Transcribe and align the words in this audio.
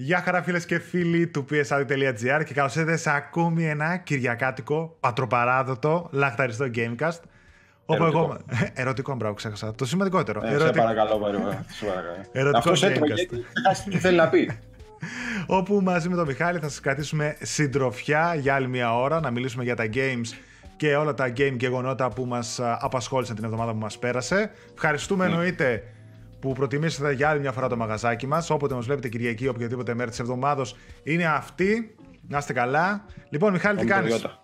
Γεια 0.00 0.22
χαρά 0.24 0.42
φίλες 0.42 0.66
και 0.66 0.78
φίλοι 0.78 1.26
του 1.26 1.44
psaddict.gr 1.50 2.42
και 2.44 2.54
καλώς 2.54 2.76
ήρθατε 2.76 2.96
σε 2.96 3.10
ακόμη 3.10 3.68
ένα 3.68 3.96
κυριακάτικο, 3.96 4.96
πατροπαράδοτο, 5.00 6.08
λαχταριστό 6.12 6.64
Gamecast. 6.74 7.20
Όπου 7.86 8.02
Ερωτικό. 8.02 8.18
εγώ... 8.18 8.38
Ερωτικό, 8.82 9.14
μπράβο, 9.14 9.34
ξέχασα. 9.34 9.74
Το 9.74 9.84
σημαντικότερο. 9.84 10.40
Ε, 10.44 10.58
σε 10.58 10.70
παρακαλώ, 10.70 11.18
παρακαλώ. 11.18 11.64
Σε 11.68 11.84
παρακαλώ. 11.84 12.24
Ερωτικό 12.32 12.58
Αυτός 12.58 12.82
έτρωγε, 12.82 13.12
Gamecast. 13.12 13.16
έχει 13.16 13.44
ξεχάσει 13.52 13.90
τι 13.90 13.98
θέλει 13.98 14.16
να 14.16 14.28
πει. 14.28 14.58
Όπου 15.58 15.80
μαζί 15.82 16.08
με 16.08 16.16
τον 16.16 16.26
Μιχάλη 16.26 16.58
θα 16.58 16.68
σας 16.68 16.80
κρατήσουμε 16.80 17.36
συντροφιά 17.42 18.34
για 18.34 18.54
άλλη 18.54 18.68
μια 18.68 18.94
ώρα, 18.94 19.20
να 19.20 19.30
μιλήσουμε 19.30 19.64
για 19.64 19.76
τα 19.76 19.88
games 19.94 20.36
και 20.76 20.96
όλα 20.96 21.14
τα 21.14 21.28
game 21.28 21.34
και 21.34 21.54
γεγονότα 21.56 22.08
που 22.08 22.24
μας 22.24 22.60
α, 22.60 22.78
απασχόλησαν 22.80 23.34
την 23.36 23.44
εβδομάδα 23.44 23.72
που 23.72 23.78
μας 23.78 23.98
πέρασε. 23.98 24.50
Ευχαριστούμε 24.74 25.24
εννοείται 25.24 25.84
που 26.40 26.52
προτιμήσατε 26.52 27.12
για 27.12 27.28
άλλη 27.28 27.40
μια 27.40 27.52
φορά 27.52 27.68
το 27.68 27.76
μαγαζάκι 27.76 28.26
μας. 28.26 28.50
Όποτε 28.50 28.74
μας 28.74 28.84
βλέπετε 28.84 29.08
Κυριακή, 29.08 29.48
οποιοδήποτε 29.48 29.94
μέρα 29.94 30.10
της 30.10 30.18
εβδομάδος 30.18 30.76
είναι 31.02 31.24
αυτή. 31.24 31.94
Να 32.28 32.38
είστε 32.38 32.52
καλά. 32.52 33.04
Λοιπόν, 33.30 33.52
Μιχάλη, 33.52 33.78
τι 33.78 33.86
Πάμε 33.86 34.00
το 34.00 34.08
κάνεις; 34.08 34.22
Ιώτα. 34.22 34.38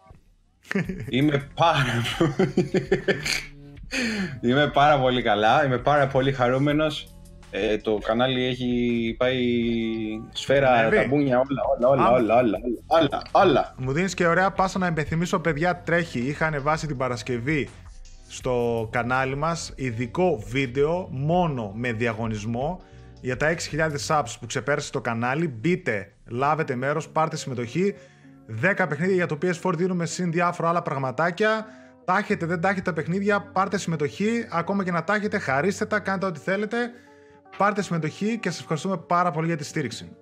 Είμαι 1.08 1.48
πάρα 1.54 1.84
πολύ... 2.18 2.52
Είμαι 4.50 4.68
πάρα 4.68 4.98
πολύ 4.98 5.22
καλά, 5.22 5.64
είμαι 5.64 5.78
πάρα 5.78 6.06
πολύ 6.06 6.32
χαρούμενος. 6.32 7.08
Ε, 7.50 7.78
το 7.78 7.98
κανάλι 8.04 8.44
έχει 8.44 9.14
πάει 9.18 9.38
σφαίρα, 10.32 10.70
Ανέβει. 10.72 10.96
τα 10.96 11.06
μπούνια, 11.08 11.38
όλα, 11.38 11.88
όλα, 11.88 12.04
Α. 12.04 12.10
όλα, 12.10 12.36
όλα, 12.36 12.38
όλα, 12.38 12.58
όλα, 12.86 13.22
όλα. 13.32 13.74
Μου 13.78 13.92
δίνεις 13.92 14.14
και 14.14 14.26
ωραία 14.26 14.50
πάσα 14.50 14.78
να 14.78 14.86
υπενθυμίσω, 14.86 15.38
παιδιά, 15.38 15.76
τρέχει. 15.76 16.18
Είχα 16.18 16.46
ανεβάσει 16.46 16.86
την 16.86 16.96
Παρασκευή 16.96 17.68
στο 18.34 18.88
κανάλι 18.92 19.34
μας 19.34 19.72
ειδικό 19.76 20.44
βίντεο 20.46 21.08
μόνο 21.10 21.72
με 21.74 21.92
διαγωνισμό 21.92 22.80
για 23.20 23.36
τα 23.36 23.54
6.000 23.72 23.90
subs 24.06 24.34
που 24.40 24.46
ξεπέρασε 24.46 24.90
το 24.90 25.00
κανάλι. 25.00 25.48
Μπείτε, 25.48 26.12
λάβετε 26.26 26.74
μέρος, 26.74 27.08
πάρτε 27.08 27.36
συμμετοχή. 27.36 27.94
10 28.62 28.86
παιχνίδια 28.88 29.14
για 29.14 29.26
το 29.26 29.38
PS4 29.42 29.72
δίνουμε 29.74 30.06
συν 30.06 30.32
διάφορα 30.32 30.68
άλλα 30.68 30.82
πραγματάκια. 30.82 31.66
Τα 32.04 32.18
έχετε, 32.18 32.46
δεν 32.46 32.60
τα 32.60 32.68
έχετε 32.68 32.82
τα 32.82 32.92
παιχνίδια, 32.92 33.40
πάρτε 33.40 33.78
συμμετοχή. 33.78 34.46
Ακόμα 34.50 34.84
και 34.84 34.90
να 34.90 35.04
τα 35.04 35.14
έχετε, 35.14 35.38
χαρίστε 35.38 35.86
τα, 35.86 35.98
κάντε 35.98 36.26
ό,τι 36.26 36.40
θέλετε. 36.40 36.76
Πάρτε 37.56 37.82
συμμετοχή 37.82 38.38
και 38.38 38.50
σας 38.50 38.60
ευχαριστούμε 38.60 38.96
πάρα 38.96 39.30
πολύ 39.30 39.46
για 39.46 39.56
τη 39.56 39.64
στήριξη. 39.64 40.16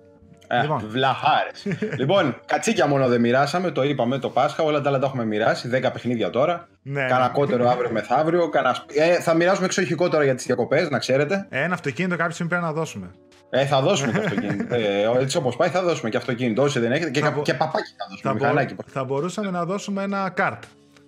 Ε, 0.47 0.61
Λοιπόν. 0.61 0.83
Βλαχάρες. 0.87 1.65
λοιπόν, 1.99 2.39
κατσίκια 2.45 2.87
μόνο 2.87 3.07
δεν 3.07 3.19
μοιράσαμε, 3.21 3.71
το 3.71 3.83
είπαμε 3.83 4.17
το 4.17 4.29
Πάσχα, 4.29 4.63
όλα 4.63 4.81
τα 4.81 4.89
άλλα 4.89 4.99
τα 4.99 5.05
έχουμε 5.05 5.25
μοιράσει. 5.25 5.69
10 5.73 5.89
παιχνίδια 5.93 6.29
τώρα. 6.29 6.67
Ναι. 6.83 7.05
Κάνα 7.05 7.29
κότερο 7.29 7.69
αύριο 7.69 7.91
μεθαύριο. 7.91 8.49
Κάνα... 8.49 8.73
σπ- 8.73 8.89
Ε, 8.97 9.13
θα 9.21 9.33
μοιράσουμε 9.33 9.65
εξοχικό 9.65 10.09
τώρα 10.09 10.23
για 10.23 10.35
τις 10.35 10.45
διακοπές, 10.45 10.89
να 10.89 10.97
ξέρετε. 10.99 11.45
Ένα 11.49 11.73
αυτοκίνητο 11.73 12.15
κάποια 12.15 12.31
στιγμή 12.33 12.51
πρέπει 12.51 12.65
να 12.65 12.73
δώσουμε. 12.73 13.11
Ε, 13.49 13.65
θα 13.65 13.81
δώσουμε 13.81 14.11
και 14.11 14.17
αυτοκίνητο. 14.17 14.75
ε, 15.15 15.21
έτσι 15.21 15.37
όπως 15.37 15.55
πάει, 15.55 15.69
θα 15.69 15.81
δώσουμε 15.83 16.09
και 16.09 16.17
αυτοκίνητο. 16.17 16.61
Όσοι 16.61 16.79
δεν 16.79 16.91
έχετε. 16.91 17.09
Και, 17.09 17.19
Θα 17.19 17.27
κα- 17.27 17.33
μπο- 17.35 17.41
και 17.41 17.53
παπάκι 17.53 17.89
θα 17.97 18.05
δώσουμε. 18.09 18.21
Θα, 18.31 18.33
μπο- 18.33 18.39
μηχανάκι. 18.43 18.75
θα 18.91 19.03
μπορούσαμε 19.03 19.51
να 19.51 19.65
δώσουμε 19.65 20.03
ένα 20.03 20.29
καρτ 20.29 20.63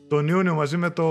τον 0.08 0.28
Ιούνιο 0.28 0.54
μαζί 0.54 0.78
με 0.78 0.90
το 0.90 1.06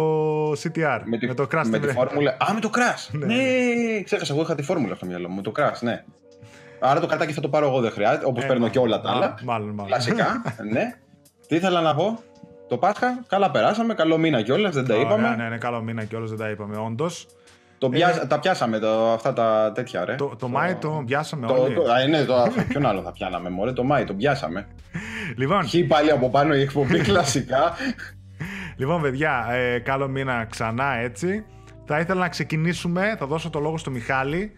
CTR. 0.53 1.01
Με, 1.05 1.19
τη, 1.19 1.35
το 1.35 1.43
Crash 1.55 1.63
με 1.67 1.79
Team 1.79 1.81
τη 1.81 1.87
Racing. 1.89 1.95
φόρμουλα. 1.95 2.31
Α, 2.49 2.55
με 2.55 2.61
το 2.61 2.71
Crash. 2.75 3.09
Ναι, 3.19 3.27
ναι, 3.27 4.03
ξέχασα. 4.05 4.33
Εγώ 4.35 4.43
είχα 4.43 4.55
τη 4.55 4.63
φόρμουλα 4.63 4.95
στο 4.95 5.07
μυαλό 5.07 5.29
μου. 5.29 5.35
Με 5.35 5.43
το 5.43 5.53
Crash, 5.57 5.79
ναι. 5.81 6.05
Άρα 6.81 7.01
το 7.01 7.07
καρτάκι 7.07 7.33
θα 7.33 7.41
το 7.41 7.49
πάρω 7.49 7.67
εγώ, 7.67 7.81
δεν 7.81 7.91
χρειάζεται. 7.91 8.27
Όπως 8.27 8.45
Ε, 8.45 8.47
παίρνω 8.47 8.69
και 8.69 8.79
όλα 8.79 9.01
τα 9.01 9.09
μάλλον, 9.09 9.23
άλλα. 9.23 9.35
Μάλλον, 9.45 9.69
μάλλον. 9.69 9.87
Κλασικά, 9.87 10.43
ναι. 10.73 10.95
Τι 11.49 11.57
ήθελα 11.57 11.81
να 11.81 11.95
πω; 11.95 12.19
Το 12.75 12.81
Πάσχα, 12.81 13.25
καλά 13.27 13.51
περάσαμε. 13.51 13.95
Καλό 13.95 14.19
μήνα 14.19 14.43
κιόλας, 14.43 14.75
δεν 14.75 14.87
τα 14.87 14.95
Ωραία, 14.95 15.07
είπαμε. 15.07 15.35
Ναι, 15.37 15.49
ναι, 15.49 15.57
καλό 15.59 15.83
μήνα 15.83 16.05
και 16.05 16.17
όλο 16.17 16.27
δεν 16.27 16.39
τα 16.39 16.49
είπαμε. 16.51 16.77
Όντως. 16.77 17.27
Το 17.79 17.89
πιά- 17.89 18.27
Τα 18.29 18.39
πιάσαμε 18.39 18.79
το, 18.79 19.13
αυτά 19.13 19.33
τα 19.33 19.73
τέτοια, 19.75 20.05
ρε. 20.05 20.13
Ε, 20.13 20.17
Το, 20.17 20.37
το 20.39 20.49
Μάη 20.49 20.75
το 20.75 21.03
πιάσαμε 21.07 21.47
Το, 21.47 21.55
όλοι. 21.63 21.75
το, 21.75 21.83
α, 21.83 22.07
ναι, 22.09 22.25
το, 22.25 22.35
ποιον 22.69 22.87
άλλο 22.87 23.03
θα 23.03 23.13
πιάναμε, 23.13 23.51
μωρέ, 23.51 23.73
το 23.73 23.83
Μάη, 23.85 24.05
το 24.05 24.15
πιάσαμε. 24.15 24.67
Λοιπόν, 25.37 25.65
Χι 25.65 25.85
πάλι 25.85 26.11
από 26.11 26.31
πάνω 26.31 26.55
η 26.55 26.61
εκπομπή 26.61 26.99
κλασικά. 27.09 27.73
λοιπόν, 28.77 29.03
παιδιά, 29.03 29.47
ε, 29.51 29.79
καλό 29.79 30.09
μήνα 30.09 30.47
ξανά 30.51 30.95
έτσι. 30.97 31.45
Θα 31.87 31.99
ήθελα 31.99 32.21
να 32.21 32.29
ξεκινήσουμε, 32.29 33.15
θα 33.19 33.27
δώσω 33.27 33.51
το 33.51 33.59
λόγο 33.61 33.79
στο 33.79 33.91
Μιχάλη. 33.91 34.53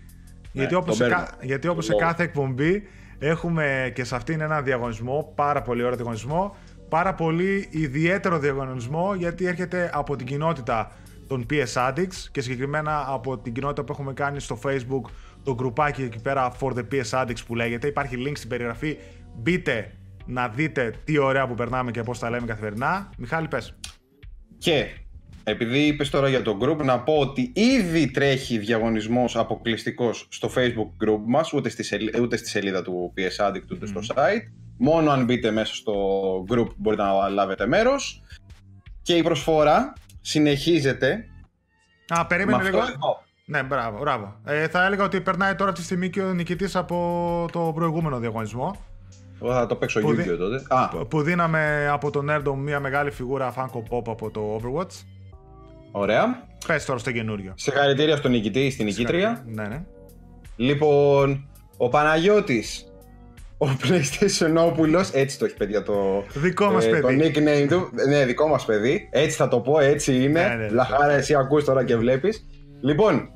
γιατί 0.53 0.73
τον 0.73 0.83
όπως, 0.83 0.97
σε, 0.97 1.03
παίρνω. 1.03 1.17
κα- 1.19 1.31
γιατί 1.41 1.69
όπως 1.69 1.85
σε 1.85 1.93
Λόγο. 1.93 2.05
κάθε 2.05 2.23
εκπομπή 2.23 2.83
έχουμε 3.19 3.93
και 3.95 4.05
σε 4.05 4.17
αυτήν 4.17 4.41
ένα 4.41 4.61
διαγωνισμό, 4.63 5.33
πάρα 5.35 5.63
πολύ 5.63 5.83
ωραίο 5.83 5.97
διαγωνισμό, 5.97 6.57
πάρα 6.89 7.15
πολύ 7.15 7.69
ιδιαίτερο 7.71 8.39
διαγωνισμό 8.39 9.15
γιατί 9.15 9.47
έρχεται 9.47 9.91
από 9.95 10.17
την 10.17 10.27
κοινότητα 10.27 10.93
των 11.29 11.47
PS 11.51 11.89
Addicts 11.89 12.27
και 12.31 12.41
συγκεκριμένα 12.41 13.05
από 13.09 13.39
την 13.39 13.53
κοινότητα 13.53 13.85
που 13.85 13.93
έχουμε 13.93 14.13
κάνει 14.13 14.41
στο 14.41 14.59
Facebook 14.65 15.11
το 15.43 15.55
γκρουπάκι 15.55 16.03
εκεί 16.03 16.21
πέρα 16.21 16.53
For 16.61 16.73
the 16.73 16.85
PS 16.93 17.23
Addicts 17.23 17.45
που 17.47 17.55
λέγεται. 17.55 17.87
Υπάρχει 17.87 18.17
link 18.27 18.33
στην 18.35 18.49
περιγραφή. 18.49 18.97
Μπείτε 19.37 19.93
να 20.27 20.49
δείτε 20.49 20.95
τι 21.05 21.19
ωραία 21.19 21.47
που 21.47 21.55
περνάμε 21.55 21.91
και 21.91 22.03
πώς 22.03 22.19
τα 22.19 22.31
λέμε 22.31 22.47
καθημερινά. 22.47 23.11
Μιχάλη 23.19 23.49
πες. 23.49 23.79
Και 24.59 24.87
επειδή 25.45 25.79
είπες 25.79 26.11
τώρα 26.11 26.29
για 26.29 26.43
το 26.43 26.59
group, 26.63 26.85
να 26.85 27.01
πω 27.01 27.19
ότι 27.19 27.53
ήδη 27.55 28.11
τρέχει 28.11 28.59
διαγωνισμός 28.59 29.37
αποκλειστικός 29.37 30.27
στο 30.31 30.51
facebook 30.55 31.05
group 31.05 31.21
μας, 31.27 31.53
ούτε 31.53 31.69
στη, 31.69 31.83
σελί- 31.83 32.19
ούτε 32.21 32.37
στη 32.37 32.49
σελίδα 32.49 32.83
του 32.83 33.13
PS 33.17 33.49
Addict, 33.49 33.71
ούτε 33.73 33.87
στο 33.87 34.01
site. 34.15 34.66
Μόνο 34.79 35.11
αν 35.11 35.25
μπείτε 35.25 35.51
μέσα 35.51 35.75
στο 35.75 35.93
group 36.51 36.67
μπορείτε 36.77 37.03
να 37.03 37.29
λάβετε 37.29 37.67
μέρος. 37.67 38.23
Και 39.03 39.15
η 39.15 39.23
προσφορά 39.23 39.93
συνεχίζεται 40.21 41.25
Α, 42.09 42.19
με 42.19 42.25
περίμενε 42.29 42.57
αυτό 42.57 42.69
λίγο. 42.77 42.83
εδώ. 42.83 43.25
Ναι, 43.45 43.63
μπράβο, 43.63 43.99
μπράβο. 43.99 44.37
Ε, 44.45 44.69
θα 44.69 44.85
έλεγα 44.85 45.05
ότι 45.05 45.21
περνάει 45.21 45.55
τώρα 45.55 45.69
αυτή 45.71 45.81
τη 45.81 45.87
στιγμή 45.87 46.11
και 46.11 46.23
ο 46.23 46.33
νικητής 46.33 46.77
από 46.77 47.49
το 47.53 47.73
προηγούμενο 47.75 48.19
διαγωνισμό. 48.19 48.77
Εγώ 49.43 49.53
θα 49.53 49.67
το 49.67 49.77
παίξω 49.77 50.01
Που 50.01 50.09
Yu-Gi-Oh 50.11 50.15
δι- 50.17 50.37
τότε. 50.39 50.63
Α, 50.69 50.89
που- 50.89 51.07
Που 51.07 51.23
δίναμε 51.23 51.89
από 51.91 52.11
τον 52.11 52.27
Nerdom 52.31 52.55
μια 52.57 52.81
μεγάλη 52.81 53.11
φιγούρα 53.11 53.55
Funko 53.57 53.79
Pop 53.91 54.03
από 54.07 54.31
το 54.31 54.61
Overwatch. 54.61 55.03
ωραία. 55.93 56.45
Πες 56.67 56.85
τώρα 56.85 56.99
στο 56.99 57.13
καινούριο. 57.13 57.53
Συγχαρητήρια 57.57 58.17
στον 58.17 58.31
νικητή, 58.31 58.71
στην 58.71 58.85
νικήτρια. 58.85 59.45
Ναι, 59.47 59.67
ναι. 59.67 59.85
Λοιπόν, 60.57 61.49
ο 61.77 61.89
Παναγιώτης, 61.89 62.86
ο 63.59 63.67
PlayStation 63.83 64.67
Όπουλος, 64.67 65.11
έτσι 65.11 65.39
το 65.39 65.45
έχει 65.45 65.55
παιδιά 65.55 65.83
το, 65.83 66.25
Δικό 66.35 66.71
μας 66.71 66.85
ε, 66.87 66.89
παιδί. 66.89 67.01
το 67.01 67.41
nickname 67.41 67.67
του. 67.69 67.91
Ναι, 68.09 68.25
δικό 68.25 68.49
μας 68.49 68.65
παιδί. 68.65 69.09
Έτσι 69.13 69.37
θα 69.37 69.49
το 69.49 69.61
πω, 69.61 69.79
έτσι 69.79 70.15
είναι. 70.15 70.41
Ναι, 70.41 70.55
ναι, 70.55 70.55
ναι. 70.55 70.69
Λαχάρα, 70.69 71.13
εσύ 71.13 71.35
ακούς 71.35 71.65
τώρα 71.65 71.85
και 71.85 71.97
βλέπεις. 71.97 72.47
Λοιπόν, 72.81 73.29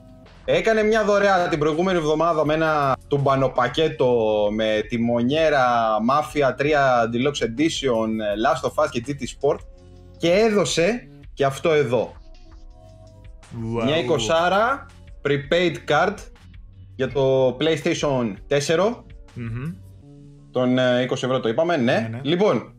έκανε 0.44 0.82
μια 0.82 1.04
δωρεά 1.04 1.48
την 1.48 1.58
προηγούμενη 1.58 1.98
εβδομάδα 1.98 2.44
με 2.44 2.54
ένα 2.54 2.96
τουμπανοπακέτο 3.08 4.48
με 4.52 4.82
τη 4.88 4.98
Μονιέρα 4.98 5.66
Mafia 6.10 6.62
3 6.62 6.64
Deluxe 7.12 7.44
Edition, 7.44 8.08
Last 8.44 8.68
of 8.70 8.84
Us 8.84 8.88
και 8.90 9.04
GT 9.06 9.20
Sport 9.22 9.58
και 10.18 10.32
έδωσε 10.32 11.08
και 11.34 11.44
αυτό 11.44 11.70
εδώ. 11.70 12.12
Wow. 13.52 13.84
Μια 13.84 13.96
20 13.96 14.86
prepaid 15.26 15.74
card 15.88 16.14
για 16.96 17.08
το 17.12 17.56
PlayStation 17.60 18.34
4. 18.66 18.94
Μμμ. 19.34 19.74
Τον 20.50 20.78
ε, 20.78 21.06
20 21.10 21.12
ευρώ 21.12 21.40
το 21.40 21.48
είπαμε, 21.48 21.76
ναι. 21.76 21.82
Ναι, 21.92 22.08
ναι. 22.10 22.20
Λοιπόν, 22.22 22.74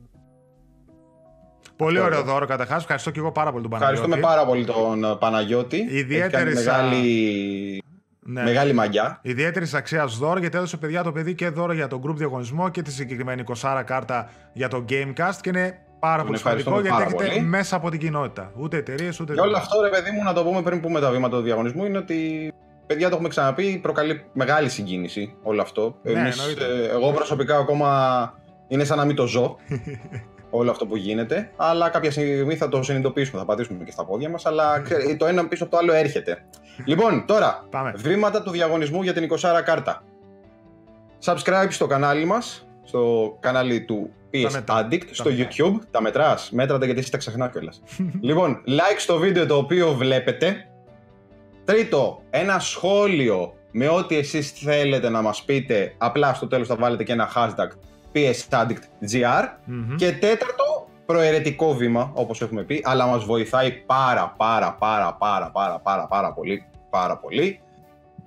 Πολύ 1.75 1.97
Αυτό 1.97 2.07
ωραίο 2.09 2.19
εδώ. 2.19 2.31
δώρο 2.31 2.45
καταρχάς. 2.45 2.81
Ευχαριστώ 2.81 3.11
και 3.11 3.19
εγώ 3.19 3.31
πάρα 3.31 3.51
πολύ 3.51 3.61
τον 3.61 3.71
Παναγιώτη. 3.71 4.01
ευχαριστούμε 4.01 4.33
πάρα 4.33 4.47
πολύ 4.49 4.65
τον 4.65 5.03
ε, 5.03 5.15
Παναγιώτη. 5.19 5.85
Ιδιαίτερη 5.89 6.49
Έχει 6.51 6.59
σα- 6.61 6.71
κάνει 6.71 6.87
μεγάλη, 6.87 7.83
Ναι. 8.19 8.43
μεγάλη 8.43 8.73
μαγιά. 8.73 9.19
Ιδιαίτερης 9.21 9.73
αξίας 9.73 10.17
δώρο 10.17 10.39
γιατί 10.39 10.57
έδωσε 10.57 10.77
παιδιά 10.77 11.03
το 11.03 11.11
παιδί 11.11 11.35
και 11.35 11.49
δώρο 11.49 11.73
για 11.73 11.87
τον 11.87 12.01
group 12.05 12.15
διαγωνισμό 12.15 12.69
και 12.69 12.81
τη 12.81 12.91
συγκεκριμένη 12.91 13.41
20 13.41 13.83
κάρτα 13.85 14.29
για 14.53 14.67
το 14.67 14.85
Gamecast 14.89 15.35
και 15.41 15.49
είναι 15.49 15.77
πάρα 15.99 16.23
πολύ 16.23 16.37
σημαντικό 16.37 16.69
ευχαριστούμε 16.69 16.75
γιατί 16.81 16.89
πάρα 16.97 17.03
έρχεται 17.03 17.25
πολύ. 17.25 17.41
μέσα 17.41 17.75
από 17.75 17.89
την 17.89 17.99
κοινότητα. 17.99 18.51
Ούτε 18.57 18.77
εταιρείες 18.77 19.19
ούτε. 19.19 19.33
Και 19.33 19.39
όλο 19.39 19.57
αυτό, 19.57 19.81
ρε 19.81 19.89
παιδί 19.89 20.11
μου, 20.11 20.23
να 20.23 20.33
το 20.33 20.43
πούμε 20.43 20.61
πριν 20.61 20.81
πούμε 20.81 20.99
τα 20.99 21.11
βήματα 21.11 21.37
του 21.37 21.43
διαγωνισμού, 21.43 21.85
είναι 21.85 21.97
ότι 21.97 22.51
παιδιά 22.87 23.07
το 23.09 23.13
έχουμε 23.13 23.29
ξαναπεί, 23.29 23.79
προκαλεί 23.81 24.25
μεγάλη 24.33 24.69
συγκίνηση 24.69 25.35
όλο 25.43 25.61
αυτό. 25.61 25.95
Ναι, 26.01 26.11
Εμείς, 26.11 26.39
εννοείται. 26.39 26.65
ε, 26.65 26.89
εγώ 26.89 27.11
προσωπικά 27.11 27.57
ακόμα 27.57 28.33
είναι 28.67 28.83
σαν 28.83 28.97
να 28.97 29.05
μην 29.05 29.15
το 29.15 29.25
ζω. 29.25 29.55
όλο 30.53 30.71
αυτό 30.71 30.85
που 30.85 30.95
γίνεται. 30.95 31.51
Αλλά 31.55 31.89
κάποια 31.89 32.11
στιγμή 32.11 32.55
θα 32.55 32.69
το 32.69 32.83
συνειδητοποιήσουμε, 32.83 33.39
θα 33.39 33.45
πατήσουμε 33.45 33.83
και 33.83 33.91
στα 33.91 34.05
πόδια 34.05 34.29
μας. 34.29 34.45
Αλλά 34.45 34.79
ξέρε, 34.83 35.15
το 35.15 35.25
ένα 35.25 35.47
πίσω 35.47 35.63
από 35.63 35.71
το 35.71 35.77
άλλο 35.77 35.93
έρχεται. 35.93 36.45
λοιπόν, 36.85 37.25
τώρα, 37.25 37.65
Πάμε. 37.69 37.93
βήματα 37.95 38.43
του 38.43 38.51
διαγωνισμού 38.51 39.03
για 39.03 39.13
την 39.13 39.29
20 39.39 39.61
κάρτα. 39.65 40.03
Subscribe 41.25 41.67
στο 41.69 41.87
κανάλι 41.87 42.25
μας, 42.25 42.67
στο 42.83 43.37
κανάλι 43.39 43.81
του 43.81 44.09
PS 44.33 44.51
μετρά. 44.51 44.87
Addict, 44.87 45.05
Τα 45.07 45.13
στο 45.13 45.29
μετρά. 45.29 45.47
YouTube. 45.49 45.79
Τα 45.91 46.01
μετράς, 46.01 46.51
μέτρατε 46.51 46.85
γιατί 46.85 46.99
εσύ 46.99 47.11
τα 47.11 47.17
ξεχνά 47.17 47.49
κιόλας. 47.49 47.81
λοιπόν, 48.21 48.63
like 48.67 48.97
στο 48.97 49.17
βίντεο 49.17 49.45
το 49.45 49.55
οποίο 49.57 49.93
βλέπετε. 49.93 50.65
Τρίτο, 51.65 52.21
ένα 52.29 52.59
σχόλιο 52.59 53.53
με 53.71 53.87
ό,τι 53.87 54.17
εσείς 54.17 54.51
θέλετε 54.51 55.09
να 55.09 55.21
μας 55.21 55.43
πείτε. 55.43 55.93
Απλά 55.97 56.33
στο 56.33 56.47
τέλος 56.47 56.67
θα 56.67 56.75
βάλετε 56.75 57.03
και 57.03 57.11
ένα 57.11 57.29
hashtag 57.35 57.67
PSAddictGR. 58.13 59.43
Μμμ. 59.65 59.95
Και 59.95 60.11
τέταρτο, 60.11 60.87
προαιρετικό 61.05 61.73
βήμα, 61.73 62.11
όπως 62.13 62.41
έχουμε 62.41 62.63
πει, 62.63 62.81
αλλά 62.83 63.05
μας 63.05 63.23
βοηθάει 63.23 63.71
πάρα 63.71 64.33
πάρα 64.37 64.73
πάρα 64.79 65.13
πάρα 65.19 65.49
πάρα 65.51 65.79
πάρα 65.79 66.07
πάρα 66.07 66.33
πολύ, 66.33 66.65
πάρα 66.89 67.17
πολύ. 67.17 67.59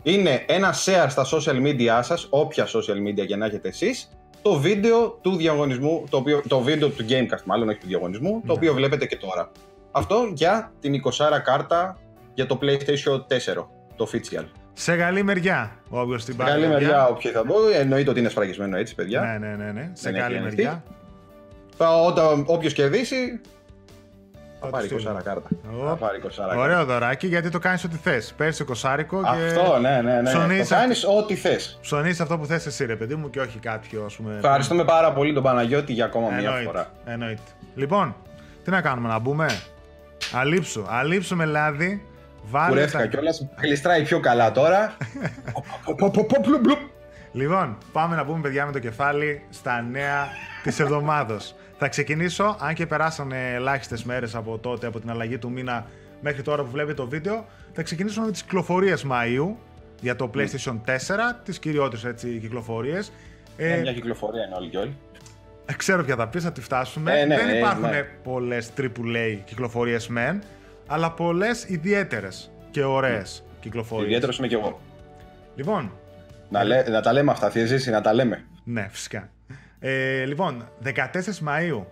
είναι 0.03 0.45
ένα 0.47 0.75
share 0.85 1.07
στα 1.09 1.25
social 1.33 1.63
media 1.67 1.99
σας, 2.03 2.27
όποια 2.31 2.67
social 2.67 3.09
media 3.09 3.27
και 3.27 3.37
να 3.37 3.47
έχετε 3.47 3.69
εσείς, 3.69 4.11
το 4.43 4.55
βίντεο 4.55 5.19
του 5.23 5.37
διαγωνισμού, 5.37 6.05
το, 6.11 6.17
οποίο, 6.17 6.43
το 6.49 6.61
βίντεο 6.61 6.89
του 6.89 7.05
Gamecast 7.09 7.43
μάλλον, 7.45 7.69
όχι 7.69 7.79
του 7.79 7.87
διαγωνισμού, 7.87 8.31
το 8.31 8.41
Ναι. 8.47 8.53
οποίο 8.53 8.75
βλέπετε 8.75 9.07
και 9.07 9.17
τώρα. 9.17 9.51
Αυτό 9.91 10.31
για 10.35 10.73
την 10.81 10.95
20 10.95 11.41
κάρτα 11.45 11.99
για 12.35 12.47
το 12.47 12.59
PlayStation 12.63 13.17
4, 13.19 13.67
το 13.97 14.09
official. 14.13 14.45
Σε 14.73 14.97
καλή 14.97 15.23
μεριά. 15.23 15.73
Όποιο 15.89 16.17
την 16.17 16.37
πάρει. 16.37 16.51
Καλή 16.51 16.63
παιδιά. 16.63 16.79
μεριά, 16.79 17.07
όποιο 17.07 17.31
θα 17.31 17.43
πω. 17.45 17.55
Εννοείται 17.75 18.11
ότι 18.11 18.19
είναι 18.21 18.29
σφραγισμένο 18.29 18.77
έτσι, 18.77 18.95
παιδιά. 18.95 19.21
Ναι, 19.21 19.47
ναι, 19.49 19.55
ναι, 19.65 19.73
ναι. 19.73 19.91
Σε 19.93 20.11
Δεν 20.11 20.21
καλή 20.21 20.35
έχει 20.35 20.45
μεριά. 20.45 20.83
Θα- 21.77 22.01
Όταν 22.03 22.45
όποιος 22.47 22.73
κερδίσει, 22.73 23.41
θα 24.61 24.67
Θα 24.67 24.67
πάρει 24.67 24.89
του 24.89 24.95
20 24.95 24.99
στείλω. 25.01 25.21
κάρτα. 25.25 25.49
Ω, 25.83 25.87
Θα 25.89 25.95
πάρει 25.97 26.19
20 26.19 26.29
κάρτα. 26.37 26.57
Ωραίο 26.63 26.85
δωράκι 26.85 27.27
γιατί 27.27 27.49
το 27.51 27.59
κάνεις 27.59 27.85
ό,τι 27.85 27.97
θες. 27.97 28.35
Παίρνεις 28.37 28.57
το 28.57 28.65
κοσάρικο 28.65 29.21
και. 29.23 29.29
Αυτό, 29.59 29.79
ναι, 29.79 30.01
ναι, 30.03 30.21
ναι. 30.21 30.31
ψωνίζεις 30.31 30.69
Το 30.69 30.75
κάνεις 30.75 31.05
ό,τι 31.05 31.35
θες. 31.35 31.79
Ψωνίζεις 31.81 32.21
αυτό 32.21 32.39
που 32.39 32.47
θες 32.47 32.67
εσύ, 32.67 32.85
ρε 32.87 32.97
παιδί 32.97 33.15
μου, 33.15 33.31
και 33.31 33.41
όχι 33.41 33.59
κάποιο, 33.59 34.05
ας 34.05 34.17
πούμε. 34.17 34.35
Ευχαριστούμε 34.37 34.85
πάρα 34.85 35.13
πολύ 35.13 35.33
τον 35.33 35.43
Παναγιώτη 35.43 35.93
για 35.93 36.05
ακόμα 36.05 36.29
μία 36.29 36.37
Εννοείται, 36.39 36.65
φορά. 36.65 36.91
Εννοείται. 37.05 37.41
Λοιπόν, 37.75 38.17
τι 38.65 38.71
να 38.71 38.81
κάνουμε, 38.81 39.09
να 39.09 39.19
μπούμε; 39.19 39.47
Αλείψου. 40.35 40.85
Αλείψου 40.89 41.37
με 41.37 41.45
λάδι. 41.45 42.07
Βάλε 42.51 42.69
Κουρεύτηκα 42.69 43.03
τα... 43.03 43.07
κιόλας. 43.07 43.47
Γλιστράει 43.57 44.03
πιο 44.03 44.21
καλά 44.21 44.53
τώρα. 44.53 44.97
Πο, 45.99 46.11
πο, 46.11 46.25
πο, 46.25 46.41
πλουπ, 46.41 46.63
πλουπ. 46.63 46.79
Λοιπόν, 47.33 47.79
πάμε 47.93 48.17
να 48.17 48.25
πούμε, 48.25 48.41
παιδιά, 48.41 48.67
με 48.67 48.73
το 48.73 48.79
κεφάλι 48.79 49.43
στα 49.51 49.83
νέα 49.83 50.29
της 50.63 50.81
εβδομάδα. 50.81 51.41
Θα 51.79 51.89
ξεκινήσω, 51.89 52.57
αν 52.61 52.75
και 52.75 52.87
περάσανε 52.87 53.53
ελάχιστες 53.55 54.05
μέρες 54.05 54.35
από 54.35 54.59
τότε, 54.59 54.87
από 54.87 55.01
την 55.01 55.11
αλλαγή 55.11 55.39
του 55.39 55.51
μήνα 55.51 55.87
μέχρι 56.21 56.43
τώρα 56.43 56.63
που 56.63 56.71
βλέπετε 56.71 56.95
το 56.95 57.09
βίντεο, 57.09 57.47
θα 57.73 57.83
ξεκινήσω 57.83 58.21
με 58.21 58.31
τις 58.31 58.43
κυκλοφορίες 58.43 59.07
Μαΐου 59.11 59.55
για 60.01 60.17
το 60.17 60.31
PlayStation 60.35 60.81
4, 60.87 60.97
τις 61.45 61.59
κυριότερες 61.59 62.05
έτσι 62.05 62.39
κυκλοφορίες. 62.39 63.13
Ε, 63.57 63.77
Μια 63.81 63.93
κυκλοφορία 63.93 64.45
είναι 64.45 64.55
όλοι 64.55 64.69
και 64.69 64.79
όλοι. 64.79 64.97
Ξέρω 65.77 66.05
ποια 66.05 66.17
θα 66.17 66.29
πεις, 66.29 66.43
θα 66.43 66.53
τη 66.53 66.61
φτάσουμε. 66.61 67.21
Ε, 67.21 67.25
ναι, 67.25 67.37
Δεν 67.37 67.49
ε, 67.49 67.59
υπάρχουν 67.59 67.89
ναι. 67.89 68.03
πολλές 68.03 68.71
AAA 68.79 69.39
κυκλοφορίες 69.45 70.09
μεν, 70.09 70.43
αλλά 70.87 71.13
πολλές 71.13 71.65
ιδιαίτερες 71.65 72.51
και 72.71 72.85
ωραίες 72.85 73.45
κυκλοφορίες. 73.61 74.07
Ιδιαίτερο 74.07 74.33
είμαι 74.39 74.47
κι 74.47 74.55
εγώ. 74.55 74.81
Λοιπόν, 75.55 75.93
Να, 76.49 76.65
λέ- 76.65 76.89
να 76.89 77.01
τα 77.01 77.13
λέμε 77.13 77.31
αυτά, 77.31 77.51
τι 77.51 77.67
ζήσει, 77.67 77.91
να 77.91 78.01
τα 78.01 78.13
λέμε; 78.13 78.45
ναι, 78.65 78.89
φυσικά. 78.91 79.29
Ε, 79.79 80.25
λοιπόν, 80.25 80.69
14 80.85 80.91
Μαΐου, 81.47 81.85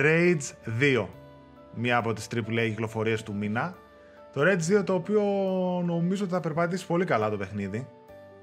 Rage 0.00 0.40
2. 0.80 1.06
Μία 1.74 1.96
από 1.96 2.12
τις 2.12 2.26
AAA 2.34 2.64
κυκλοφορίες 2.68 3.22
του 3.22 3.34
μήνα. 3.34 3.74
Το 4.32 4.40
Rage 4.44 4.78
2 4.80 4.84
το 4.84 4.94
οποίο 4.94 5.22
νομίζω 5.86 6.24
ότι 6.24 6.32
θα 6.32 6.40
περπατήσει 6.40 6.86
πολύ 6.86 7.04
καλά 7.04 7.30
το 7.30 7.36
παιχνίδι. 7.36 7.86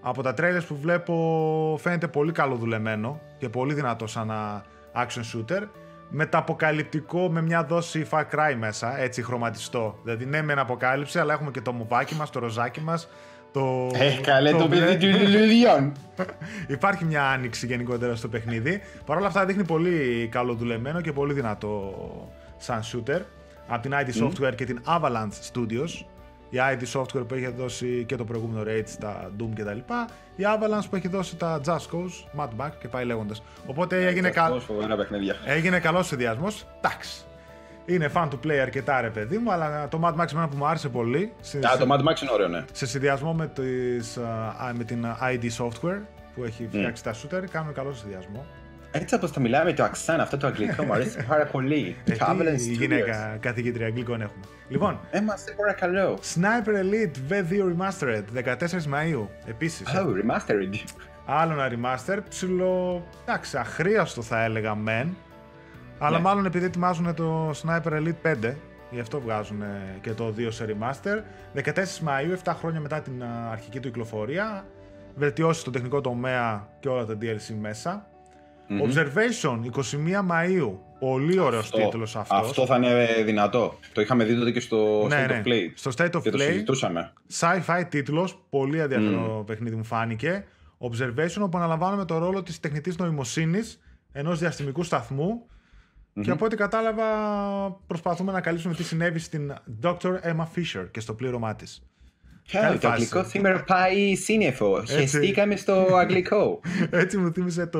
Από 0.01 0.23
τα 0.23 0.33
trailers 0.37 0.63
που 0.67 0.75
βλέπω 0.77 1.77
φαίνεται 1.81 2.07
πολύ 2.07 2.31
καλοδουλεμένο 2.31 3.21
και 3.37 3.49
πολύ 3.49 3.73
δυνατό 3.73 4.07
σαν 4.07 4.29
ένα 4.29 4.63
action 4.95 5.21
shooter. 5.33 5.61
Μεταποκαλυπτικό 6.09 7.29
με 7.29 7.41
μια 7.41 7.63
δόση 7.63 8.07
Far 8.09 8.21
Cry 8.21 8.55
μέσα, 8.57 8.99
έτσι 8.99 9.23
χρωματιστό. 9.23 9.99
Δηλαδή 10.03 10.25
ναι 10.25 10.41
με 10.41 10.53
αποκάλυψη, 10.53 11.19
αλλά 11.19 11.33
έχουμε 11.33 11.51
και 11.51 11.61
το 11.61 11.73
μουβάκι 11.73 12.15
μας, 12.15 12.29
το 12.29 12.39
ροζάκι 12.39 12.81
μας, 12.81 13.09
το... 13.51 13.89
Ε, 13.93 14.21
καλέ 14.21 14.51
το 14.51 14.67
μπλε. 14.67 14.85
παιδί 14.85 15.11
του 15.11 15.19
Λουλουδιών. 15.19 15.91
Υπάρχει 16.67 17.05
μια 17.05 17.23
άνοιξη 17.23 17.65
γενικότερα 17.65 18.15
στο 18.15 18.27
παιχνίδι. 18.27 18.81
Παρ' 19.05 19.17
όλα 19.17 19.27
αυτά 19.27 19.45
δείχνει 19.45 19.63
πολύ 19.63 20.27
καλοδουλεμένο 20.31 21.01
και 21.01 21.11
πολύ 21.11 21.33
δυνατό 21.33 21.93
σαν 22.57 22.81
shooter. 22.81 23.21
Από 23.67 23.81
την 23.81 23.91
ID 23.93 24.23
Software 24.23 24.55
και 24.55 24.65
την 24.65 24.81
Avalanche 24.85 25.51
Studios. 25.53 26.05
Η 26.49 26.57
ID 26.71 26.99
Software 26.99 27.27
που 27.27 27.33
έχει 27.33 27.47
δώσει 27.57 28.03
και 28.07 28.15
το 28.15 28.23
προηγούμενο 28.25 28.63
Rage, 28.67 28.89
τα 28.99 29.31
Doom 29.39 29.49
κτλ. 29.55 29.77
Η 30.35 30.43
Avalanche 30.43 30.85
που 30.89 30.95
έχει 30.95 31.07
δώσει 31.07 31.35
τα 31.35 31.61
Just 31.65 31.71
Cause, 31.71 32.39
Mad 32.41 32.49
Max 32.65 32.69
και 32.79 32.87
πάει 32.87 33.05
λέγοντας. 33.05 33.43
Οπότε 33.65 34.07
έγινε, 34.07 34.29
κα... 34.29 34.49
Τόσο 34.49 34.65
φοβερά 34.65 34.95
παιχνίδια. 34.95 35.35
έγινε 35.45 35.79
καλός 35.79 36.07
συνδυασμός. 36.07 36.67
Εντάξει. 36.77 37.21
Είναι 37.85 38.11
fan 38.13 38.27
to 38.29 38.45
play 38.45 38.55
αρκετά 38.61 39.01
ρε 39.01 39.09
παιδί 39.09 39.37
μου, 39.37 39.51
αλλά 39.51 39.87
το 39.87 39.99
Mad 40.03 40.21
Max 40.21 40.31
εμένα 40.31 40.47
που 40.47 40.57
μου 40.57 40.65
άρεσε 40.67 40.89
πολύ. 40.89 41.33
σε- 41.41 41.57
Α, 41.57 41.77
το 41.77 41.85
Mad 41.91 41.99
Max 41.99 42.21
είναι 42.21 42.31
ωραίο, 42.31 42.47
ναι. 42.47 42.65
σε 42.71 42.85
συνδυασμό 42.87 43.33
με, 43.33 43.47
τις, 43.47 44.17
α, 44.17 44.71
με 44.77 44.83
την 44.83 45.05
ID 45.21 45.43
Software 45.57 46.01
που 46.35 46.43
έχει 46.43 46.67
φτιάξει 46.67 47.03
τα 47.03 47.13
shooter, 47.13 47.43
κάνουν 47.51 47.73
καλό 47.73 47.93
συνδυασμό. 47.93 48.45
Έτσι 49.01 49.15
όπως 49.15 49.31
θα 49.31 49.39
μιλάμε 49.39 49.73
το 49.73 49.83
αξάν, 49.83 50.19
αυτό 50.19 50.37
το 50.37 50.47
αγγλικό 50.47 50.83
μου 50.83 50.93
αρέσει 50.93 51.25
πάρα 51.27 51.45
πολύ. 51.45 51.95
Ε, 52.05 52.11
Το 52.15 52.25
Avalanche 52.29 52.55
τι 52.57 52.69
Studios. 52.73 52.77
γυναίκα 52.79 53.37
καθηγήτρια 53.39 53.85
αγγλικών 53.85 54.21
έχουμε. 54.21 54.43
Λοιπόν, 54.69 54.99
Είμαστε 55.21 55.51
παρακαλώ. 55.51 56.19
Sniper 56.35 56.69
Elite 56.83 57.31
V2 57.31 57.73
Remastered 57.75 58.23
14 58.33 58.87
Μαΐου. 58.93 59.27
Επίσης, 59.47 59.87
Oh, 59.87 60.05
remastered. 60.05 60.75
άλλο 61.25 61.53
ένα 61.53 61.69
remaster, 61.71 62.17
ψηλό, 62.29 63.05
εντάξει, 63.25 63.57
αχρίαστο 63.57 64.21
θα 64.21 64.43
έλεγα 64.43 64.75
μεν, 64.75 65.15
αλλά 65.99 66.17
Ναι. 66.17 66.23
μάλλον 66.23 66.45
επειδή 66.45 66.65
ετοιμάζουν 66.65 67.13
το 67.13 67.49
Sniper 67.49 67.91
Elite 67.91 68.21
5, 68.21 68.53
γι' 68.91 68.99
αυτό 68.99 69.19
βγάζουν 69.19 69.63
και 70.01 70.11
το 70.11 70.31
2 70.37 70.51
σε 70.51 70.65
remaster. 70.69 71.19
14 71.53 72.03
Μαΐου, 72.07 72.33
7 72.43 72.53
χρόνια 72.59 72.79
μετά 72.79 73.01
την 73.01 73.23
α, 73.23 73.49
αρχική 73.51 73.79
του 73.79 73.87
κυκλοφορία, 73.87 74.65
βελτιώσει 75.15 75.59
στο 75.59 75.71
τεχνικό 75.71 76.01
τομέα 76.01 76.67
και 76.79 76.89
όλα 76.89 77.05
τα 77.05 77.17
DLC 77.21 77.53
μέσα. 77.61 78.07
Observation, 78.69 79.59
21 79.63 80.25
Μαΐου, 80.31 80.71
πολύ 80.99 81.39
ωραίος 81.39 81.63
Αυτό- 81.63 81.77
τίτλος 81.77 82.15
αυτός. 82.15 82.39
Αυτό 82.39 82.65
θα 82.65 82.75
είναι 82.77 83.07
δυνατό. 83.25 83.79
Το 83.93 84.01
είχαμε 84.01 84.23
δει 84.23 84.35
τότε 84.37 84.51
και 84.51 84.59
στο 84.59 85.05
Ναι, 85.07 85.25
State 85.25 85.27
ναι. 85.29 85.41
of 85.45 85.47
Play. 85.47 85.71
Στο 85.73 85.91
State 85.97 86.11
of 86.15 86.21
Και 86.21 86.29
το 86.29 86.37
Play, 86.37 86.41
συζητούσαμε. 86.45 87.13
sci-fi 87.39 87.83
τίτλος, 87.89 88.45
πολύ 88.49 88.79
ενδιαφέρον 88.79 89.45
παιχνίδι 89.45 89.75
μου 89.75 89.83
φάνηκε. 89.83 90.45
Observation, 90.79 91.41
όπου 91.41 91.57
αναλαμβάνουμε 91.57 92.05
το 92.05 92.17
ρόλο 92.17 92.43
της 92.43 92.59
τεχνητής 92.59 92.97
νοημοσύνης 92.97 93.79
ενός 94.11 94.39
διαστημικού 94.39 94.83
σταθμού 94.83 95.45
και 96.21 96.31
από 96.31 96.45
ό,τι 96.45 96.55
κατάλαβα 96.55 97.03
προσπαθούμε 97.87 98.31
να 98.31 98.41
καλύψουμε 98.41 98.73
τι 98.73 98.83
συνέβη 98.83 99.19
στην 99.19 99.53
Dr. 99.83 99.95
Emma 100.23 100.45
Fisher 100.55 100.85
και 100.91 100.99
στο 100.99 101.13
πλήρωμά 101.13 101.55
της. 101.55 101.83
Καλή 102.51 102.77
το 102.77 102.87
φάση. 102.87 102.87
αγγλικό 102.87 103.23
σήμερα 103.29 103.63
πάει 103.63 104.15
σύννεφο. 104.15 104.83
Χεστήκαμε 104.87 105.55
στο 105.55 105.87
αγγλικό. 105.95 106.59
Έτσι 106.89 107.17
μου 107.17 107.31
θύμισε 107.33 107.65
το 107.67 107.79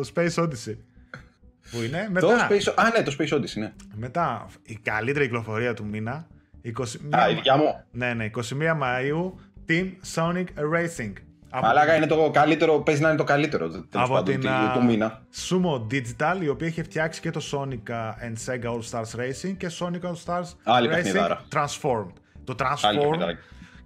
Space 0.00 0.34
Odyssey. 0.34 0.76
Που 1.70 1.82
είναι 1.82 2.04
το 2.20 2.28
μετά, 2.28 2.48
Space... 2.50 2.72
Α, 2.76 2.90
ναι, 2.96 3.02
το 3.02 3.16
Space 3.18 3.36
Odyssey, 3.38 3.56
ναι. 3.58 3.72
μετά 3.94 4.46
η 4.62 4.78
καλύτερη 4.82 5.24
κυκλοφορία 5.24 5.74
του 5.74 5.84
μήνα. 5.86 6.26
21, 6.64 6.70
Α, 7.10 7.30
η 7.30 7.34
δικιά 7.34 7.56
μου. 7.56 7.84
ναι, 7.90 8.14
ναι, 8.14 8.30
21 8.34 8.40
Μαΐου 8.82 9.32
Team 9.68 9.86
Sonic 10.14 10.44
Racing. 10.74 11.12
Από 11.50 11.66
Μαλάκα 11.66 11.94
είναι 11.96 12.06
το 12.06 12.30
καλύτερο, 12.32 12.78
παίζει 12.80 13.00
να 13.02 13.08
είναι 13.08 13.16
το 13.16 13.24
καλύτερο 13.24 13.68
τέλος 13.68 13.86
από 13.92 14.14
πάντων 14.14 14.24
την 14.24 14.40
του- 14.40 14.48
α, 14.48 14.72
του 14.72 14.84
μήνα. 14.84 15.22
Sumo 15.48 15.86
Digital, 15.92 16.36
η 16.42 16.48
οποία 16.48 16.66
έχει 16.66 16.82
φτιάξει 16.82 17.20
και 17.20 17.30
το 17.30 17.40
Sonic 17.52 17.90
α, 17.92 18.14
and 18.22 18.34
Sega 18.46 18.70
All 18.70 18.80
Stars 18.90 19.20
Racing 19.20 19.54
και 19.56 19.70
Sonic 19.78 20.00
All 20.08 20.14
Stars 20.24 20.44
Άλλη 20.62 20.88
Racing 20.88 20.92
παιχνιδάρα. 20.94 21.44
Transformed. 21.52 22.12
Το 22.44 22.54
Άλλη 22.58 22.68
Transform 22.70 23.00
παιχνιδάρα. 23.10 23.38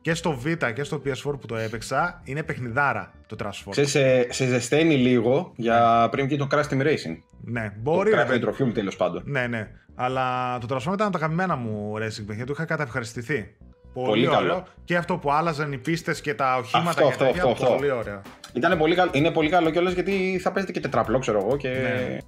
Και 0.03 0.15
στο 0.15 0.39
Vita 0.45 0.73
και 0.75 0.83
στο 0.85 1.03
PS4 1.05 1.39
που 1.41 1.47
το 1.47 1.57
έπαιξα 1.57 2.21
είναι 2.25 2.43
παιχνιδάρα 2.43 3.13
το 3.27 3.37
Transform. 3.43 3.71
Σε, 3.71 3.85
σε, 3.85 4.33
σε 4.33 4.47
ζεσταίνει 4.47 4.97
λίγο 4.97 5.53
για 5.57 6.09
πριν 6.11 6.27
βγει 6.27 6.37
το 6.37 6.47
Crash 6.51 6.69
Team 6.71 6.81
Racing. 6.83 7.17
Ναι, 7.45 7.73
μπορεί 7.79 8.11
το 8.11 8.17
ρε 8.17 8.23
Crash 8.23 8.29
παιδί. 8.29 8.45
Nitro 8.47 8.63
Fuel 8.63 8.75
τέλος 8.75 8.97
πάντων. 8.97 9.23
Ναι, 9.27 9.47
ναι. 9.47 9.69
Αλλά 9.95 10.59
το 10.59 10.67
Transform 10.71 10.93
ήταν 10.93 11.07
από 11.07 11.11
τα 11.11 11.19
αγαπημένα 11.19 11.57
μου 11.57 11.93
racing 11.97 11.99
παιχνίδια. 12.27 12.47
Του 12.47 12.53
είχα 12.53 12.65
καταευχαριστηθεί. 12.65 13.55
Πολύ, 13.95 14.07
Πολύ 14.09 14.27
ωραίο. 14.27 14.39
καλό. 14.41 14.65
Και 14.85 14.97
αυτό 14.97 15.17
που 15.17 15.33
άλλαζαν 15.33 15.73
οι 15.73 15.79
πίστες 15.79 16.21
και 16.21 16.35
τα 16.35 16.57
οχήματα 16.57 16.89
Αυτό, 16.91 17.03
και 17.03 17.09
αυτό, 17.09 17.25
τέτοια. 17.25 17.43
αυτό, 17.43 17.65
αυτό. 17.65 17.77
Πολύ 17.77 17.91
ωραίο. 17.91 18.21
Ήτανε 18.53 18.77
πολύ 18.77 18.95
καλό, 18.95 19.11
είναι 19.15 19.31
πολύ 19.31 19.49
καλό 19.51 19.71
κιόλας 19.71 19.93
γιατί 19.93 20.39
θα 20.43 20.53
παίζετε 20.53 20.73
και 20.73 20.81
τετραπλό, 20.81 21.19
ξέρω 21.19 21.39
εγώ, 21.39 21.57
και 21.57 21.69
Ναι. 21.69 22.19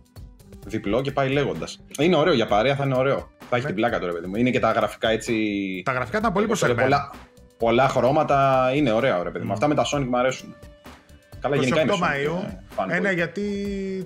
διπλό 0.67 1.01
και 1.03 1.11
πάει 1.11 1.29
λέγοντας. 1.29 1.85
Είναι 1.99 2.17
ωραίο 2.17 2.33
για 2.35 2.47
παρέα, 2.47 2.77
θα 2.77 2.85
είναι 2.85 2.97
ωραίο. 2.97 3.31
Θα 3.49 3.57
έχει 3.57 3.61
Ναι. 3.61 3.67
την 3.67 3.75
πλάκα 3.75 3.99
τώρα, 3.99 4.13
παιδί 4.13 4.27
μου. 4.27 4.35
Είναι 4.37 4.51
και 4.51 4.61
τα 4.61 4.73
γραφικά 4.73 5.09
έτσι. 5.09 5.35
Τα 5.85 5.93
γραφικά 5.93 6.19
ήταν 6.19 6.33
πολύ 6.33 6.47
προσεγμένα. 6.47 6.83
πολλά, 6.83 7.11
πολλά 7.57 7.89
χρώματα 7.89 8.71
είναι 8.75 8.93
ωραία, 8.93 9.23
ρε 9.23 9.31
παιδί 9.31 9.45
μου. 9.45 9.53
Αυτά 9.53 9.69
με 9.69 9.75
τα 9.75 9.85
Sonic 9.93 10.07
μου 10.09 10.19
αρέσουν. 10.19 10.57
Καλά, 11.41 11.57
γενικά 11.57 11.83
28 11.83 11.85
είμαι 11.85 11.95
Sonic, 11.97 12.05
Μαΐου. 12.05 12.43
Ε, 12.79 12.83
fanboy. 12.83 12.91
Ε, 12.97 13.01
ναι, 13.01 13.11
γιατί 13.11 13.43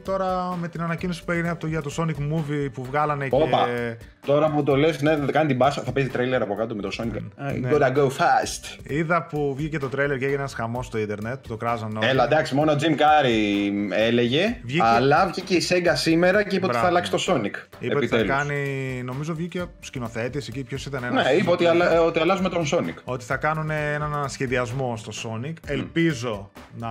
τώρα 0.05 0.57
με 0.61 0.69
την 0.69 0.83
ανακοίνωση 0.83 1.25
που 1.25 1.33
έγινε 1.33 1.51
από 1.51 1.61
το, 1.61 1.67
για 1.67 1.83
το 1.83 1.91
Sonic 1.99 2.35
Movie 2.35 2.69
που 2.73 2.85
βγάλανε 2.85 3.27
Όπα. 3.31 3.65
και. 3.67 3.97
Τώρα 4.27 4.51
που 4.51 4.63
το 4.63 4.77
λες, 4.77 5.03
ναι, 5.03 5.17
δεν 5.17 5.31
κάνει 5.33 5.47
την 5.49 5.57
μπάσα, 5.57 5.83
θα 5.83 5.93
παίζει 5.93 6.09
τρέιλερ 6.09 6.43
από 6.43 6.55
κάτω 6.55 6.75
με 6.75 6.83
το 6.83 6.89
Sonic. 6.99 7.23
Ναι. 7.37 7.71
You 7.71 7.75
gotta 7.75 7.97
go 7.97 8.07
fast. 8.07 8.79
Είδα 8.83 9.27
που 9.27 9.55
βγήκε 9.57 9.79
το 9.79 9.89
τρέλερ 9.89 10.19
και 10.19 10.25
έγινε 10.25 10.39
ένας 10.41 10.55
χαμός 10.55 10.87
στο 10.87 10.99
Ιντερνετ 10.99 11.35
που 11.43 11.49
το 11.49 11.57
κράζαν 11.57 11.97
όλοι. 11.97 12.07
Έλα, 12.09 12.25
εντάξει, 12.25 12.55
μόνο 12.55 12.73
ο 12.73 12.75
Jim 12.81 12.93
Carrey 13.01 13.73
έλεγε, 13.91 14.57
Βγήκε- 14.65 14.85
αλλά 14.85 15.27
βγήκε 15.27 15.55
η 15.55 15.63
Sega 15.69 15.93
σήμερα 15.95 16.43
και 16.43 16.57
είπε 16.57 16.65
ότι 16.65 16.75
θα 16.75 16.81
Μπράβο. 16.81 16.87
αλλάξει 16.97 17.11
το 17.11 17.19
Sonic. 17.29 17.67
Είπε 17.79 17.97
ότι 17.97 18.07
θα 18.07 18.17
επιτέλους. 18.17 18.43
κάνει. 18.43 19.03
Νομίζω 19.05 19.35
βγήκε 19.35 19.65
σκηνοθέτης 19.81 20.49
εκεί. 20.49 20.65
Ποιος 20.65 20.87
ήταν 20.87 21.05
ένα. 21.05 21.23
Ναι, 21.23 21.31
είπε 21.31 21.51
ότι, 21.51 21.67
αλλα- 21.67 21.93
ε, 21.95 21.99
ότι 21.99 22.19
αλλάζουμε 22.19 22.49
τον 22.49 22.65
Sonic. 22.73 22.95
ότι 23.05 23.25
θα 23.25 23.37
κάνουν 23.37 23.71
έναν 23.71 24.15
ανασχεδιασμό 24.15 24.97
στο 24.97 25.13
Sonic. 25.25 25.53
Ελπίζω 25.67 26.51
να 26.79 26.89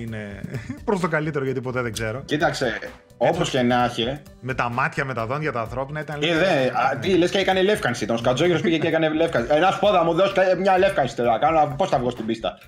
είναι 0.00 0.40
προς 0.84 1.00
το 1.00 1.08
καλύτερο 1.16 1.44
γιατί 1.44 1.60
ποτέ 1.60 1.82
δεν 1.82 1.92
ξέρω. 1.92 2.22
Κοίταξε, 2.24 2.78
όπως 3.16 3.50
και 3.50 3.62
να 3.62 3.84
έχει. 3.84 4.20
Με 4.40 4.54
τα 4.54 4.68
μάτια, 4.68 5.04
με 5.04 5.14
τα 5.14 5.26
δόντια, 5.26 5.52
τα 5.52 5.60
ανθρώπινα 5.60 6.00
ήταν 6.00 6.22
Ε, 6.22 6.34
δε, 6.34 6.66
α, 6.66 6.98
τι 7.00 7.16
λες 7.16 7.30
και 7.30 7.38
έκανε 7.38 7.62
λεύκανση. 7.62 8.06
Τον 8.06 8.18
Σκατζόγυρο 8.18 8.60
πήγε 8.60 8.78
και 8.78 8.88
έκανε 8.88 9.08
λεύκανση. 9.08 9.48
Ε, 9.54 9.58
να 9.58 9.70
σου 9.70 9.78
πω, 9.78 9.88
θα 9.88 10.04
μου 10.04 10.14
δώσεις 10.14 10.34
μια 10.58 10.78
λεύκανση 10.78 11.16
τώρα. 11.16 11.38
Κάνω 11.38 11.74
πώς 11.76 11.88
θα 11.88 11.98
βγω 11.98 12.10
στην 12.10 12.26
πίστα; 12.26 12.58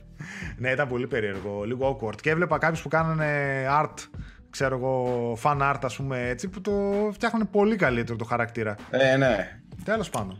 ναι, 0.57 0.71
ήταν 0.71 0.89
πολύ 0.89 1.07
περίεργο, 1.07 1.63
λίγο 1.65 1.99
awkward. 2.01 2.21
Και 2.21 2.31
έβλεπα 2.31 2.59
κάποιους 2.59 2.83
που 2.83 2.89
κάνανε 2.89 3.27
art, 3.81 3.95
ξέρω 4.51 4.77
εγώ, 4.77 5.33
fan 5.43 5.73
art, 5.73 5.81
ας 5.83 5.97
πούμε 5.97 6.29
έτσι, 6.29 6.49
που 6.49 6.61
το 6.61 6.73
φτιάχνουν 7.13 7.51
πολύ 7.51 7.77
καλύτερο 7.77 8.19
το 8.19 8.25
χαρακτήρα. 8.25 8.75
Ε, 8.91 9.17
ναι. 9.17 9.59
Τέλος 9.85 10.11
πάντων. 10.11 10.39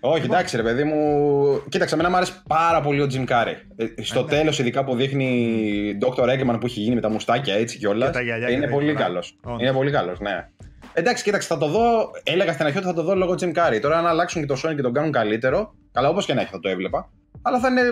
Όχι, 0.00 0.24
εντάξει, 0.24 0.56
ρε 0.56 0.62
παιδί 0.62 0.84
μου. 0.84 1.62
Κοίταξε, 1.68 1.94
εμένα 1.94 2.10
μου 2.10 2.16
άρεσε 2.16 2.42
πάρα 2.48 2.80
πολύ 2.80 3.00
ο 3.00 3.06
Τζιμ 3.06 3.24
Κάρι. 3.24 3.56
στο 4.02 4.22
ναι. 4.22 4.28
τέλος, 4.28 4.58
ειδικά 4.58 4.84
που 4.84 4.94
δείχνει 4.94 5.98
Dr. 6.00 6.22
Eggman 6.24 6.56
που 6.60 6.66
έχει 6.66 6.80
γίνει 6.80 6.94
με 6.94 7.00
τα 7.00 7.08
μουστάκια 7.10 7.54
έτσι 7.54 7.78
κιόλα. 7.78 8.06
Και 8.06 8.12
τα 8.12 8.20
γυαλιά 8.22 8.46
και 8.46 8.52
Είναι 8.52 8.66
τα 8.66 8.72
πολύ 8.72 8.84
γυαλιά. 8.84 9.04
καλός. 9.04 9.36
Όντως. 9.44 9.60
Είναι 9.62 9.72
πολύ 9.72 9.90
καλός, 9.90 10.20
ναι. 10.20 10.48
Εντάξει, 10.92 11.22
κοίταξε, 11.24 11.48
θα 11.48 11.58
το 11.58 11.66
δω. 11.68 12.10
Έλεγα 12.22 12.52
στην 12.52 12.64
αρχή 12.66 12.78
ότι 12.78 12.86
θα 12.86 12.94
το 12.94 13.02
δω 13.02 13.14
λόγω 13.14 13.34
Jim 13.40 13.52
Carrey. 13.54 13.78
Τώρα, 13.80 13.98
αν 13.98 14.06
αλλάξουν 14.06 14.40
και 14.40 14.46
το 14.54 14.60
Sonic 14.64 14.74
και 14.76 14.82
τον 14.82 14.92
κάνουν 14.92 15.12
καλύτερο, 15.12 15.74
καλά, 15.92 16.08
όπως 16.08 16.26
και 16.26 16.34
να 16.34 16.40
έχει 16.40 16.50
θα 16.50 16.60
το 16.60 16.68
έβλεπα. 16.68 17.08
Αλλά 17.42 17.58
θα 17.58 17.68
είναι 17.68 17.82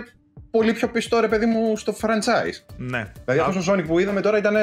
πολύ 0.51 0.73
πιο 0.73 0.87
πιστό, 0.89 1.19
ρε 1.19 1.27
παιδί 1.27 1.45
μου, 1.45 1.77
στο 1.77 1.93
franchise. 2.01 2.73
Ναι. 2.77 3.11
Δηλαδή, 3.25 3.49
αυτό 3.59 3.71
ο 3.71 3.75
Sonic 3.75 3.83
που 3.87 3.99
είδαμε 3.99 4.21
τώρα 4.21 4.37
ήταν. 4.37 4.53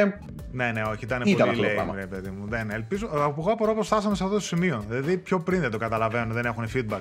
Ναι, 0.52 0.70
ναι, 0.72 0.82
όχι, 0.82 1.04
ήταν, 1.04 1.22
Ήταν 1.26 1.46
πολύ 1.46 1.50
αυτό 1.50 1.62
το 1.62 1.68
lame, 1.68 1.74
πράγμα. 1.74 1.94
ρε 1.94 2.06
παιδί 2.06 2.30
μου. 2.30 2.46
Δεν 2.48 2.70
ελπίζω. 2.70 3.06
Από 3.12 3.34
εγώ 3.40 3.52
απορώ 3.52 3.74
πως 3.74 3.86
φτάσαμε 3.86 4.14
σε 4.16 4.22
αυτό 4.24 4.34
το 4.34 4.40
σημείο. 4.42 4.84
Δηλαδή, 4.88 5.16
πιο 5.18 5.40
πριν 5.40 5.60
δεν 5.60 5.70
το 5.70 5.78
καταλαβαίνουν, 5.78 6.32
δεν 6.32 6.44
έχουν 6.44 6.68
feedback. 6.74 7.00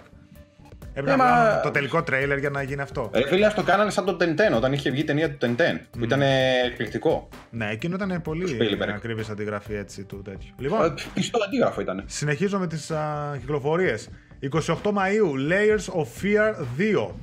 Έπρεπε 0.98 1.10
Ναι, 1.18 1.24
να 1.24 1.24
μα- 1.24 1.42
βγάλουν 1.42 1.62
το 1.62 1.72
τελικό 1.72 2.04
τρέιλερ 2.04 2.38
για 2.38 2.50
να 2.50 2.62
γίνει 2.62 2.82
αυτό. 2.82 3.10
Ρε 3.14 3.28
φίλε, 3.28 3.46
ας 3.46 3.54
το 3.54 3.64
κάνανε 3.64 3.90
σαν 3.92 4.06
το 4.06 4.18
Tenten 4.20 4.56
όταν 4.56 4.74
είχε 4.74 4.90
βγει 4.90 5.02
η 5.02 5.04
ταινία 5.04 5.32
του 5.32 5.38
Tenten. 5.42 5.80
Που 5.98 6.04
ήταν 6.04 6.22
εκπληκτικό. 6.66 7.30
Ναι, 7.50 7.70
εκείνο 7.72 7.96
ήταν 7.96 8.22
πολύ 8.22 8.58
Spielberg. 8.60 8.90
ακριβής 8.96 9.30
αντιγραφή 9.30 9.74
έτσι 9.75 10.04
του 10.04 10.22
τέτοιου. 10.22 10.50
Ε, 10.60 10.62
Λοιπόν, 10.62 10.94
Πιστό 11.14 11.40
αντίγραφο 11.46 11.82
ήταν. 11.82 12.04
συνεχίζω 12.06 12.60
με 12.60 12.68
τις 12.68 12.92
κυκλοφορίες. 13.40 14.10
28 14.40 14.92
Μαου, 14.92 15.34
Layers 15.50 15.94
of 16.00 16.04
Fear 16.22 16.54
2. 16.78 17.16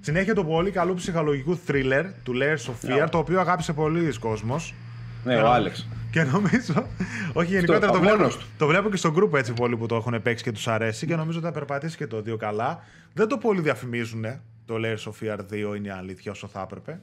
Συνέχεια 0.00 0.34
του 0.34 0.44
πολύ 0.46 0.70
καλού 0.70 0.94
ψυχολογικού 0.94 1.58
thriller 1.68 2.04
του 2.22 2.32
Layers 2.34 2.70
of 2.70 2.88
Fear, 2.90 2.98
Ναι. 3.00 3.08
το 3.08 3.18
οποίο 3.18 3.40
αγάπησε 3.40 3.72
πολλοί 3.72 4.18
κόσμος. 4.18 4.74
Ναι, 5.24 5.36
ο 5.36 5.46
Άλεξ. 5.52 5.88
Και 6.16 6.22
νομίζω. 6.22 6.86
Όχι, 7.32 7.50
γενικότερα 7.50 7.92
το 7.92 7.96
από 7.96 7.98
βλέπω, 7.98 8.16
μόνος 8.16 8.36
του. 8.36 8.46
το 8.58 8.66
βλέπω 8.66 8.90
και 8.90 8.96
στο 8.96 9.14
group 9.16 9.32
έτσι 9.38 9.52
πολλοί 9.52 9.76
που 9.76 9.86
το 9.86 9.96
έχουν 9.96 10.22
παίξει 10.22 10.44
και 10.44 10.52
τους 10.52 10.68
αρέσει 10.68 11.06
και 11.06 11.16
νομίζω 11.16 11.38
ότι 11.38 11.46
θα 11.46 11.52
περπατήσει 11.52 11.96
και 11.96 12.06
το 12.06 12.22
2 12.26 12.36
καλά. 12.36 12.82
Δεν 13.12 13.28
το 13.28 13.38
πολύ 13.38 13.60
διαφημίζουν 13.60 14.24
το 14.64 14.74
Layers 14.78 15.10
of 15.10 15.12
Fear 15.22 15.38
2 15.38 15.76
είναι 15.76 15.88
η 15.88 15.90
αλήθεια 15.90 16.32
όσο 16.32 16.46
θα 16.46 16.60
έπρεπε. 16.60 17.00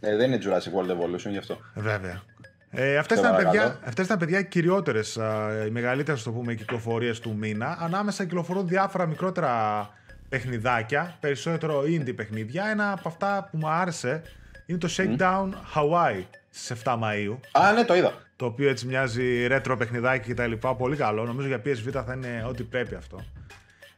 Ε, 0.00 0.16
δεν 0.16 0.32
είναι 0.32 0.42
Jurassic 0.44 0.80
World 0.80 0.90
Evolution 0.90 1.30
γι' 1.30 1.38
αυτό. 1.38 1.58
Βέβαια. 1.74 2.22
Ε, 2.70 2.96
αυτές, 2.96 3.18
Σε 3.18 3.24
ήταν, 3.24 3.36
παρακαλώ. 3.36 3.62
παιδιά, 3.62 3.80
αυτές 3.86 4.04
ήταν 4.06 4.18
παιδιά 4.18 4.38
οι 4.38 4.44
κυριότερες, 4.44 5.18
α, 5.18 5.50
οι 5.66 5.70
μεγαλύτερες 5.70 6.22
το 6.22 6.30
πούμε 6.30 6.54
κυκλοφορίες 6.54 7.20
του 7.20 7.36
μήνα. 7.36 7.76
Ανάμεσα 7.80 8.24
κυκλοφορούν 8.24 8.68
διάφορα 8.68 9.06
μικρότερα 9.06 9.88
παιχνιδάκια, 10.28 11.16
περισσότερο 11.20 11.82
indie 11.82 12.16
παιχνίδια. 12.16 12.64
Ένα 12.70 12.92
από 12.92 13.08
αυτά 13.08 13.48
που 13.50 13.56
μου 13.58 13.68
άρεσε 13.68 14.22
είναι 14.66 14.78
το 14.78 14.88
Shakedown 14.96 15.48
Hawaii 15.74 16.24
στις 16.50 16.82
7 16.84 16.92
Μαΐου. 16.92 17.36
Α, 17.52 17.72
ναι, 17.72 17.84
το 17.84 17.94
είδα. 17.94 18.24
Το 18.36 18.46
οποίο 18.46 18.68
έτσι 18.68 18.86
μοιάζει 18.86 19.46
ρέτρο 19.46 19.76
παιχνιδάκι 19.76 20.26
και 20.26 20.34
τα 20.34 20.46
λοιπά, 20.46 20.76
πολύ 20.76 20.96
καλό. 20.96 21.24
Νομίζω 21.24 21.46
για 21.46 21.62
PSV 21.64 22.02
θα 22.04 22.12
είναι 22.16 22.44
ό,τι 22.48 22.62
πρέπει 22.62 22.94
αυτό. 22.94 23.24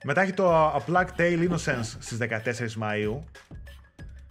Μετά 0.05 0.21
έχει 0.21 0.33
το 0.33 0.71
A 0.71 0.79
Plague 0.91 1.21
Tale 1.21 1.49
Innocence 1.49 1.97
στις 1.99 2.19
14 2.21 2.83
Μαΐου. 2.83 3.23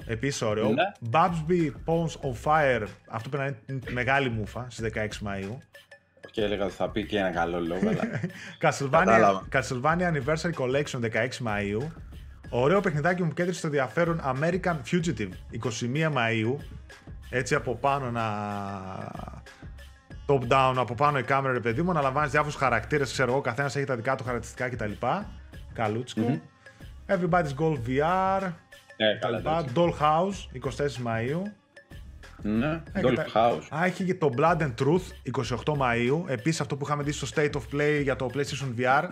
Επίσης 0.06 0.42
ωραίο. 0.42 0.70
Ναι. 0.70 0.84
Babsby 1.12 1.72
Pawns 1.86 2.30
on 2.30 2.34
Fire, 2.44 2.88
αυτό 3.08 3.30
πρέπει 3.30 3.56
να 3.66 3.74
είναι 3.74 3.82
μεγάλη 3.92 4.30
μούφα, 4.30 4.68
στις 4.70 4.92
16 4.94 5.00
Μαΐου. 5.00 5.58
Και 6.32 6.44
έλεγα 6.44 6.66
ότι 6.66 6.74
θα 6.74 6.90
πει 6.90 7.06
και 7.06 7.18
ένα 7.18 7.30
καλό 7.30 7.60
λόγο, 7.60 7.90
αλλά. 7.90 8.02
Castlevania, 8.62 8.90
Κατάλαβα. 8.92 9.48
Castlevania 9.52 10.14
Anniversary 10.14 10.54
Collection 10.54 11.00
16 11.02 11.48
Μαΐου. 11.48 11.88
Ωραίο 12.50 12.80
παιχνιδάκι 12.80 13.20
που 13.20 13.26
μου 13.26 13.34
κέντρισε 13.34 13.62
το 13.62 13.68
ενδιαφέρον 13.68 14.22
American 14.26 14.76
Fugitive 14.92 15.30
21 15.64 16.12
Μαΐου. 16.14 16.56
Έτσι 17.30 17.56
από 17.56 17.76
πάνω 17.76 18.12
να. 18.12 18.26
Top 20.28 20.42
down, 20.48 20.74
από 20.78 20.94
πάνω 20.96 21.18
η 21.20 21.24
κάμερα, 21.24 21.54
ρε 21.54 21.60
παιδί 21.60 21.82
μου, 21.82 21.92
να 21.92 22.02
λαμβάνει 22.02 22.30
διάφορους 22.30 22.56
χαρακτήρες. 22.56 23.12
Ξέρω 23.12 23.32
εγώ, 23.32 23.42
καθένας 23.42 23.76
έχει 23.76 23.86
τα 23.86 23.96
δικά 23.96 24.16
του 24.16 24.24
χαρακτηριστικά 24.24 24.70
κτλ. 24.70 25.06
καλουτσικο 25.74 26.40
Everybody's 27.08 27.54
Gold 27.60 27.80
VR. 27.88 28.52
Ναι, 28.98 29.18
καλά. 29.22 29.38
κτλ. 29.40 29.48
εντάξει. 29.48 29.74
Dollhouse 29.76 30.56
24 30.56 31.08
Μαΐου. 31.08 31.42
Ναι, 32.42 32.82
Ε, 32.94 33.02
Dolph 33.02 33.10
και 33.10 33.16
τα- 33.16 33.26
House. 33.34 33.76
Α, 33.80 33.86
έχει 33.86 34.04
και 34.04 34.16
το 34.16 34.30
Blood 34.38 34.58
and 34.58 34.74
Truth 34.80 35.32
28 35.64 35.74
Μαΐου. 35.78 36.24
Επίσης 36.28 36.62
αυτό 36.62 36.76
που 36.78 36.86
είχαμε 36.86 37.04
δει 37.04 37.12
στο 37.12 37.28
State 37.36 37.52
of 37.52 37.76
Play 37.76 38.00
για 38.04 38.16
το 38.16 38.30
PlayStation 38.34 38.80
VR 38.80 39.04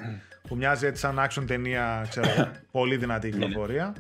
που 0.47 0.55
μοιάζει 0.55 0.85
έτσι 0.85 1.01
σαν 1.01 1.19
action 1.29 1.43
ταινία, 1.47 2.05
ξέρω, 2.09 2.29
εγώ, 2.29 2.51
πολύ 2.71 2.97
δυνατή 2.97 3.29
κυκλοφορία. 3.29 3.95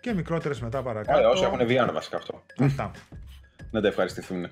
Και 0.00 0.12
μικρότερες 0.14 0.60
μετά 0.60 0.82
παρακάτω. 0.82 1.18
Ωραία, 1.18 1.30
όσοι 1.30 1.44
έχουν 1.44 1.58
VR 1.60 1.92
βασικά 1.92 2.16
αυτό. 2.16 2.42
Αυτά. 2.60 2.90
Να 3.70 3.80
τα 3.80 3.88
ευχαριστηθούν. 3.88 4.46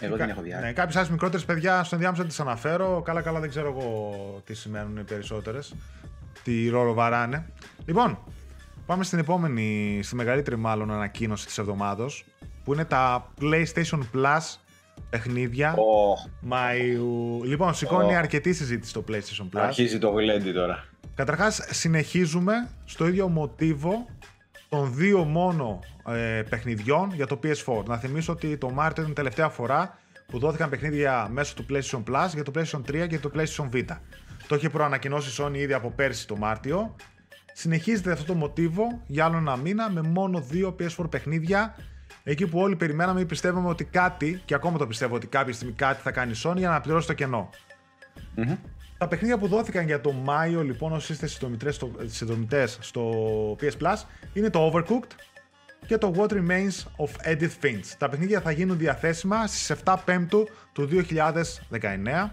Εγώ 0.00 0.16
δεν 0.16 0.28
έχω 0.28 0.40
VR. 0.40 0.60
Ναι, 0.60 0.72
κάποιες 0.72 0.96
άλλες 0.96 1.10
μικρότερες 1.10 1.44
παιδιά 1.44 1.84
στο 1.84 1.94
ενδιάμεσο 1.94 2.20
δεν 2.20 2.30
τις 2.30 2.40
αναφέρω. 2.40 3.02
Καλά 3.04 3.20
καλά 3.20 3.40
δεν 3.40 3.48
ξέρω 3.48 3.68
εγώ 3.68 4.14
τι 4.44 4.54
σημαίνουν 4.54 4.96
οι 4.96 5.02
περισσότερες. 5.02 5.74
Τι 6.42 6.68
ρόλο 6.68 6.92
βαράνε. 6.92 7.46
Λοιπόν, 7.86 8.18
πάμε 8.86 9.04
στην 9.04 9.18
επόμενη, 9.18 10.00
στη 10.02 10.14
μεγαλύτερη 10.14 10.56
μάλλον 10.56 10.90
ανακοίνωση 10.90 11.46
της 11.46 11.58
εβδομάδος 11.58 12.24
που 12.64 12.72
είναι 12.72 12.84
τα 12.84 13.32
PlayStation 13.40 13.98
Plus 14.14 14.40
παιχνίδια 15.10 15.72
Ω, 15.72 16.14
Μαΐου. 16.50 17.44
Λοιπόν, 17.44 17.74
σηκώνει 17.74 18.14
Ω. 18.14 18.18
αρκετή 18.18 18.52
συζήτηση 18.52 18.90
στο 18.90 19.04
PlayStation 19.08 19.44
Plus. 19.44 19.60
αρχίζει 19.60 19.98
το 19.98 20.10
γλέντι 20.10 20.52
τώρα. 20.52 20.84
Καταρχάς, 21.14 21.66
συνεχίζουμε 21.70 22.68
στο 22.84 23.06
ίδιο 23.06 23.28
μοτίβο 23.28 24.06
των 24.74 24.94
δύο 24.94 25.24
μόνο 25.24 25.78
ε, 26.06 26.42
παιχνιδιών 26.48 27.10
για 27.14 27.26
το 27.26 27.38
PS4. 27.42 27.84
Να 27.84 27.96
θυμίσω 27.96 28.32
ότι 28.32 28.56
το 28.56 28.70
Μάρτιο 28.70 29.02
ήταν 29.02 29.12
η 29.12 29.14
τελευταία 29.14 29.48
φορά 29.48 29.98
που 30.26 30.38
δόθηκαν 30.38 30.70
παιχνίδια 30.70 31.28
μέσω 31.32 31.54
του 31.54 31.66
PlayStation 31.70 32.02
Plus 32.10 32.28
για 32.34 32.42
το 32.42 32.52
PlayStation 32.54 33.04
3 33.04 33.06
και 33.08 33.18
το 33.18 33.30
PlayStation 33.34 33.68
Vita. 33.72 33.96
Το 34.48 34.54
είχε 34.54 34.68
προανακοινώσει 34.70 35.42
η 35.42 35.44
Sony 35.44 35.56
ήδη 35.56 35.72
από 35.72 35.90
πέρσι 35.90 36.26
το 36.26 36.36
Μάρτιο. 36.36 36.94
Συνεχίζεται 37.52 38.12
αυτό 38.12 38.24
το 38.24 38.34
μοτίβο 38.34 39.02
για 39.06 39.24
άλλο 39.24 39.36
ένα 39.36 39.56
μήνα 39.56 39.90
με 39.90 40.02
μόνο 40.02 40.40
δύο 40.40 40.76
PS4 40.78 41.10
παιχνίδια. 41.10 41.74
Εκεί 42.22 42.46
που 42.46 42.58
όλοι 42.58 42.76
περιμέναμε 42.76 43.20
ή 43.20 43.24
πιστεύαμε 43.24 43.68
ότι 43.68 43.84
κάτι, 43.84 44.42
και 44.44 44.54
ακόμα 44.54 44.78
το 44.78 44.86
πιστεύω 44.86 45.14
ότι 45.14 45.26
κάποια 45.26 45.52
στιγμή 45.52 45.74
κάτι 45.74 46.02
θα 46.02 46.10
κάνει 46.10 46.32
η 46.32 46.40
Sony 46.44 46.56
για 46.56 46.68
να 46.68 46.80
πληρώσει 46.80 47.06
το 47.06 47.12
κενό. 47.12 47.50
Τα 48.98 49.08
παιχνίδια 49.08 49.38
που 49.38 49.46
δόθηκαν 49.46 49.86
για 49.86 50.00
το 50.00 50.12
Μάιο 50.12 50.62
λοιπόν 50.62 50.92
ως 50.92 51.08
είστε 51.08 51.26
συνδρομητές 51.26 51.74
στο, 51.74 51.90
συνδρομητές 52.06 52.78
στο 52.80 53.12
PS 53.60 53.82
Plus 53.82 53.96
είναι 54.32 54.50
το 54.50 54.72
Overcooked 54.72 55.12
και 55.86 55.98
το 55.98 56.14
What 56.16 56.32
Remains 56.32 56.82
of 56.96 57.32
Edith 57.32 57.64
Finch. 57.64 57.84
Τα 57.98 58.08
παιχνίδια 58.08 58.40
θα 58.40 58.50
γίνουν 58.50 58.78
διαθέσιμα 58.78 59.46
στις 59.46 59.72
7 59.84 59.96
Πέμπτου 60.04 60.48
του 60.72 60.88
2019. 60.92 62.30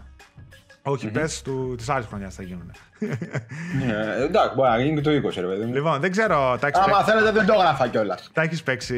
Όχι, 0.83 1.07
πες 1.07 1.41
του, 1.41 1.73
της 1.77 1.89
άλλης 1.89 2.05
χρονιάς 2.07 2.35
θα 2.35 2.43
γίνουν. 2.43 2.71
Ε, 3.00 4.23
Εντάξει, 4.23 4.55
μπορεί 4.55 4.69
να 4.69 4.79
γίνει 4.81 4.95
και 4.95 5.01
το 5.01 5.11
20, 5.29 5.41
ρε 5.41 5.47
παιδί 5.47 5.65
μου. 5.65 5.73
λοιπόν, 5.73 6.00
δεν 6.00 6.11
ξέρω, 6.11 6.57
τα 6.59 6.67
έχεις, 6.67 6.79
Άμα 6.79 6.97
παίξει, 6.97 7.11
θέλετε 7.11 7.31
δεν 7.31 7.45
το 7.45 7.53
έγραφα 7.53 7.88
κιόλας. 7.88 8.29
τα 8.33 8.41
έχεις 8.41 8.63
παίξει 8.63 8.95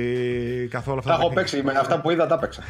καθόλου 0.71 0.97
αυτά 0.97 1.09
Τα 1.09 1.15
έχω 1.21 1.29
παιχνίδια; 1.29 1.61
παίξει, 1.61 1.73
με 1.75 1.79
αυτά 1.79 2.01
που 2.01 2.09
είδα 2.11 2.27
τα 2.27 2.37
παίξα. 2.39 2.63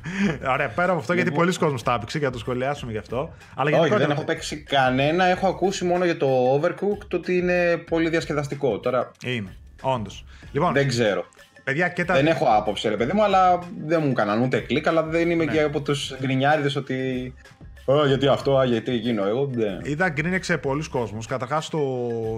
Ωραία, 0.54 0.68
πέρα 0.68 0.90
από 0.90 1.00
αυτό, 1.00 1.12
γιατί 1.12 1.30
πολλοί 1.32 1.56
κόσμος 1.56 1.82
τα 1.82 1.94
έπαιξε 1.94 2.18
και 2.18 2.24
να 2.24 2.30
το 2.30 2.38
σχολιάσουμε 2.38 2.92
γι' 2.92 2.98
αυτό. 2.98 3.16
Αλλά 3.16 3.28
Λοιπόν. 3.54 3.64
Όχι, 3.64 3.72
γενικότερα- 3.78 4.06
δεν 4.06 4.10
έχω 4.10 4.24
παίξει 4.24 4.56
κανένα. 4.62 5.24
Έχω 5.24 5.46
ακούσει 5.46 5.84
μόνο 5.84 6.04
για 6.04 6.16
το 6.16 6.60
Overcooked 6.60 7.08
ότι 7.14 7.36
είναι 7.36 7.76
πολύ 7.76 8.08
διασκεδαστικό. 8.08 8.78
Τώρα 8.78 9.10
Είναι, 9.24 9.56
όντως. 9.82 10.24
Λοιπόν, 10.52 10.72
δεν 10.72 10.88
ξέρω. 10.88 11.24
παιδιά, 11.64 11.88
και 11.88 12.04
τα 12.04 12.14
Δεν 12.14 12.26
έχω 12.26 12.46
άποψη, 12.50 12.88
ρε 12.88 12.96
παιδί 12.96 13.12
μου, 13.14 13.22
αλλά 13.24 13.58
δεν 13.86 14.00
μου 14.04 14.10
έκαναν 14.10 14.42
ούτε 14.42 14.58
κλικ. 14.60 14.86
Αλλά 14.86 15.02
δεν 15.02 15.30
είμαι 15.30 15.44
Ναι. 15.44 15.52
και 15.52 15.62
από 15.62 15.80
τους 15.80 16.14
γκρινιάριδες 16.20 16.76
ότι. 16.76 17.34
Α, 17.86 18.06
γιατί 18.06 18.26
αυτό, 18.26 18.56
α, 18.56 18.64
γιατί 18.64 18.92
εκείνο. 18.92 19.26
Εγώ 19.26 19.46
δεν. 19.52 19.80
Είδα 19.82 20.08
γκρίνεξε 20.08 20.58
πολλοί 20.58 20.88
κόσμος. 20.88 21.26
Καταρχάς 21.26 21.68
το 21.68 21.78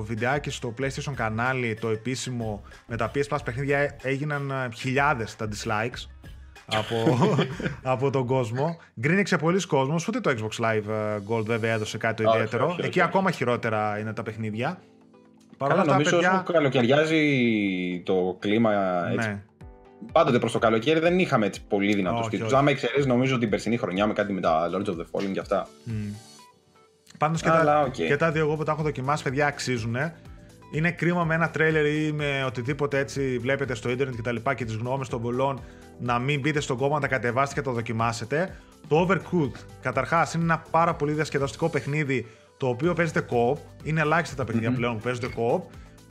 βιντεάκι 0.02 0.50
στο 0.50 0.74
PlayStation 0.80 1.12
κανάλι, 1.14 1.74
το 1.80 1.88
επίσημο 1.88 2.62
με 2.86 2.96
τα 2.96 3.10
PS 3.14 3.34
Plus 3.34 3.38
παιχνίδια 3.44 3.96
έγιναν 4.02 4.50
ε, 4.50 4.68
χιλιάδες 4.74 5.36
τα 5.36 5.48
dislikes 5.48 6.06
από, 6.66 7.18
από 7.94 8.10
τον 8.10 8.26
κόσμο. 8.26 8.76
Γκρίνιαξε 9.00 9.36
πολύς 9.36 9.66
κόσμος, 9.66 10.08
ούτε 10.08 10.20
το 10.20 10.30
Xbox 10.30 10.64
Live 10.64 10.88
ε, 10.88 11.16
Gold 11.28 11.44
βέβαια 11.44 11.72
έδωσε 11.72 11.98
κάτι 11.98 12.22
το 12.22 12.28
Όχι, 12.28 12.38
ιδιαίτερο. 12.38 12.64
όχι, 12.64 12.72
όχι, 12.72 12.86
Εκεί 12.86 12.98
όχι. 12.98 13.08
ακόμα 13.08 13.30
χειρότερα 13.30 13.98
είναι 13.98 14.12
τα 14.12 14.22
παιχνίδια. 14.22 14.78
Παρ' 15.58 15.72
όλα 15.72 15.80
Καλά, 15.80 15.80
αυτά, 15.80 15.92
νομίζω 15.92 16.16
παιδιά... 16.16 16.42
όσο 16.44 16.52
καλοκαιριάζει 16.52 17.22
το 18.04 18.36
κλίμα 18.38 18.72
έτσι. 19.12 19.28
Ναι. 19.28 19.42
Πάντοτε 20.12 20.38
προς 20.38 20.52
το 20.52 20.58
καλοκαίρι 20.58 21.00
δεν 21.00 21.18
είχαμε 21.18 21.46
έτσι 21.46 21.62
πολύ 21.68 21.94
δυνατούς 21.94 22.20
Όχι, 22.20 22.30
τίτλους. 22.30 22.48
όχι. 22.48 22.60
Άμα 22.60 22.70
εξαιρέσει, 22.70 23.06
νομίζω 23.06 23.38
την 23.38 23.50
περσινή 23.50 23.76
χρονιά 23.76 24.06
με 24.06 24.12
κάτι 24.12 24.32
με 24.32 24.40
τα 24.40 24.70
Lords 24.70 24.88
of 24.88 24.94
the 24.96 25.04
Fallen 25.10 25.30
και 25.32 25.40
αυτά. 25.40 25.68
Πάντως 27.18 27.42
και, 27.42 27.48
Αλλά, 27.48 27.64
τα, 27.64 27.80
οκ. 27.80 27.92
και 27.92 28.16
τα 28.16 28.30
δύο 28.30 28.42
εγώ 28.42 28.56
που 28.56 28.62
τα 28.64 28.72
έχω 28.72 28.82
δοκιμάσει, 28.82 29.22
παιδιά, 29.22 29.46
αξίζουν. 29.46 29.96
Είναι 30.74 30.90
κρίμα 30.90 31.24
με 31.24 31.34
ένα 31.34 31.50
τρέιλερ 31.50 31.86
ή 31.86 32.12
με 32.12 32.44
οτιδήποτε 32.46 32.98
έτσι 32.98 33.38
βλέπετε 33.38 33.74
στο 33.74 33.90
ίντερνετ 33.90 34.14
και 34.14 34.22
τα 34.22 34.32
λοιπά 34.32 34.54
και 34.54 34.64
τις 34.64 34.74
γνώμες 34.74 35.08
των 35.08 35.22
πολλών 35.22 35.60
να 35.98 36.18
μην 36.18 36.40
μπείτε 36.40 36.60
στον 36.60 36.76
κόμμα 36.76 36.94
να 36.94 37.00
τα 37.00 37.06
κατεβάσετε 37.08 37.54
και 37.54 37.60
να 37.60 37.66
το 37.66 37.72
δοκιμάσετε. 37.72 38.56
Το 38.88 39.06
Overcooked, 39.08 39.60
καταρχάς, 39.82 40.34
είναι 40.34 40.42
ένα 40.44 40.64
πάρα 40.70 40.94
πολύ 40.94 41.12
διασκεδαστικό 41.12 41.68
παιχνίδι 41.68 42.26
το 42.56 42.68
οποίο 42.68 42.92
παίζεται 42.92 43.26
co-op. 43.30 43.56
Είναι 43.82 44.00
ελάχιστα 44.00 44.36
τα 44.36 44.44
παιχνιδια 44.44 44.72
πλέον 44.72 44.96
που 44.96 45.02
παίζονται 45.02 45.28
co-op. 45.36 45.60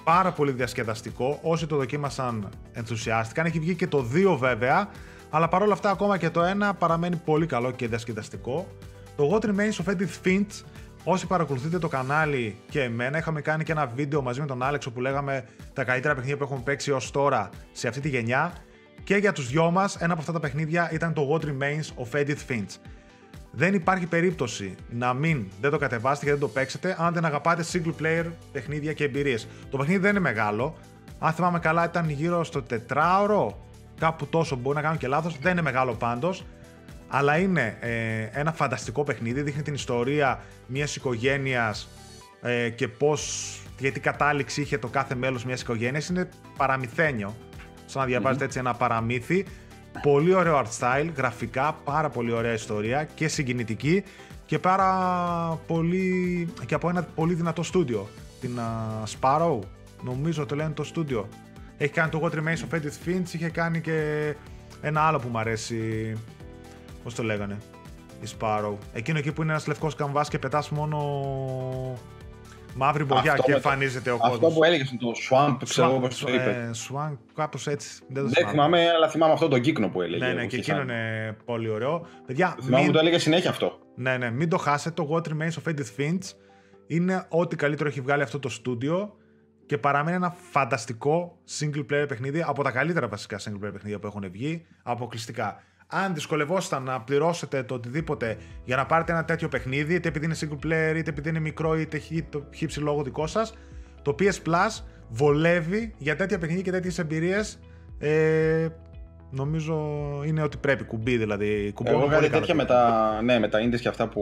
Πάρα 0.04 0.32
πολύ 0.32 0.52
διασκεδαστικό. 0.52 1.40
Όσοι 1.42 1.68
το 1.68 1.76
δοκίμασαν 1.76 2.50
ενθουσιάστηκαν. 2.74 3.46
Έχει 3.46 3.60
βγει 3.60 3.76
και 3.76 3.88
το 3.88 4.06
2 4.34 4.38
βέβαια, 4.38 4.90
αλλά 5.30 5.48
παρόλα 5.48 5.74
αυτά 5.74 5.90
ακόμα 5.90 6.18
και 6.18 6.30
το 6.30 6.42
1 6.70 6.72
παραμένει 6.78 7.16
πολύ 7.16 7.46
καλό 7.46 7.72
και 7.72 7.88
διασκεδαστικό. 7.88 8.68
Το 9.16 9.30
What 9.34 9.46
Remains 9.46 9.86
of 9.86 9.92
Edith 9.92 10.28
Finch, 10.28 10.64
όσοι 11.04 11.28
παρακολουθείτε 11.28 11.80
το 11.80 11.88
κανάλι 11.88 12.58
και 12.70 12.82
εμένα, 12.82 13.18
είχαμε 13.18 13.42
κάνει 13.42 13.64
και 13.64 13.72
ένα 13.72 13.88
βίντεο 13.88 14.22
μαζί 14.22 14.40
με 14.40 14.46
τον 14.46 14.64
Άλεξ 14.64 14.86
όπου 14.86 15.02
λέγαμε 15.02 15.46
τα 15.74 15.84
καλύτερα 15.84 16.14
παιχνίδια 16.14 16.38
που 16.38 16.44
έχουμε 16.44 16.62
παίξει 16.64 16.92
ως 16.92 17.12
τώρα 17.12 17.50
σε 17.72 17.88
αυτή 17.88 18.00
τη 18.00 18.10
γενιά. 18.10 18.54
Και 19.04 19.16
για 19.16 19.32
τους 19.32 19.48
δυο 19.50 19.72
μας, 19.72 19.96
ένα 19.96 20.12
από 20.12 20.22
αυτά 20.22 20.34
τα 20.34 20.40
παιχνίδια 20.40 20.92
ήταν 20.92 21.14
το 21.14 21.28
What 21.32 21.46
Remains 21.46 22.04
of 22.04 22.20
Edith 22.20 22.52
Finch. 22.52 22.76
Δεν 23.52 23.74
υπάρχει 23.74 24.06
περίπτωση 24.06 24.76
να 24.90 25.14
μην 25.14 25.46
δεν 25.62 25.72
το 25.72 25.78
κατεβάσετε 25.78 26.26
και 26.26 26.32
δεν 26.32 26.40
το 26.40 26.48
παίξετε 26.48 26.96
αν 27.00 27.14
δεν 27.14 27.26
αγαπάτε 27.26 27.64
single 27.72 27.94
player 28.02 28.26
παιχνίδια 28.52 28.94
και 28.94 29.04
εμπειρίες. 29.04 29.48
Το 29.70 29.78
παιχνίδι 29.78 30.00
δεν 30.00 30.10
είναι 30.10 30.20
μεγάλο. 30.20 30.76
Αν 31.20 31.34
θυμάμαι 31.34 31.60
καλά, 31.60 31.86
ήταν 31.86 32.10
γύρω 32.10 32.44
στο 32.44 32.62
τετράωρο. 32.62 33.66
Κάπου 34.00 34.28
τόσο 34.28 34.56
μπορεί 34.56 34.76
να 34.76 34.82
κάνω 34.82 34.96
και 34.96 35.08
λάθος. 35.08 35.38
Δεν 35.40 35.52
είναι 35.52 35.62
μεγάλο 35.62 35.94
πάντως. 35.94 36.46
Αλλά 37.08 37.38
είναι 37.38 37.78
ε, 37.80 38.40
ένα 38.40 38.52
φανταστικό 38.52 39.04
παιχνίδι. 39.04 39.42
Δείχνει 39.42 39.62
την 39.62 39.74
ιστορία 39.74 40.44
μιας 40.68 40.96
οικογένειας 40.96 41.90
ε, 42.42 42.70
και 42.70 42.88
πώς. 42.88 43.56
Γιατί 43.80 44.00
κατάληξη 44.00 44.62
είχε 44.62 44.78
το 44.78 44.88
κάθε 44.88 45.16
μέλος 45.16 45.46
μιας 45.46 45.62
οικογένειας. 45.62 46.10
Είναι 46.10 46.30
παραμυθένιο. 46.58 47.36
Σαν 47.86 48.02
να 48.02 48.08
διαβαζετε 48.08 48.46
έτσι 48.46 48.60
ένα 48.60 48.74
παραμύθι. 48.74 49.46
Πολύ 50.02 50.34
ωραίο 50.34 50.62
art 50.62 50.80
style, 50.80 51.10
γραφικά, 51.16 51.78
πάρα 51.84 52.10
πολύ 52.10 52.32
ωραία 52.32 52.54
ιστορία 52.54 53.04
και 53.04 53.28
συγκινητική 53.28 54.04
και 54.46 54.60
πάρα 54.60 55.60
πολύ 55.68 56.48
και 56.66 56.74
από 56.74 56.90
ένα 56.90 57.04
πολύ 57.04 57.34
δυνατό 57.34 57.64
στούντιο. 57.64 58.10
Την 58.42 58.60
uh, 58.60 59.20
Sparrow, 59.20 59.60
νομίζω 60.04 60.46
το 60.46 60.56
λένε 60.56 60.74
το 60.74 60.84
στούντιο. 60.84 61.28
Έχει 61.78 61.92
κάνει 61.94 62.10
το 62.10 62.22
What 62.24 62.36
Remains 62.36 62.70
of 62.70 62.76
Edith 62.76 63.08
Finch, 63.08 63.34
είχε 63.34 63.50
κάνει 63.50 63.82
και 63.82 64.34
ένα 64.82 65.02
άλλο 65.02 65.20
που 65.20 65.28
μου 65.28 65.40
αρέσει. 65.40 66.14
Πώς 67.04 67.16
το 67.16 67.24
λέγανε, 67.24 67.58
η 68.22 68.28
Sparrow. 68.40 68.74
Εκείνο 68.94 69.18
εκεί 69.18 69.32
που 69.32 69.42
είναι 69.42 69.52
ένας 69.52 69.68
λευκός 69.68 69.96
καμβάς 69.96 70.30
και 70.30 70.40
πετάς 70.40 70.70
μόνο 70.70 70.98
μαύρη 72.76 73.04
μπογιά 73.04 73.38
και 73.44 73.52
εμφανίζεται 73.52 74.12
ο 74.12 74.18
κόσμος. 74.18 74.38
Αυτό 74.38 74.48
που 74.48 74.64
έλεγες 74.64 74.96
το 75.00 75.12
Swamp, 75.30 75.58
ξέρω 75.64 76.00
πώς 76.00 76.20
το 76.20 76.34
είπε. 76.34 76.50
Ε, 76.50 76.72
swamp, 76.88 77.18
κάπως 77.36 77.68
έτσι. 77.68 78.02
Δεν, 78.08 78.30
δεν 78.30 78.48
θυμάμαι, 78.48 78.90
αλλά 78.90 79.10
θυμάμαι 79.10 79.34
αυτό 79.34 79.48
τον 79.48 79.62
κύκνο 79.62 79.90
που 79.90 80.02
έλεγε. 80.02 80.26
Ναι, 80.26 80.34
ναι, 80.34 80.46
και 80.46 80.56
εκείνο 80.56 80.82
είναι 80.82 81.36
πολύ 81.46 81.70
ωραίο. 81.70 82.06
Παιδιά, 82.26 82.58
θυμάμαι 82.62 82.84
μην... 82.84 82.92
το 82.92 83.00
έλεγε 83.00 83.18
συνέχεια 83.18 83.50
αυτό. 83.50 83.80
Ναι, 83.96 84.18
ναι, 84.18 84.32
μην 84.32 84.50
το 84.50 84.58
χάσετε. 84.58 85.04
Το 85.04 85.10
What 85.12 85.32
Remains 85.32 85.64
of 85.64 85.72
Edith 85.72 86.00
Finch 86.00 86.36
είναι 86.88 87.26
ό,τι 87.30 87.56
καλύτερο 87.56 87.90
έχει 87.90 88.02
βγάλει 88.02 88.24
αυτό 88.24 88.40
το 88.40 88.50
στούντιο 88.50 89.16
και 89.66 89.78
παραμένει 89.78 90.16
ένα 90.16 90.36
φανταστικό 90.52 91.38
single 91.60 91.86
player 91.92 92.06
παιχνίδι 92.08 92.44
από 92.48 92.64
τα 92.64 92.72
καλύτερα 92.72 93.08
βασικά 93.08 93.40
single 93.40 93.66
player 93.66 93.74
παιχνίδια 93.74 94.00
που 94.00 94.08
έχουν 94.08 94.32
βγει 94.32 94.66
αποκλειστικά 94.84 95.64
αν 95.94 96.14
δυσκολευόσασταν 96.14 96.84
να 96.84 97.02
πληρώσετε 97.02 97.64
το 97.64 97.74
οτιδήποτε 97.74 98.38
για 98.64 98.76
να 98.76 98.86
πάρετε 98.86 99.12
ένα 99.12 99.26
τέτοιο 99.26 99.48
παιχνίδι, 99.48 99.94
είτε 99.94 100.08
επειδή 100.08 100.26
είναι 100.26 100.36
single 100.40 100.66
player, 100.66 100.96
είτε 100.98 101.10
επειδή 101.10 101.30
είναι 101.30 101.40
μικρό, 101.40 101.76
είτε 101.80 101.98
έχει 101.98 102.24
το 102.24 102.44
λόγο 102.78 103.04
δικό 103.04 103.28
σας, 103.28 103.54
το 104.02 104.16
PS 104.20 104.50
Plus 104.50 104.84
βολεύει 105.10 105.94
για 105.98 106.16
τέτοια 106.16 106.38
παιχνίδια 106.38 106.64
και 106.64 106.72
τέτοιες 106.72 107.00
εμπειρίες. 107.00 107.60
Ε, 108.00 108.68
νομίζω 109.32 109.76
είναι 110.26 110.42
ότι 110.42 110.58
πρέπει 110.58 110.84
κουμπί 110.84 111.18
δηλαδή. 111.18 111.72
Κουμπί 111.74 111.90
Εγώ 111.90 112.08
κάτι 112.08 112.30
τέτοια 112.30 112.56
με 112.56 112.66
τα, 112.66 113.22
ναι, 113.22 113.40
με 113.40 113.48
τα 113.48 113.60
indies 113.60 113.80
και 113.80 113.88
αυτά 113.88 114.08
που 114.08 114.22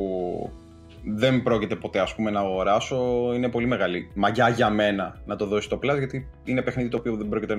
δεν 1.03 1.43
πρόκειται 1.43 1.75
ποτέ 1.75 1.99
ας 1.99 2.15
πούμε, 2.15 2.31
να 2.31 2.39
αγοράσω. 2.39 3.31
Είναι 3.35 3.49
πολύ 3.49 3.65
μεγάλη 3.65 4.11
μαγιά 4.15 4.49
για 4.49 4.69
μένα 4.69 5.21
να 5.25 5.35
το 5.35 5.45
δώσει 5.45 5.69
το 5.69 5.79
Plus 5.83 5.97
γιατί 5.97 6.29
είναι 6.43 6.61
παιχνίδι 6.61 6.89
το 6.89 6.97
οποίο 6.97 7.15
δεν 7.15 7.29
πρόκειται. 7.29 7.55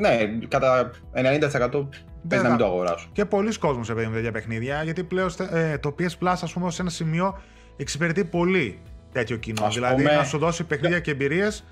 Ναι, 0.00 0.46
κατά 0.48 0.90
90% 1.14 1.88
Πες 2.28 2.42
να 2.42 2.48
μην 2.48 2.58
το 2.58 2.64
αγοράσω. 2.64 3.08
Και 3.12 3.24
πολλοί 3.24 3.58
κόσμοι 3.58 3.84
σε 3.84 3.94
με 3.94 4.10
τέτοια 4.12 4.32
παιχνίδια, 4.32 4.82
γιατί 4.82 5.04
πλέον 5.04 5.30
ε, 5.50 5.78
το 5.78 5.94
PS 5.98 6.02
Plus, 6.02 6.36
ας 6.42 6.52
πούμε, 6.52 6.70
σε 6.70 6.82
ένα 6.82 6.90
σημείο 6.90 7.40
εξυπηρετεί 7.76 8.24
πολύ 8.24 8.80
τέτοιο 9.12 9.36
κοινό. 9.36 9.64
Ας 9.64 9.74
δηλαδή 9.74 10.02
πούμε... 10.02 10.14
να 10.14 10.24
σου 10.24 10.38
δώσει 10.38 10.64
παιχνίδια 10.64 11.00
και 11.00 11.10
εμπειρίες 11.10 11.64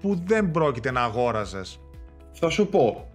που 0.00 0.22
δεν 0.26 0.50
πρόκειται 0.50 0.90
να 0.90 1.02
αγόραζες. 1.02 1.80
Θα 2.32 2.50
σου 2.50 2.66
πω. 2.66 3.08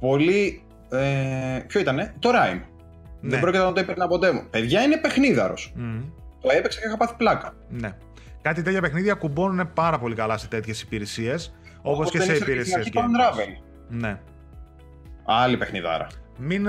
Πολύ. 0.00 0.62
Ε, 0.90 1.60
ποιο 1.66 1.80
ήτανε, 1.80 2.14
το 2.18 2.30
Rime. 2.30 2.60
Ναι. 3.20 3.30
Δεν 3.30 3.40
πρόκειται 3.40 3.64
να 3.64 3.72
το 3.72 3.80
έπαιρνα 3.80 4.06
ποτέ 4.06 4.32
μου. 4.32 4.42
Παιδιά 4.50 4.82
είναι 4.82 4.96
παιχνίδαρος. 4.96 5.74
Mm. 5.76 6.02
Το 6.40 6.48
έπαιξα 6.52 6.80
και 6.80 6.86
είχα 6.86 6.96
πάθει 6.96 7.14
πλάκα. 7.16 7.54
Ναι. 7.68 7.96
Κάτι 8.42 8.62
τέτοια 8.62 8.80
παιχνίδια 8.80 9.14
κουμπώνουν 9.14 9.72
πάρα 9.72 9.98
πολύ 9.98 10.14
καλά 10.14 10.38
σε 10.38 10.48
τέτοιες 10.48 10.82
υπηρεσίες. 10.82 11.54
Όπως 11.82 12.10
και 12.10 12.20
σε 12.20 12.36
υπηρεσίες. 12.36 12.90
Ναι. 13.88 14.20
Άλλη 15.24 15.56
παιχνιδάρα. 15.56 16.06
Μην 16.38 16.68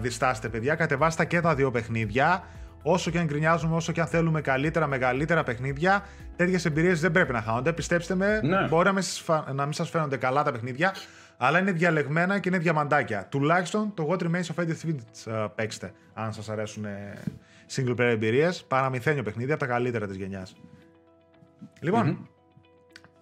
διστάσετε, 0.00 0.48
παιδιά. 0.48 0.74
Κατεβάστε 0.74 1.24
και 1.24 1.40
τα 1.40 1.54
δύο 1.54 1.70
παιχνίδια. 1.70 2.44
Όσο 2.82 3.10
και 3.10 3.18
αν 3.18 3.26
γκρινιάζουμε, 3.26 3.76
όσο 3.76 3.92
και 3.92 4.00
αν 4.00 4.06
θέλουμε 4.06 4.40
καλύτερα, 4.40 4.86
μεγαλύτερα 4.86 5.42
παιχνίδια, 5.42 6.04
τέτοιες 6.36 6.64
εμπειρίες 6.64 7.00
δεν 7.00 7.10
πρέπει 7.10 7.32
να 7.32 7.42
χάνονται. 7.42 7.72
Πιστέψτε 7.72 8.14
με, 8.14 8.40
ναι. 8.42 8.68
μπορεί 8.68 8.90
να 9.52 9.64
μην 9.64 9.72
σας 9.72 9.90
φαίνονται 9.90 10.16
καλά 10.16 10.42
τα 10.42 10.52
παιχνίδια, 10.52 10.94
αλλά 11.36 11.58
είναι 11.58 11.72
διαλεγμένα 11.72 12.38
και 12.38 12.48
είναι 12.48 12.58
διαμαντάκια. 12.58 13.26
Τουλάχιστον 13.28 13.94
το 13.94 14.08
What 14.10 14.22
Remains 14.22 14.54
of 14.54 14.64
Edith 14.64 14.88
Finch 14.88 15.48
παίξτε, 15.54 15.92
αν 16.14 16.32
σας 16.32 16.48
αρέσουν 16.48 16.84
single 17.74 17.90
player 17.90 17.98
εμπειρίες. 17.98 18.64
Παραμυθένιο 18.64 19.22
παιχνίδι 19.22 19.50
από 19.50 19.60
τα 19.60 19.66
καλύτερα 19.66 20.06
της 20.06 20.16
γενιάς. 20.16 20.56
λοιπον 21.80 22.28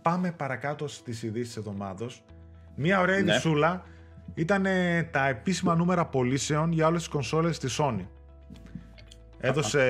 πάμε 0.03 0.33
παρακάτω 0.33 0.89
στις 0.89 1.23
ειδήσεις 1.23 1.47
της 1.47 1.57
εβδομάδα. 1.57 2.07
Μία 2.75 3.01
ωραία 3.01 3.21
ναι 3.21 3.41
ήταν 4.35 4.67
τα 5.11 5.29
επίσημα 5.29 5.75
νούμερα 5.75 6.07
πωλήσεων 6.07 6.73
για 6.73 6.87
όλες 6.87 7.01
τις 7.01 7.09
κονσόλες 7.09 7.59
της 7.59 7.81
Sony. 7.81 8.07
Έδωσε 9.39 9.83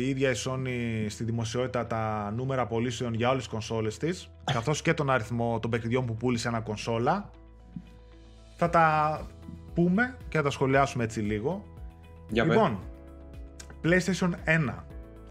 η 0.00 0.08
ίδια 0.08 0.30
η 0.30 0.34
Sony 0.44 1.06
στη 1.08 1.24
δημοσιότητα 1.24 1.86
τα 1.86 2.32
νούμερα 2.36 2.66
πωλήσεων 2.66 3.14
για 3.14 3.28
όλες 3.28 3.42
τις 3.42 3.52
κονσόλες 3.52 3.98
της, 3.98 4.30
καθώς 4.44 4.82
και 4.82 4.94
τον 4.94 5.10
αριθμό 5.10 5.58
των 5.60 5.70
παιχνιδιών 5.70 6.06
που 6.06 6.16
πούλησε 6.16 6.48
ένα 6.48 6.60
κονσόλα. 6.60 7.30
Θα 8.56 8.70
τα 8.70 9.20
πούμε 9.74 10.16
και 10.28 10.36
θα 10.36 10.42
τα 10.42 10.50
σχολιάσουμε 10.50 11.04
έτσι 11.04 11.20
λίγο. 11.20 11.64
Για 12.28 12.44
λοιπόν, 12.44 12.78
PlayStation 13.84 14.30
1, 14.44 14.84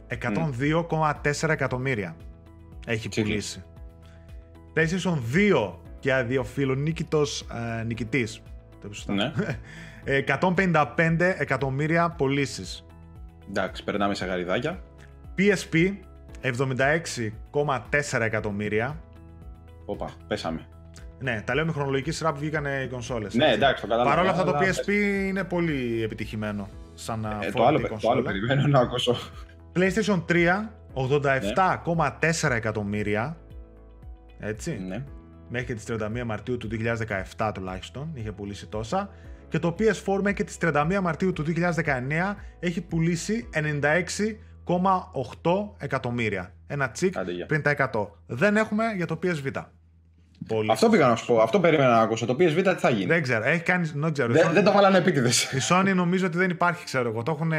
102,4 0.07 1.49
εκατομμύρια 1.49 2.15
έχει 2.85 3.09
πουλήσει. 3.09 3.63
PlayStation 4.75 5.17
2 5.33 5.73
και 5.99 6.13
αδιοφιλονίκητος 6.13 7.47
ε, 7.79 7.83
νικητής 7.83 8.41
ναι. 9.05 9.31
155 10.39 10.85
εκατομμύρια 11.37 12.09
πωλήσεις. 12.09 12.85
Εντάξει, 13.49 13.83
περνάμε 13.83 14.15
σε 14.15 14.25
γαριδάκια. 14.25 14.79
PSP 15.37 15.93
76,4 16.41 18.21
εκατομμύρια. 18.21 18.99
Όπα, 19.85 20.09
πέσαμε. 20.27 20.67
Ναι, 21.19 21.41
τα 21.45 21.55
λέω 21.55 21.65
με 21.65 21.71
χρονολογική 21.71 22.11
σειρά 22.11 22.33
που 22.33 22.39
βγήκαν 22.39 22.65
οι 22.65 22.87
κονσόλες. 22.87 23.33
Ναι, 23.33 23.51
εντάξει, 23.51 23.81
το 23.81 23.87
κατάλαβα. 23.87 24.15
Παρ' 24.15 24.19
όλα 24.19 24.31
αυτά 24.31 24.43
το 24.43 24.57
PSP 24.59 24.89
είναι 25.27 25.43
πολύ 25.43 26.03
επιτυχημένο. 26.03 26.69
Σαν 26.93 27.25
ε, 27.41 27.51
το, 27.51 27.65
άλλο, 27.65 27.79
το 28.01 28.09
άλλο 28.09 28.21
περιμένω 28.21 28.67
να 28.67 28.79
ακούσω. 28.79 29.15
PlayStation 29.75 30.23
3, 30.29 30.69
87,4 32.43 32.51
εκατομμύρια. 32.51 33.37
Έτσι. 34.39 34.79
Ναι 34.87 35.03
μέχρι 35.49 35.73
τις 35.73 35.85
31 35.87 36.23
Μαρτίου 36.25 36.57
του 36.57 36.69
2017 37.37 37.51
τουλάχιστον 37.53 38.11
είχε 38.13 38.31
πουλήσει 38.31 38.67
τόσα 38.67 39.09
και 39.49 39.59
το 39.59 39.75
PS4 39.79 40.19
μέχρι 40.21 40.43
τις 40.43 40.57
31 40.61 40.99
Μαρτίου 41.01 41.33
του 41.33 41.43
2019 41.47 42.35
έχει 42.59 42.81
πουλήσει 42.81 43.49
96,8 43.53 43.63
εκατομμύρια. 45.77 46.53
Ένα 46.67 46.89
τσικ 46.89 47.13
πριν 47.47 47.61
τα 47.61 47.89
100. 47.93 48.07
Δεν 48.25 48.57
έχουμε 48.57 48.83
για 48.95 49.05
το 49.05 49.19
PSV. 49.23 49.51
Πολύ. 50.47 50.71
Αυτό 50.71 50.89
πήγα 50.89 51.07
να 51.07 51.15
σου 51.15 51.25
πω. 51.25 51.41
Αυτό 51.41 51.59
περίμενα 51.59 51.89
να 51.89 51.99
ακούσω. 51.99 52.25
Το 52.25 52.35
PSV 52.39 52.61
τι 52.63 52.73
θα 52.73 52.89
γίνει; 52.89 53.05
Δεν 53.05 53.21
ξέρω. 53.21 53.43
Έχει 53.43 53.63
κάνει... 53.63 53.91
δεν, 53.95 54.13
ξέρω. 54.13 54.33
Δεν, 54.33 54.51
δεν 54.53 54.63
το 54.63 54.71
βάλανε 54.71 54.97
επίτηδες. 54.97 55.43
Η 55.43 55.57
Sony 55.69 55.91
νομίζω 55.95 56.25
ότι 56.25 56.37
δεν 56.37 56.49
υπάρχει, 56.49 56.83
ξέρω 56.83 57.09
εγώ. 57.09 57.23
Το 57.23 57.31
έχουν 57.31 57.51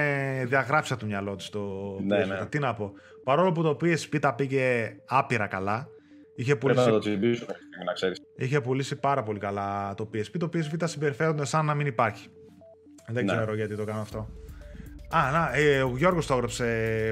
διαγράψει 0.47 0.93
από 0.93 1.03
το 1.03 1.09
μυαλό 1.09 1.37
τη 1.37 1.51
το 1.51 1.61
ναι, 2.07 2.23
PSV. 2.23 2.29
Ναι. 2.29 2.47
Τι 2.47 2.59
να 2.59 2.75
πω. 2.75 2.93
Παρόλο 3.25 3.53
που 3.53 3.63
το 3.63 3.77
PSP 3.81 4.19
τα 4.21 4.35
πήγε 4.35 4.97
άπειρα 5.07 5.47
καλά, 5.47 5.89
Είχε 6.41 6.57
πουλήσει... 6.57 6.85
το 6.85 6.99
να 7.85 7.93
ξέρεις. 7.93 8.21
Είχε 8.37 8.61
πουλήσει 8.61 8.97
πάρα 8.97 9.23
πολύ 9.23 9.39
καλά 9.39 9.95
το 9.95 10.11
PSP. 10.15 10.39
Το 10.39 10.51
PSV 10.53 10.83
συμπεριφέρονται 10.85 11.45
σαν 11.45 11.65
να 11.65 11.75
μην 11.75 11.87
υπάρχει. 11.87 12.29
Δεν 13.07 13.25
ναι. 13.25 13.33
ξέρω 13.33 13.55
γιατί 13.55 13.77
το 13.77 13.85
κάνω 13.85 14.01
αυτό. 14.01 14.29
Α, 15.11 15.31
να, 15.31 15.51
ε, 15.55 15.83
ο 15.83 15.97
Γιώργος 15.97 16.27
το 16.27 16.35
έγραψε 16.35 16.67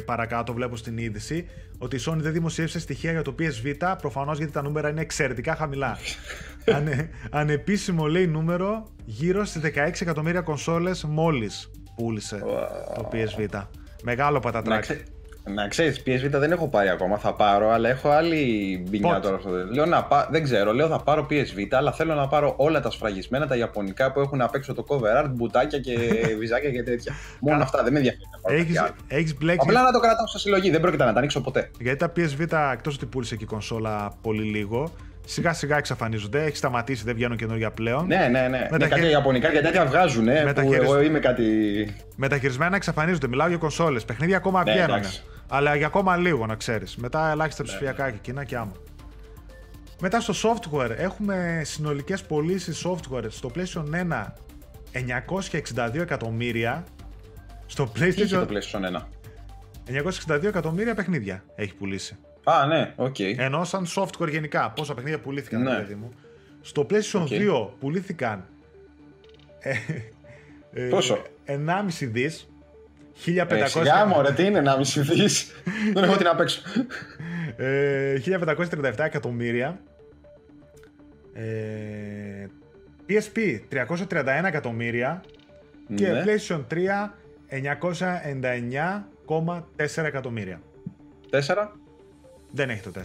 παρακάτω, 0.05 0.53
βλέπω 0.53 0.77
στην 0.77 0.99
είδηση, 0.99 1.49
ότι 1.79 1.97
η 1.97 2.01
Sony 2.07 2.17
δεν 2.17 2.33
δημοσίευσε 2.33 2.81
στοιχεία 2.81 3.11
για 3.11 3.23
το 3.23 3.35
PSV, 3.39 3.95
προφανώς 3.99 4.39
γιατί 4.39 4.53
τα 4.53 4.63
νούμερα 4.63 4.89
είναι 4.89 5.01
εξαιρετικά 5.01 5.55
χαμηλά. 5.55 5.99
Ανε, 6.75 7.11
ανεπίσημο 7.31 8.07
λέει 8.07 8.27
νούμερο, 8.27 8.93
γύρω 9.05 9.45
στις 9.45 9.63
16 9.65 9.91
εκατομμύρια 10.01 10.41
κονσόλες 10.41 11.05
μόλις 11.05 11.71
πούλησε 11.97 12.39
το 12.95 13.09
PSV. 13.13 13.63
Μεγάλο 14.03 14.41
πατατράκι. 14.41 15.03
Να 15.55 15.69
ξέρεις, 15.69 16.03
PSV 16.07 16.29
δεν 16.31 16.53
έχω 16.53 16.69
πάρει 16.69 16.89
ακόμα. 16.89 17.19
Θα 17.19 17.35
πάρω, 17.35 17.71
αλλά 17.71 17.89
έχω 17.89 18.09
άλλη 18.09 18.37
μπινιά 18.89 19.21
τώρα 19.21 19.37
αυτό. 19.37 19.51
Λέω 19.51 19.87
να 19.87 20.05
πά... 20.05 20.29
Δεν 20.31 20.43
ξέρω, 20.43 20.73
λέω 20.73 20.89
θα 20.89 20.99
πάρω 20.99 21.27
PSV, 21.31 21.67
αλλά 21.71 21.93
θέλω 21.93 22.15
να 22.15 22.29
πάρω 22.29 22.55
όλα 22.57 22.81
τα 22.81 22.91
σφραγισμένα, 22.91 23.47
τα 23.47 23.57
ιαπωνικά 23.57 24.13
που 24.13 24.21
έχουν 24.21 24.41
απ' 24.41 24.55
έξω 24.55 24.75
το 24.75 24.85
cover 24.89 25.25
art, 25.25 25.31
μπουτάκια 25.31 25.79
και 25.79 25.95
βυζάκια 26.39 26.71
και 26.71 26.83
τέτοια. 26.83 27.13
Μόνο 27.41 27.63
αυτά 27.63 27.83
δεν 27.83 27.93
με 27.93 27.99
ενδιαφέρει. 27.99 28.83
Έχει 29.09 29.35
μπλέξει. 29.39 29.67
Απλά 29.69 29.83
να 29.83 29.93
το 29.93 29.99
κρατάω 29.99 30.27
στα 30.27 30.39
συλλογή, 30.39 30.71
δεν 30.71 30.81
πρόκειται 30.81 31.05
να 31.05 31.13
τα 31.13 31.19
ανοίξω 31.19 31.41
ποτέ. 31.41 31.71
Γιατί 31.81 31.99
τα 31.99 32.13
PSV 32.17 32.73
εκτός 32.73 32.95
ότι 32.95 33.07
πούλησε 33.07 33.37
και 33.37 33.45
η 33.45 33.47
κονσόλα 33.47 34.13
πολύ 34.23 34.43
λίγο, 34.43 34.93
σιγά 35.29 35.53
σιγά 35.53 35.77
εξαφανίζονται. 35.77 36.45
Έχει 36.45 36.57
σταματήσει, 36.57 37.05
δεν 37.05 37.15
βγαίνουν 37.15 37.37
καινούργια 37.37 37.71
πλέον. 37.71 38.07
Ναι, 38.07 38.29
ναι, 38.31 38.41
ναι. 38.41 38.67
Μεταχει... 38.71 38.79
Ναι, 38.79 38.89
κάποια 38.89 39.11
Ιαπωνικά 39.11 39.53
και 39.53 39.61
τέτοια 39.61 39.87
βγάζουν. 39.87 40.25
Μεταχειρισ... 40.25 40.79
Που 40.79 40.83
εγώ 40.83 41.03
είμαι 41.03 41.19
κάτι. 41.19 41.45
Μεταχειρισμένα 42.17 42.77
εξαφανίζονται. 42.77 43.29
Μιλάω 43.29 43.49
για 43.49 43.57
κονσόλες. 43.57 44.05
Παιχνίδια 44.05 44.37
ακόμα 44.37 44.65
ναι, 44.65 44.73
βγαίνουν. 44.73 45.01
Αλλά 45.49 45.75
για 45.75 45.87
ακόμα 45.87 46.17
λίγο 46.17 46.47
να 46.47 46.55
ξέρεις. 46.55 46.97
Μετά 46.97 47.31
ελάχιστα 47.31 47.63
ναι. 47.63 47.69
ψηφιακά 47.69 48.11
και 48.11 48.17
εκείνα 48.17 48.45
και 48.45 48.57
άμα. 48.57 48.73
Μετά 50.01 50.21
στο 50.21 50.35
software 50.55 50.91
έχουμε 50.97 51.63
συνολικές 51.65 52.23
πωλήσεις 52.23 52.87
software 52.87 53.27
στο 53.29 53.51
PlayStation 53.55 53.85
1 54.13 54.27
962 54.93 55.95
εκατομμύρια. 55.95 56.85
Στο 57.67 57.93
PlayStation. 57.97 58.29
το 58.29 58.49
PlayStation 58.51 58.81
1. 58.97 59.03
962 60.29 60.45
εκατομμύρια 60.45 60.95
παιχνίδια 60.95 61.45
έχει 61.55 61.75
πουλήσει. 61.75 62.17
Α, 62.45 62.67
ναι, 62.67 62.93
ok. 62.97 63.15
Okay. 63.19 63.35
Ενώ 63.37 63.65
σαν 63.65 63.87
software 63.95 64.31
γενικά, 64.31 64.71
πόσα 64.71 64.95
παιχνίδια 64.95 65.21
πουλήθηκαν, 65.21 65.63
ναι. 65.63 65.77
παιδί 65.77 65.95
μου. 65.95 66.13
Στο 66.61 66.87
PlayStation 66.91 67.23
okay. 67.29 67.51
2 67.51 67.69
πουλήθηκαν. 67.81 68.45
Ε, 69.59 69.75
ε, 70.73 70.89
Πόσο; 70.89 71.23
1,5 71.47 72.09
δις 72.11 72.49
1500. 73.27 73.51
Ε, 73.51 73.67
σιγά 73.67 74.07
μου, 74.07 74.23
ρε, 74.23 74.33
τι 74.33 74.45
είναι 74.45 74.63
1,5 74.65 75.01
δις. 75.01 75.53
Δεν 75.95 76.01
το 76.01 76.05
έχω 76.05 76.27
απ' 76.27 76.41
έξω. 76.41 76.63
1537 77.59 78.95
εκατομμύρια. 78.99 79.81
Ε, 81.33 82.47
PSP 83.09 83.61
331 83.71 84.45
εκατομμύρια. 84.45 85.23
Και 85.95 86.09
ναι. 86.09 86.25
PlayStation 86.25 86.65
3 86.71 86.77
999,4 87.49 90.05
εκατομμύρια. 90.05 90.61
4. 91.31 91.69
Δεν 92.51 92.71
έχει 92.71 92.83
το 92.83 92.91
4. 92.95 92.99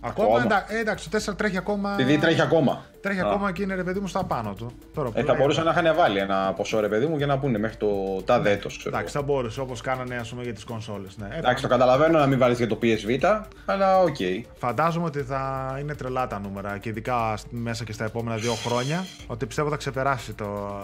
Ακόμα, 0.00 0.38
ακόμα. 0.38 0.64
εντάξει, 0.68 1.10
το 1.10 1.18
4 1.32 1.36
τρέχει 1.36 1.56
ακόμα. 1.56 1.92
Επειδή 1.92 2.18
τρέχει 2.18 2.40
ακόμα. 2.40 2.84
Τρέχει 3.00 3.20
Α. 3.20 3.26
ακόμα 3.26 3.52
και 3.52 3.62
είναι 3.62 3.74
ρε 3.74 3.82
παιδί 3.82 4.00
μου 4.00 4.06
στα 4.06 4.24
πάνω 4.24 4.54
του. 4.54 4.72
Τώρα, 4.94 5.10
ε, 5.14 5.22
θα 5.22 5.34
μπορούσαν 5.34 5.64
να 5.64 5.70
είχαν 5.70 5.94
βάλει 5.96 6.18
ένα 6.18 6.52
ποσό 6.56 6.80
ρε 6.80 6.88
παιδί 6.88 7.06
μου 7.06 7.16
για 7.16 7.26
να 7.26 7.38
πούνε 7.38 7.58
μέχρι 7.58 7.76
το 7.76 7.86
τάδε 8.24 8.50
έτος. 8.50 8.84
Εντάξει, 8.86 9.12
θα 9.12 9.22
μπορούσε 9.22 9.60
όπως 9.60 9.80
κάνανε 9.80 10.16
ας 10.16 10.28
πούμε, 10.28 10.42
για 10.42 10.52
τις 10.52 10.64
κονσόλες. 10.64 11.16
Ναι. 11.16 11.28
Εντάξει, 11.32 11.62
το 11.62 11.68
καταλαβαίνω 11.68 12.18
να 12.18 12.26
μην 12.26 12.38
βάλεις 12.38 12.58
για 12.58 12.66
το 12.66 12.78
PSV, 12.82 13.42
αλλά 13.64 13.98
ok. 13.98 14.16
Okay. 14.18 14.40
Φαντάζομαι 14.58 15.06
ότι 15.06 15.22
θα 15.22 15.76
είναι 15.80 15.94
τρελά 15.94 16.26
τα 16.26 16.40
νούμερα 16.40 16.78
και 16.78 16.88
ειδικά 16.88 17.38
μέσα 17.50 17.84
και 17.84 17.92
στα 17.92 18.04
επόμενα 18.04 18.36
δύο 18.36 18.52
χρόνια. 18.52 19.04
Ότι 19.26 19.46
πιστεύω 19.46 19.70
θα 19.70 19.76
ξεπεράσει 19.76 20.32
το 20.32 20.78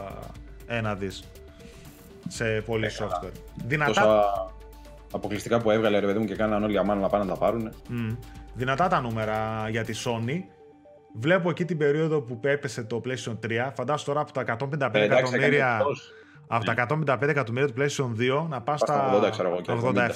ένα 0.67 0.95
δις 0.95 1.25
σε 2.29 2.45
πολύ 2.67 2.87
ε, 2.87 2.91
software. 2.99 3.33
Δυνατά. 3.67 3.93
Τόσα 3.93 4.25
αποκλειστικά 5.13 5.61
που 5.61 5.71
έβγαλε 5.71 5.99
ρε 5.99 6.07
παιδί 6.07 6.19
μου 6.19 6.25
και 6.25 6.35
κάναν 6.35 6.63
όλοι 6.63 6.79
αμάν 6.79 6.99
να 6.99 7.09
πάνε 7.09 7.25
να 7.25 7.31
τα 7.31 7.39
πάρουν. 7.39 7.73
Mm 7.91 8.17
δυνατά 8.55 8.89
τα 8.89 9.01
νούμερα 9.01 9.67
για 9.71 9.85
τη 9.85 9.95
Sony. 10.05 10.43
Βλέπω 11.17 11.51
εκεί 11.51 11.65
την 11.65 11.79
περίοδο 11.79 12.21
που 12.21 12.41
έπεσε 12.43 12.83
το 12.83 13.01
PlayStation 13.05 13.39
3. 13.47 13.71
Φαντάσου 13.75 14.05
τώρα 14.05 14.21
από 14.21 14.33
τα 14.33 14.57
155 14.59 14.95
ε, 14.95 15.05
εκατομμύρια. 15.05 15.81
Από 16.47 16.65
τα 16.65 16.87
155 16.89 17.19
ναι. 17.21 17.31
εκατομμύρια 17.31 17.69
του 17.69 17.75
PlayStation 17.79 18.43
2 18.43 18.47
να 18.49 18.61
πας 18.61 18.81
στα 18.81 19.21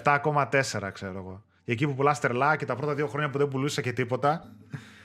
87,4 0.05 0.91
ξέρω 0.93 1.19
εγώ. 1.19 1.43
Εκεί 1.65 1.87
που 1.87 1.95
πουλάς 1.95 2.21
τερλά 2.21 2.57
και 2.57 2.65
τα 2.65 2.75
πρώτα 2.75 2.95
δύο 2.95 3.07
χρόνια 3.07 3.31
που 3.31 3.39
δεν 3.39 3.49
πουλούσε 3.49 3.83
και 3.83 3.93
τίποτα. 3.93 4.53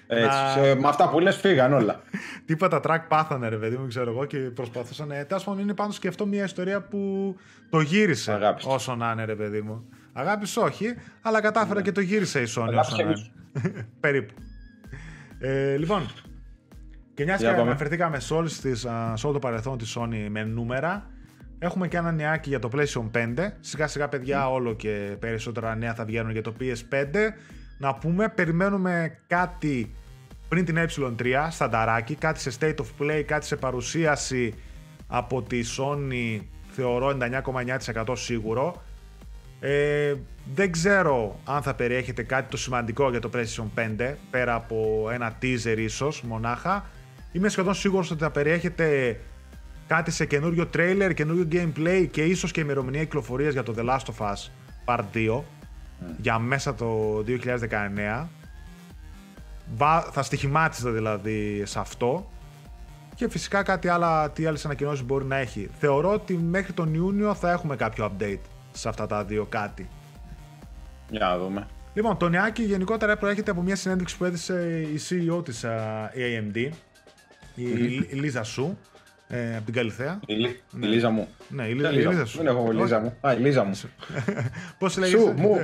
Έτσι, 0.07 0.59
να... 0.59 0.75
με 0.75 0.87
αυτά 0.87 1.09
που 1.09 1.19
λες 1.19 1.35
φύγαν 1.35 1.73
όλα. 1.73 2.01
τίποτα 2.45 2.79
track 2.83 3.01
πάθανε 3.07 3.49
ρε 3.49 3.57
παιδί 3.57 3.77
μου, 3.77 3.87
ξέρω 3.87 4.11
εγώ 4.11 4.25
και 4.25 4.37
προσπαθούσαν. 4.37 5.11
Ε, 5.11 5.25
Τέλος 5.25 5.43
πάντων 5.43 5.61
είναι 5.61 5.73
πάνω 5.73 5.91
σκεφτώ 5.91 6.25
μια 6.25 6.43
ιστορία 6.43 6.81
που 6.81 7.35
το 7.69 7.79
γύρισε 7.79 8.31
Αγάπης. 8.31 8.65
όσο 8.65 8.95
να 8.95 9.11
είναι 9.11 9.25
ρε 9.25 9.35
παιδί 9.35 9.61
μου. 9.61 9.85
Αγάπη 10.13 10.59
όχι, 10.59 10.85
αλλά 11.21 11.41
κατάφερα 11.41 11.75
ναι. 11.75 11.81
και 11.81 11.91
το 11.91 12.01
γύρισε 12.01 12.41
η 12.41 12.47
Sony. 12.55 12.73
Περίπου. 13.99 14.33
Ε, 15.39 15.77
λοιπόν, 15.77 16.09
και 17.13 17.23
μιας 17.23 17.39
και 17.39 17.47
αναφερθήκαμε 17.47 18.19
σε, 18.19 18.33
όλες 18.33 18.59
τις, 18.59 18.79
σε 19.13 19.25
όλο 19.25 19.33
το 19.33 19.39
παρελθόν 19.39 19.77
της 19.77 19.97
Sony 19.99 20.27
με 20.29 20.43
νούμερα, 20.43 21.09
έχουμε 21.59 21.87
και 21.87 21.97
ένα 21.97 22.11
νεάκι 22.11 22.49
για 22.49 22.59
το 22.59 22.69
PlayStation 22.73 23.09
5. 23.11 23.51
Σιγά 23.59 23.87
σιγά, 23.87 24.09
παιδιά, 24.09 24.51
όλο 24.51 24.73
και 24.73 25.15
περισσότερα 25.19 25.75
νέα 25.75 25.93
θα 25.93 26.05
βγαίνουν 26.05 26.31
για 26.31 26.41
το 26.41 26.53
PS5. 26.59 27.15
Να 27.77 27.95
πούμε, 27.95 28.29
περιμένουμε 28.29 29.17
κάτι 29.27 29.95
πριν 30.47 30.65
την 30.65 30.77
ε3, 30.77 31.47
στανταράκι, 31.49 32.15
κάτι 32.15 32.39
σε 32.39 32.51
State 32.59 32.75
of 32.75 33.01
Play, 33.01 33.23
κάτι 33.25 33.45
σε 33.45 33.55
παρουσίαση 33.55 34.53
από 35.07 35.41
τη 35.41 35.59
Sony, 35.77 36.39
θεωρώ 36.71 37.17
99,9% 38.05 38.17
σίγουρο. 38.17 38.83
Ε, 39.65 40.15
δεν 40.53 40.71
ξέρω 40.71 41.39
αν 41.45 41.61
θα 41.61 41.73
περιέχεται 41.73 42.23
κάτι 42.23 42.49
το 42.49 42.57
σημαντικό 42.57 43.09
για 43.09 43.19
το 43.19 43.29
PlayStation 43.33 43.79
5, 43.99 44.13
πέρα 44.29 44.55
από 44.55 45.07
ένα 45.11 45.37
teaser 45.41 45.77
ίσως 45.77 46.21
μονάχα. 46.21 46.85
Είμαι 47.31 47.49
σχεδόν 47.49 47.73
σίγουρος 47.73 48.11
ότι 48.11 48.23
θα 48.23 48.31
περιέχεται 48.31 49.19
κάτι 49.87 50.11
σε 50.11 50.25
καινούριο 50.25 50.69
trailer, 50.73 51.11
καινούριο 51.15 51.47
gameplay 51.51 52.07
και 52.11 52.23
ίσως 52.23 52.51
και 52.51 52.61
ημερομηνία 52.61 53.03
κυκλοφορίας 53.03 53.53
για 53.53 53.63
το 53.63 53.73
The 53.77 53.89
Last 53.89 54.05
of 54.05 54.31
Us 54.31 54.49
Part 54.85 55.03
2 55.13 55.41
για 56.17 56.39
μέσα 56.39 56.75
το 56.75 57.17
2019. 58.17 58.27
Θα 60.11 60.23
στοιχημάτιζε 60.23 60.89
δηλαδή 60.89 61.63
σε 61.65 61.79
αυτό 61.79 62.31
και 63.15 63.29
φυσικά 63.29 63.63
κάτι 63.63 63.87
άλλο, 63.87 64.29
τι 64.29 64.45
άλλες 64.45 64.65
ανακοινώσεις 64.65 65.05
μπορεί 65.05 65.25
να 65.25 65.37
έχει. 65.37 65.69
Θεωρώ 65.79 66.13
ότι 66.13 66.33
μέχρι 66.37 66.73
τον 66.73 66.93
Ιούνιο 66.93 67.33
θα 67.33 67.51
έχουμε 67.51 67.75
κάποιο 67.75 68.11
update 68.11 68.52
σε 68.73 68.89
αυτά 68.89 69.05
τα 69.05 69.23
δύο 69.23 69.45
κάτι. 69.45 69.89
Για 71.09 71.19
να 71.19 71.37
δούμε. 71.37 71.67
Λοιπόν, 71.93 72.17
το 72.17 72.29
νεάκι 72.29 72.63
γενικότερα 72.63 73.17
προέρχεται 73.17 73.51
από 73.51 73.61
μια 73.61 73.75
συνέντευξη 73.75 74.17
που 74.17 74.25
έδειξε 74.25 74.87
η 74.93 74.99
CEO 75.09 75.45
της 75.45 75.65
AMD, 76.15 76.69
η 77.55 77.63
mm 77.65 78.13
Λίζα 78.13 78.43
Σου, 78.43 78.77
ε, 79.27 79.55
από 79.55 79.65
την 79.65 79.73
Καλυθέα. 79.73 80.19
Η, 80.25 80.35
ναι. 80.35 80.85
η 80.87 80.89
Λίζα 80.89 81.09
μου. 81.09 81.27
Ναι, 81.49 81.67
η, 81.67 81.73
Λίζα, 81.73 81.91
η 81.91 81.95
Λίζα 81.95 82.25
σου. 82.25 82.37
Δεν 82.37 82.47
έχω 82.47 82.71
Λίζα 82.71 82.99
μου. 82.99 83.13
Α, 83.21 83.33
η 83.33 83.37
Λίζα 83.37 83.63
μου. 83.63 83.79
Πώς 84.79 84.97
λέγεσαι. 84.97 85.17
Σου, 85.17 85.33
μου. 85.37 85.57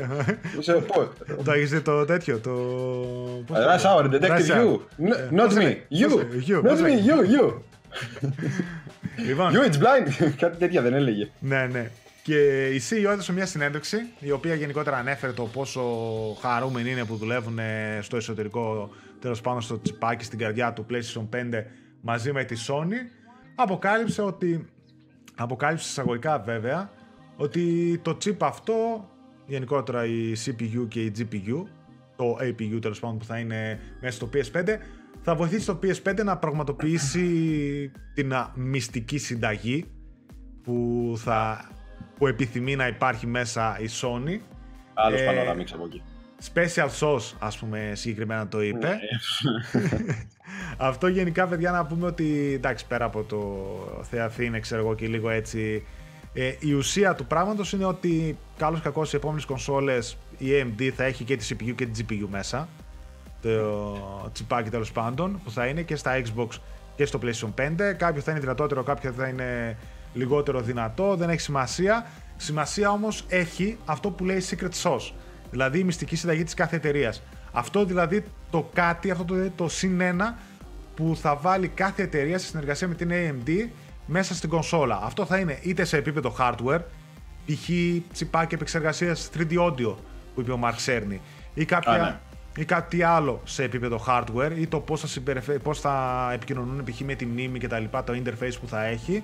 Το 1.45 1.52
έχεις 1.52 1.69
δει 1.69 1.82
το 1.82 2.06
τέτοιο, 2.06 2.39
το... 2.39 2.54
Rush 3.48 3.98
Hour, 3.98 4.04
Detective 4.04 4.48
You. 4.48 4.80
Not 5.32 5.52
me, 5.52 5.76
you. 5.89 6.10
Not 6.63 6.80
me, 6.80 6.93
you, 7.08 7.17
you. 7.36 7.54
Λοιπόν. 9.28 9.54
You, 9.54 9.72
it's 9.72 9.78
blind. 9.78 10.32
Κάτι 10.38 10.58
τέτοια 10.58 10.82
δεν 10.82 10.93
έλεγε. 10.93 11.30
Ναι, 11.39 11.67
ναι. 11.72 11.89
Και 12.30 12.68
η 12.68 12.82
CEO 12.89 13.12
έδωσε 13.12 13.34
μια 13.34 13.46
συνέντευξη, 13.46 13.98
η 14.20 14.32
οποία 14.32 14.56
γενικότερα 14.56 14.98
ανέφερε 14.98 15.32
το 15.32 15.44
πόσο 15.44 15.82
χαρούμενοι 16.42 16.92
είναι 16.92 17.06
που 17.06 17.15
δουλεύουν 17.15 17.60
στο 18.02 18.18
εσωτερικό, 18.18 18.89
τέλος 19.20 19.42
πάντων 19.42 19.62
στο 19.62 19.82
τσιπάκι, 19.82 20.24
στην 20.26 20.39
καρδιά 20.39 20.74
του 20.74 20.86
PlayStation 20.89 21.28
5 21.36 21.63
μαζί 22.02 22.32
με 22.32 22.44
τη 22.44 22.56
Sony. 22.68 22.94
Αποκάλυψε 23.56 24.22
ότι, 24.22 24.65
αποκάλυψε 25.36 25.89
εισαγωγικά 25.89 26.39
βέβαια, 26.39 26.92
ότι 27.36 27.98
το 28.04 28.18
chip 28.26 28.38
αυτό, 28.39 29.10
γενικότερα 29.46 30.06
η 30.06 30.34
CPU 30.46 30.88
και 30.88 31.04
η 31.04 31.12
GPU, 31.18 31.63
το 32.15 32.38
APU 32.42 32.82
τέλος 32.82 33.00
πάντων 33.00 33.18
που 33.18 33.26
θα 33.26 33.39
είναι 33.39 33.80
μέσα 34.02 34.15
στο 34.15 34.30
PS5, 34.34 34.78
θα 35.22 35.36
βοηθήσει 35.36 35.65
το 35.65 35.80
PS5 35.84 36.24
να 36.24 36.38
πραγματοποιήσει 36.38 37.92
την 38.13 38.34
μυστική 38.56 39.18
συνταγή 39.18 39.86
που 40.63 41.13
θα 41.18 41.70
που 42.19 42.27
επιθυμεί 42.27 42.75
να 42.75 42.88
υπάρχει 42.88 43.27
μέσα 43.27 43.77
η 43.79 43.89
Sony. 44.01 44.39
Άλλος 44.93 45.19
ε, 45.19 45.27
από 45.73 45.86
εκεί. 45.86 46.01
Special 46.53 46.89
sauce, 46.99 47.34
ας 47.39 47.58
πούμε, 47.58 47.91
συγκεκριμένα 47.93 48.47
το 48.47 48.62
είπε. 48.62 48.88
Ναι. 48.88 50.15
Αυτό 50.89 51.08
γενικά, 51.08 51.47
παιδιά, 51.47 51.71
να 51.71 51.86
πούμε 51.86 52.05
ότι, 52.05 52.51
εντάξει, 52.53 52.86
πέρα 52.88 53.05
από 53.05 53.23
το 53.23 53.67
Θεαθήνε, 54.10 54.60
ξέρω 54.60 54.82
εγώ 54.82 54.95
και 54.95 55.08
λίγο 55.08 55.29
έτσι, 55.29 55.84
ε, 56.34 56.53
η 56.60 56.73
ουσία 56.73 57.15
του 57.15 57.25
πράγματος 57.25 57.73
είναι 57.73 57.86
ότι, 57.86 58.38
καλώς 58.58 58.82
κακώς, 58.82 59.08
στις 59.08 59.19
επόμενες 59.19 59.45
κονσόλες 59.45 60.17
η 60.38 60.47
AMD 60.62 60.89
θα 60.95 61.03
έχει 61.03 61.23
και 61.23 61.38
τη 61.38 61.47
CPU 61.49 61.75
και 61.75 61.86
τη 61.86 62.05
GPU 62.10 62.27
μέσα. 62.29 62.67
Το 63.41 64.29
τσιπάκι 64.34 64.69
τέλος 64.69 64.91
πάντων, 64.91 65.41
που 65.43 65.51
θα 65.51 65.65
είναι 65.65 65.82
και 65.82 65.95
στα 65.95 66.21
Xbox 66.21 66.47
και 66.95 67.05
στο 67.05 67.19
PlayStation 67.23 67.53
5. 67.55 67.93
Κάποιο 67.97 68.21
θα 68.21 68.32
είναι 68.32 68.39
δυνατότερο, 68.39 68.84
κάποιο 68.84 69.12
θα 69.12 69.27
είναι 69.27 69.77
λιγότερο 70.13 70.62
δυνατό, 70.62 71.15
δεν 71.15 71.30
έχει 71.30 71.41
σημασία. 71.41 72.06
Σημασία 72.38 72.89
όμως 72.91 73.26
έχει 73.28 73.78
αυτό 73.86 74.10
που 74.10 74.26
λέει 74.26 74.43
secret 74.50 74.82
sauce, 74.84 75.12
δηλαδή 75.52 75.80
η 75.80 75.84
μυστική 75.84 76.15
συνταγή 76.15 76.43
της 76.43 76.54
κάθε 76.54 76.76
εταιρείας. 76.76 77.22
Αυτό 77.52 77.86
δηλαδή 77.86 78.24
το 78.50 78.69
κάτι, 78.74 79.12
αυτό 79.12 79.26
το, 79.26 79.36
το 79.56 79.67
συν 79.67 80.02
ένα 80.02 80.38
που 80.95 81.17
θα 81.22 81.36
βάλει 81.36 81.67
κάθε 81.67 82.04
εταιρεία 82.04 82.38
σε 82.38 82.45
συνεργασία 82.45 82.88
με 82.88 82.95
την 82.95 83.12
AMD 83.12 83.69
μέσα 84.06 84.36
στην 84.36 84.50
κονσόλα. 84.50 85.00
Αυτό 85.04 85.26
θα 85.26 85.38
είναι 85.38 85.60
είτε 85.62 85.84
σε 85.84 85.98
επίπεδο 85.98 86.36
hardware, 86.39 86.82
π.χ. 87.45 87.69
τσιπάκι 88.12 88.56
επεξεργασίας 88.56 89.30
3D 89.38 89.60
audio 89.60 89.95
που 90.36 90.41
είπε 90.41 90.52
ο 90.52 90.60
Mark 90.63 90.86
Cerny 90.86 91.17
ή, 91.54 91.65
κάποια, 91.65 91.91
Α, 91.91 91.98
ναι. 91.98 92.19
ή 92.56 92.65
κάτι 92.65 93.04
άλλο 93.04 93.41
σε 93.43 93.63
επίπεδο 93.63 94.04
hardware 94.08 94.52
ή 94.56 94.67
το 94.67 94.80
πώς 94.80 95.02
θα, 95.02 95.08
συμπεριφε... 95.08 95.54
πώς 95.54 95.80
θα 95.80 96.30
επικοινωνούν 96.34 96.84
π.χ. 96.84 97.00
με 97.00 97.15
τη 97.15 97.26
μνήμη 97.26 97.60
και 97.60 97.67
τα 97.67 97.80
λοιπά, 97.80 98.04
το 98.04 98.13
interface 98.24 98.58
που 98.62 98.67
θα 98.67 98.86
έχει. 98.86 99.24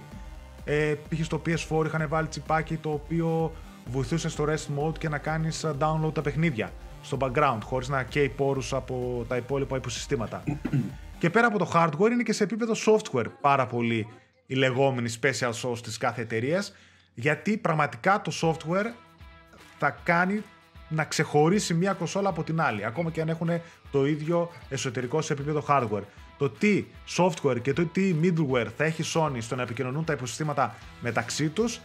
Ε, 0.66 0.96
π.χ. 1.10 1.26
στο 1.26 1.42
PS4 1.46 1.86
είχαν 1.86 2.06
βάλει 2.08 2.28
τσιπάκι 2.28 2.76
το 2.76 2.90
οποίο 2.92 3.52
βοηθούσε 3.86 4.30
στο 4.30 4.46
rest 4.48 4.80
mode 4.80 4.98
και 4.98 5.10
να 5.10 5.18
κάνεις 5.18 5.66
download 5.80 6.14
τα 6.14 6.22
παιχνίδια 6.22 6.72
στο 7.02 7.18
background 7.22 7.60
χωρίς 7.64 7.90
να 7.90 8.04
καίει 8.04 8.30
πόρους 8.30 8.74
από 8.74 9.26
τα 9.28 9.36
υπόλοιπα 9.36 9.78
υποσυστήματα. 9.78 10.44
και 11.20 11.30
πέρα 11.30 11.48
από 11.48 11.58
το 11.58 11.72
hardware 11.74 12.12
είναι 12.12 12.24
και 12.24 12.34
σε 12.34 12.44
επίπεδο 12.44 12.74
software 12.86 13.26
πάρα 13.42 13.68
πολύ 13.68 14.08
η 14.46 14.56
λεγόμενη 14.56 15.14
special 15.22 15.52
sauce 15.62 15.80
της 15.84 15.98
κάθε 15.98 16.22
εταιρείας, 16.22 16.74
γιατί 17.14 17.58
πραγματικά 17.58 18.22
το 18.22 18.32
software 18.42 18.86
θα 19.78 19.90
κάνει 20.04 20.44
να 20.90 21.04
ξεχωρίσει 21.04 21.74
μια 21.74 21.94
κονσόλα 21.94 22.30
από 22.30 22.44
την 22.44 22.62
άλλη, 22.62 22.86
ακόμα 22.86 23.12
και 23.12 23.22
αν 23.22 23.30
έχουν 23.30 23.50
το 23.92 24.06
ίδιο 24.06 24.52
εσωτερικό 24.70 25.22
σε 25.22 25.34
επίπεδο 25.34 25.64
hardware. 25.68 26.04
Το 26.38 26.50
τι 26.50 26.86
software 27.18 27.62
και 27.62 27.74
το 27.74 27.86
τι 27.86 28.16
middleware 28.22 28.68
θα 28.78 28.84
έχει 28.84 29.04
Sony 29.14 29.38
στο 29.40 29.56
να 29.56 29.62
επικοινωνούν 29.62 30.04
τα 30.04 30.14
υποσυστήματα 30.14 30.76
μεταξύ 31.02 31.50
τους, 31.50 31.80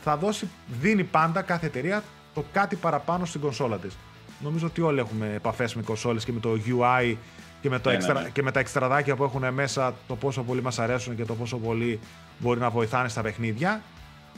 θα 0.00 0.16
δώσει, 0.16 0.48
δίνει 0.80 1.04
πάντα 1.04 1.42
κάθε 1.42 1.66
εταιρεία 1.66 2.02
το 2.34 2.44
κάτι 2.52 2.76
παραπάνω 2.76 3.24
στην 3.24 3.40
κονσόλα 3.40 3.76
της. 3.76 3.96
Νομίζω 4.42 4.66
ότι 4.66 4.80
όλοι 4.80 4.98
έχουμε 4.98 5.32
επαφές 5.34 5.74
με 5.74 5.82
κονσόλες 5.82 6.24
και 6.24 6.32
με 6.32 6.40
το 6.40 6.50
UI 6.66 7.16
και 7.60 7.68
με, 7.68 7.78
το 7.78 7.88
Ναι, 7.88 7.96
ναι, 7.96 8.02
εξτρα, 8.02 8.22
ναι. 8.22 8.28
και 8.28 8.42
με 8.42 8.50
τα 8.50 8.60
εξτραδάκια 8.60 9.16
που 9.16 9.24
έχουν 9.24 9.52
μέσα 9.52 9.94
το 10.06 10.16
πόσο 10.16 10.42
πολύ 10.42 10.62
μας 10.62 10.78
αρέσουν 10.78 11.16
και 11.16 11.24
το 11.24 11.34
πόσο 11.34 11.56
πολύ 11.56 12.00
μπορεί 12.38 12.60
να 12.60 12.70
βοηθάνε 12.70 13.08
στα 13.08 13.22
παιχνίδια. 13.22 13.82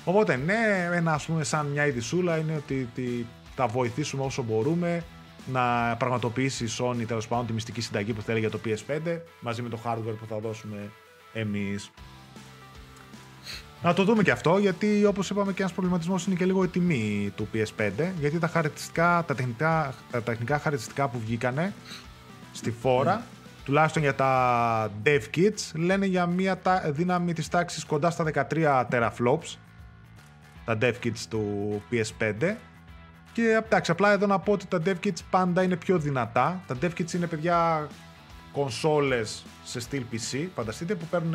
Οπότε 0.04 0.36
ναι, 0.36 0.88
ένα 0.92 1.12
ας 1.12 1.24
πούμε 1.24 1.44
σαν 1.44 1.66
μια 1.66 1.86
ειδισούλα 1.86 2.36
είναι 2.36 2.54
ότι, 2.56 2.88
ότι 2.92 3.26
θα 3.54 3.66
βοηθήσουμε 3.66 4.24
όσο 4.24 4.42
μπορούμε 4.42 5.04
να 5.52 5.96
πραγματοποιήσει 5.98 6.64
η 6.64 6.68
Sony 6.78 7.04
τέλος 7.06 7.28
πάντων 7.28 7.46
τη 7.46 7.52
μυστική 7.52 7.80
συνταγή 7.80 8.12
που 8.12 8.22
θέλει 8.22 8.38
για 8.38 8.50
το 8.50 8.60
PS5 8.64 9.18
μαζί 9.40 9.62
με 9.62 9.68
το 9.68 9.78
hardware 9.84 10.14
που 10.20 10.26
θα 10.28 10.38
δώσουμε 10.38 10.90
εμείς. 11.32 11.90
Να 13.82 13.94
το 13.94 14.04
δούμε 14.04 14.22
και 14.22 14.30
αυτό, 14.30 14.58
γιατί 14.58 15.04
όπως 15.04 15.30
είπαμε 15.30 15.52
και 15.52 15.60
ένας 15.62 15.72
προβληματισμός 15.72 16.26
είναι 16.26 16.34
και 16.36 16.44
λίγο 16.44 16.64
η 16.64 16.68
τιμή 16.68 17.32
του 17.36 17.48
PS5, 17.54 17.90
γιατί 18.20 18.38
τα, 18.38 18.46
χαρακτηριστικά, 18.48 19.24
τα, 19.26 19.34
τεχνικά, 19.34 19.94
τα 20.10 20.22
τεχνικά 20.22 20.54
χαρακτηριστικά 20.58 21.08
που 21.08 21.18
βγήκανε 21.18 21.72
στη 22.52 22.70
φόρα, 22.70 23.22
τουλάχιστον 23.64 24.02
για 24.02 24.14
τα 24.14 24.90
dev 25.04 25.20
kits, 25.34 25.70
λένε 25.74 26.06
για 26.06 26.26
μια 26.26 26.58
τα- 26.58 26.82
δύναμη 26.86 27.32
της 27.32 27.48
τάξης 27.48 27.84
κοντά 27.84 28.10
στα 28.10 28.24
13 28.24 28.86
teraflops, 28.90 29.56
τα 30.64 30.78
dev 30.80 30.92
kits 31.04 31.18
του 31.28 31.82
PS5. 31.90 32.54
Και 33.34 33.60
εντάξει, 33.64 33.90
απλά 33.90 34.12
εδώ 34.12 34.26
να 34.26 34.38
πω 34.38 34.52
ότι 34.52 34.66
τα 34.66 34.82
dev 34.84 34.94
kits 35.04 35.20
πάντα 35.30 35.62
είναι 35.62 35.76
πιο 35.76 35.98
δυνατά. 35.98 36.60
Τα 36.66 36.76
dev 36.82 36.90
kits 36.98 37.12
είναι 37.12 37.26
παιδιά 37.26 37.88
κονσόλες 38.52 39.44
σε 39.64 39.80
στυλ 39.80 40.02
PC, 40.12 40.46
φανταστείτε, 40.54 40.94
που 40.94 41.04
παίρνουν 41.04 41.34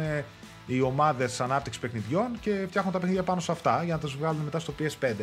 οι 0.65 0.81
ομάδες 0.81 1.41
ανάπτυξης 1.41 1.81
παιχνιδιών 1.81 2.39
και 2.41 2.65
φτιάχνουν 2.67 2.93
τα 2.93 2.99
παιχνίδια 2.99 3.23
πάνω 3.23 3.39
σε 3.39 3.51
αυτά 3.51 3.83
για 3.83 3.93
να 3.93 3.99
τα 3.99 4.07
βγάλουν 4.17 4.41
μετά 4.41 4.59
στο 4.59 4.73
PS5. 4.79 5.13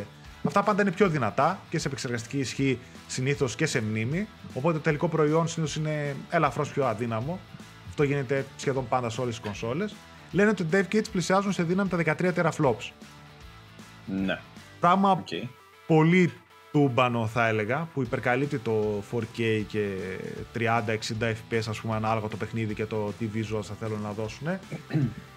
Αυτά 0.43 0.63
πάντα 0.63 0.81
είναι 0.81 0.91
πιο 0.91 1.09
δυνατά 1.09 1.59
και 1.69 1.79
σε 1.79 1.87
επεξεργαστική 1.87 2.37
ισχύ 2.37 2.79
συνήθως 3.07 3.55
και 3.55 3.65
σε 3.65 3.81
μνήμη, 3.81 4.27
οπότε 4.53 4.77
το 4.77 4.83
τελικό 4.83 5.07
προϊόν 5.07 5.47
συνήθως 5.47 5.75
είναι 5.75 6.15
ελαφρώς 6.29 6.69
πιο 6.69 6.85
αδύναμο. 6.85 7.39
Αυτό 7.89 8.03
γίνεται 8.03 8.45
σχεδόν 8.57 8.87
πάντα 8.87 9.09
σε 9.09 9.21
όλες 9.21 9.35
τις 9.35 9.43
κονσόλες. 9.43 9.95
Λένε 10.31 10.49
ότι 10.49 10.65
τα 10.65 10.79
dev 10.79 10.95
kits 10.95 11.11
πλησιάζουν 11.11 11.51
σε 11.51 11.63
δύναμη 11.63 11.89
τα 11.89 11.97
13 11.97 12.33
teraflops. 12.33 12.91
Ναι. 14.05 14.39
Πράγμα 14.79 15.11
Οκ. 15.11 15.27
πολύ 15.87 16.33
τούμπανο 16.77 17.27
θα 17.27 17.47
έλεγα, 17.47 17.87
που 17.93 18.01
υπερκαλύπτει 18.01 18.57
το 18.57 19.03
4K 19.11 19.63
και 19.67 19.95
30-60 20.57 20.63
FPS 21.21 21.61
ας 21.69 21.79
πούμε 21.79 21.95
ανάλογα 21.95 22.27
το 22.27 22.37
παιχνίδι 22.37 22.73
και 22.73 22.85
το 22.85 23.13
τι 23.19 23.29
visuals 23.33 23.63
θα 23.63 23.75
θέλουν 23.79 24.01
να 24.01 24.11
δώσουν. 24.11 24.47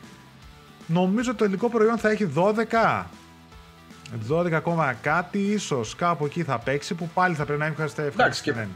Νομίζω 0.98 1.34
το 1.34 1.44
τελικό 1.44 1.68
προϊόν 1.68 1.98
θα 1.98 2.10
έχει 2.10 2.32
12. 2.34 3.04
12 4.30 4.52
ακόμα 4.52 4.92
κάτι, 4.92 5.38
ίσως 5.38 5.94
κάπου 5.94 6.24
εκεί 6.24 6.42
θα 6.42 6.58
παίξει 6.58 6.94
που 6.94 7.10
πάλι 7.14 7.34
θα 7.34 7.44
πρέπει 7.44 7.60
να 7.60 7.66
είμαστε 7.66 8.06
ευχαριστημένοι. 8.06 8.70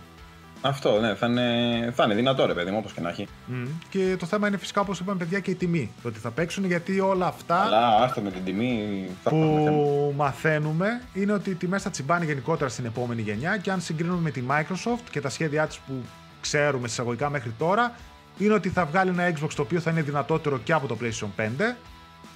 Αυτό, 0.67 1.01
ναι, 1.01 1.15
θα 1.15 1.27
είναι, 1.27 1.91
θα 1.95 2.05
είναι 2.05 2.15
δυνατό 2.15 2.47
ρε 2.47 2.55
παιδί 2.55 2.71
μου, 2.71 2.77
όπως 2.79 2.93
και 2.93 3.01
να 3.01 3.09
έχει. 3.09 3.29
Μμ. 3.47 3.65
Και 3.89 4.17
το 4.19 4.27
θέμα 4.27 4.49
είναι 4.49 4.57
φυσικά 4.57 4.81
όπως 4.81 5.01
είπαμε 5.01 5.19
παιδιά 5.19 5.41
και 5.41 5.51
η 5.51 5.55
τιμή. 5.55 5.91
Το 6.03 6.09
ότι 6.09 6.19
θα 6.19 6.31
παίξουν 6.31 6.65
γιατί 6.65 7.01
όλα 7.01 7.27
αυτά 7.27 7.61
Αλλά 7.61 7.97
άρθρο 8.03 8.23
με 8.23 8.31
την 8.31 8.45
τιμή 8.45 9.07
θα 9.23 9.31
έχουμε 9.33 9.63
θέμα. 9.65 9.71
που 9.71 10.15
μαθαίνουμε 10.17 11.03
είναι 11.15 11.33
ότι 11.33 11.51
οι 11.51 11.55
τιμές 11.55 11.83
θα 11.83 11.91
τσιμπάνε 11.91 12.25
γενικότερα 12.25 12.71
στην 12.71 12.85
επόμενη 12.85 13.23
γενιά 13.23 13.57
και 13.57 13.71
αν 13.71 13.81
συγκρίνουμε 13.81 14.21
με 14.21 14.31
τη 14.31 14.43
Microsoft 14.49 15.05
και 15.11 15.21
τα 15.21 15.29
σχέδιά 15.29 15.67
της 15.67 15.79
που 15.79 15.93
ξέρουμε 16.41 16.87
εισαγωγικά 16.87 17.31
μέχρι 17.31 17.55
τώρα 17.59 17.93
είναι 18.39 18.55
ότι 18.55 18.69
θα 18.69 18.85
βγάλει 18.85 19.11
ένα 19.19 19.33
Xbox 19.39 19.49
το 19.57 19.63
οποίο 19.63 19.81
θα 19.81 19.91
είναι 19.91 20.03
δυνατότερο 20.03 20.59
και 20.59 20.73
από 20.73 20.87
το 20.87 20.97
PlayStation 21.01 21.41
5 21.41 21.75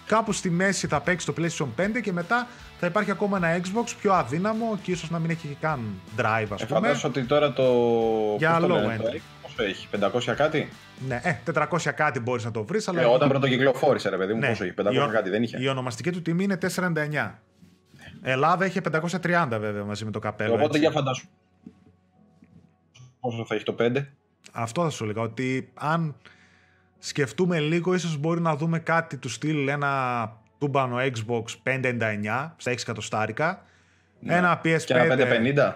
κάπου 0.08 0.32
στη 0.32 0.50
μέση 0.50 0.86
θα 0.86 1.00
παίξει 1.00 1.26
το 1.26 1.34
PlayStation 1.38 1.66
5 1.76 2.00
και 2.02 2.12
μετά 2.12 2.46
θα 2.80 2.86
υπάρχει 2.86 3.10
ακόμα 3.10 3.36
ένα 3.36 3.60
Xbox 3.64 3.92
πιο 4.00 4.12
αδύναμο 4.12 4.78
και 4.82 4.90
ίσως 4.90 5.10
να 5.10 5.18
μην 5.18 5.30
έχει 5.30 5.46
και 5.48 5.54
καν 5.60 5.80
drive 6.16 6.46
ας 6.52 6.62
Ε, 6.62 6.66
πούμε. 6.66 6.80
φαντάζομαι 6.80 7.12
ότι 7.16 7.26
τώρα 7.26 7.52
το. 7.52 7.62
Για 8.38 8.50
πώς 8.58 8.68
το 8.68 8.74
low 8.74 8.78
λένε, 8.78 8.96
end. 8.96 9.02
το 9.02 9.10
X, 9.14 9.20
Πόσο 9.42 9.62
έχει, 9.62 9.88
500 10.30 10.34
κάτι; 10.36 10.68
Ναι, 11.08 11.20
ε, 11.22 11.36
400 11.54 11.92
κάτι 11.94 12.20
μπορείς 12.20 12.44
να 12.44 12.50
το 12.50 12.64
βρεις 12.64 12.88
αλλά 12.88 13.00
Ε, 13.00 13.04
όταν 13.04 13.28
πρωτοκυκλοφόρησε, 13.28 14.08
ρε 14.08 14.16
παιδί 14.16 14.32
μου, 14.32 14.38
Ναι. 14.38 14.48
πόσο 14.48 14.64
έχει, 14.64 14.72
500 14.72 14.92
Η 14.94 14.98
ο- 14.98 15.08
κάτι 15.12 15.30
δεν 15.30 15.42
είχε; 15.42 15.62
Η 15.62 15.68
ονομαστική 15.68 16.10
του 16.10 16.22
τιμή 16.22 16.44
είναι 16.44 16.56
499. 16.56 17.38
Ελλάδα 18.22 18.66
είχε 18.66 18.80
530 18.80 19.58
βέβαια 19.58 19.84
μαζί 19.84 20.04
με 20.04 20.10
το 20.10 20.18
καπέλο. 20.18 20.50
Οπότε 20.52 20.66
έτσι. 20.66 20.78
για 20.78 20.90
φαντάσου. 20.90 21.26
Πόσο 23.20 23.44
θα 23.46 23.54
έχει 23.54 23.64
το 23.64 23.72
5. 23.78 24.04
Αυτό 24.52 24.82
θα 24.82 24.90
σου 24.90 25.04
έλεγα, 25.04 25.20
ότι 25.20 25.70
αν 25.74 26.14
σκεφτούμε 26.98 27.58
λίγο, 27.58 27.94
ίσως 27.94 28.16
μπορεί 28.16 28.40
να 28.40 28.56
δούμε 28.56 28.78
κάτι 28.78 29.16
του 29.16 29.28
στυλ 29.28 29.68
ένα 29.68 30.32
τούμπανο 30.58 30.96
Xbox 31.00 31.42
599 31.62 32.50
στα 32.56 32.70
6 32.72 32.76
εκατοστάρικα, 32.80 33.62
ένα 34.26 34.60
PS5 34.64 34.64
Ναι. 34.64 34.76
Και 34.84 34.92
ένα 34.94 35.16
550. 35.16 35.72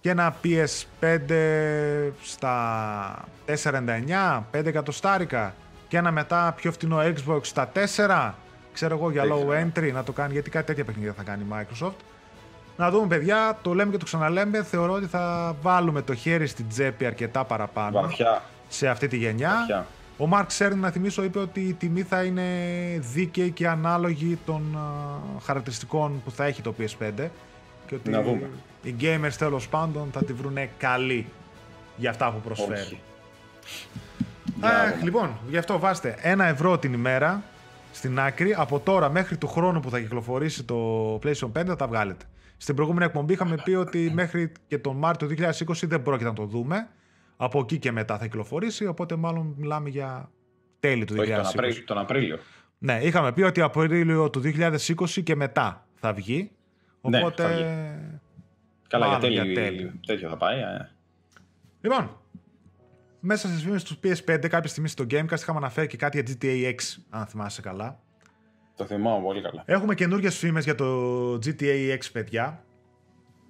και 0.00 0.10
ένα 0.10 0.36
PS5 0.44 2.12
στα 2.22 3.24
499, 3.46 4.42
5 4.52 4.66
εκατοστάρικα 4.66 5.54
και 5.88 5.96
ένα 5.96 6.10
μετά 6.10 6.52
πιο 6.56 6.72
φτηνό 6.72 6.98
Xbox 7.02 7.40
στα 7.42 7.70
4, 7.96 8.32
ξέρω 8.72 8.94
εγώ 8.96 9.10
για 9.10 9.22
Δεν 9.22 9.32
low 9.32 9.48
ξέρω. 9.50 9.70
entry, 9.74 9.92
να 9.92 10.02
το 10.04 10.12
κάνει, 10.12 10.32
γιατί 10.32 10.50
κάτι 10.50 10.66
τέτοια 10.66 10.84
παιχνίδια 10.84 11.12
θα 11.12 11.22
κάνει 11.22 11.42
η 11.42 11.46
Microsoft. 11.52 11.94
Να 12.76 12.90
δούμε 12.90 13.06
παιδιά, 13.06 13.58
το 13.62 13.74
λέμε 13.74 13.90
και 13.90 13.96
το 13.98 14.04
ξαναλέμε, 14.04 14.62
θεωρώ 14.62 14.92
ότι 14.92 15.06
θα 15.06 15.56
βάλουμε 15.60 16.02
το 16.02 16.14
χέρι 16.14 16.46
στην 16.46 16.68
τσέπη 16.68 17.06
αρκετά 17.06 17.44
παραπάνω 17.44 18.00
Βαθιά. 18.00 18.42
σε 18.68 18.88
αυτή 18.88 19.08
τη 19.08 19.16
γενιά. 19.16 19.54
Βαθιά. 19.58 19.86
Ο 20.18 20.28
Mark 20.32 20.46
Cerny, 20.58 20.76
να 20.76 20.90
θυμίσω, 20.90 21.24
είπε 21.24 21.38
ότι 21.38 21.60
η 21.60 21.72
τιμή 21.72 22.02
θα 22.02 22.22
είναι 22.24 22.42
δίκαιη 23.12 23.50
και 23.50 23.68
ανάλογη 23.68 24.38
των 24.46 24.76
α, 24.76 25.40
χαρακτηριστικών 25.42 26.22
που 26.24 26.30
θα 26.30 26.44
έχει 26.44 26.62
το 26.62 26.74
PS5 26.78 27.28
και 27.86 27.94
ότι 27.94 28.10
Να 28.10 28.22
δούμε. 28.22 28.50
οι 28.82 28.94
gamers 29.00 29.32
τέλος 29.38 29.68
πάντων 29.68 30.08
θα 30.12 30.24
τη 30.24 30.32
βρουνε 30.32 30.70
καλή 30.78 31.26
για 31.96 32.10
αυτά 32.10 32.32
που 32.32 32.40
προσφέρει. 32.40 32.80
Όχι. 32.80 33.00
Αχ, 34.60 35.02
λοιπόν, 35.02 35.36
γι' 35.48 35.56
αυτό 35.56 35.78
βάστε 35.78 36.16
ένα 36.20 36.44
ευρώ 36.46 36.78
την 36.78 36.92
ημέρα 36.92 37.42
στην 37.92 38.18
άκρη. 38.20 38.54
Από 38.58 38.78
τώρα 38.80 39.10
μέχρι 39.10 39.36
του 39.36 39.48
χρόνου 39.48 39.80
που 39.80 39.90
θα 39.90 40.00
κυκλοφορήσει 40.00 40.62
το 40.64 41.14
PlayStation 41.22 41.52
5 41.60 41.64
θα 41.66 41.76
τα 41.76 41.86
βγάλετε. 41.86 42.24
Στην 42.56 42.74
προηγούμενη 42.74 43.04
εκπομπή 43.04 43.32
είχαμε 43.32 43.56
πει 43.64 43.74
ότι 43.74 44.10
μέχρι 44.14 44.52
και 44.68 44.78
τον 44.78 44.96
Μάρτιο 44.96 45.28
2020 45.28 45.72
δεν 45.82 46.02
πρόκειται 46.02 46.28
να 46.28 46.34
το 46.34 46.44
δούμε. 46.44 46.88
Από 47.36 47.58
εκεί 47.60 47.78
και 47.78 47.92
μετά 47.92 48.18
θα 48.18 48.24
κυκλοφορήσει, 48.24 48.86
οπότε 48.86 49.16
μάλλον 49.16 49.54
μιλάμε 49.58 49.88
για 49.88 50.30
τέλη 50.80 51.04
του 51.04 51.14
2020. 51.14 51.18
Όχι, 51.18 51.30
τον, 51.32 51.38
Απρίλιο, 51.46 51.84
τον 51.84 51.98
Απρίλιο. 51.98 52.38
Ναι, 52.78 52.98
είχαμε 53.02 53.32
πει 53.32 53.42
ότι 53.42 53.60
Απρίλιο 53.60 54.30
του 54.30 54.40
2020 54.44 55.22
και 55.22 55.34
μετά 55.36 55.86
θα 55.94 56.12
βγει. 56.12 56.50
Ναι, 57.00 57.18
Οπότε. 57.18 57.42
θα 57.42 57.48
βγει. 57.48 57.64
Καλά, 58.88 59.06
για 59.06 59.16
μάλλον 59.18 59.20
τέλειο, 59.36 59.54
τέλη. 59.54 60.00
τέτοιο 60.06 60.28
θα 60.28 60.36
πάει. 60.36 60.58
ε. 60.58 60.90
Λοιπόν, 61.80 62.20
μέσα 63.20 63.48
στις 63.48 63.62
φήμες 63.62 63.82
του 63.84 63.98
PS5 64.02 64.46
κάποια 64.48 64.68
στιγμή 64.70 64.88
στο 64.88 65.04
Gamecast 65.10 65.32
είχαμε 65.32 65.58
αναφέρει 65.58 65.86
και 65.86 65.96
κάτι 65.96 66.22
για 66.22 66.36
GTA 66.40 66.74
6, 66.74 66.74
αν 67.10 67.26
θυμάσαι 67.26 67.60
καλά. 67.60 68.00
Το 68.76 68.84
θυμάμαι 68.84 69.22
πολύ 69.22 69.42
καλά. 69.42 69.62
Έχουμε 69.66 69.94
καινούριε 69.94 70.30
φήμες 70.30 70.64
για 70.64 70.74
το 70.74 71.32
GTA 71.34 71.94
6, 71.94 71.98
παιδιά, 72.12 72.64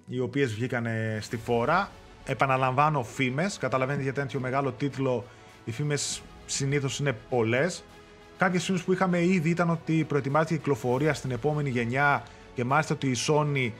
οι 0.07 0.19
οποίες 0.19 0.53
βγήκαν 0.53 0.87
στη 1.19 1.37
φόρα. 1.37 1.89
Επαναλαμβάνω 2.27 3.03
φήμες. 3.03 3.57
Καταλαβαίνετε 3.57 4.03
για 4.03 4.13
τέτοιο 4.13 4.39
μεγάλο 4.39 4.71
τίτλο 4.71 5.25
οι 5.65 5.71
φήμες 5.71 6.21
συνήθως 6.45 6.99
είναι 6.99 7.15
πολλές. 7.29 7.83
Κάποιες 8.37 8.63
φήμες 8.63 8.81
που 8.81 8.93
είχαμε 8.93 9.23
ήδη 9.23 9.49
ήταν 9.49 9.69
ότι 9.69 10.03
προετοιμάζεται 10.03 10.53
η 10.53 10.57
κυκλοφορία 10.57 11.13
στην 11.13 11.31
επόμενη 11.31 11.69
γενιά 11.69 12.23
και 12.55 12.63
μάλιστα 12.63 12.93
ότι 12.93 13.07
η 13.07 13.15
Sony 13.27 13.71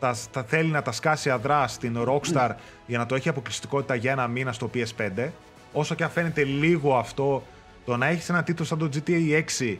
τα, 0.00 0.14
θα 0.14 0.42
θέλει 0.42 0.70
να 0.70 0.82
τα 0.82 0.92
σκάσει 0.92 1.30
αδρά 1.30 1.66
στην 1.66 1.96
Rockstar 1.98 2.50
για 2.86 2.98
να 2.98 3.06
το 3.06 3.14
έχει 3.14 3.28
αποκλειστικότητα 3.28 3.94
για 3.94 4.12
ένα 4.12 4.26
μήνα 4.26 4.52
στο 4.52 4.70
PS5. 4.74 5.28
Όσο 5.72 5.94
και 5.94 6.04
αν 6.04 6.10
φαίνεται 6.10 6.44
λίγο 6.44 6.96
αυτό, 6.96 7.42
το 7.84 7.96
να 7.96 8.06
έχεις 8.06 8.28
ένα 8.28 8.42
τίτλο 8.42 8.64
σαν 8.64 8.78
το 8.78 8.88
GTA 8.94 9.42
6 9.58 9.76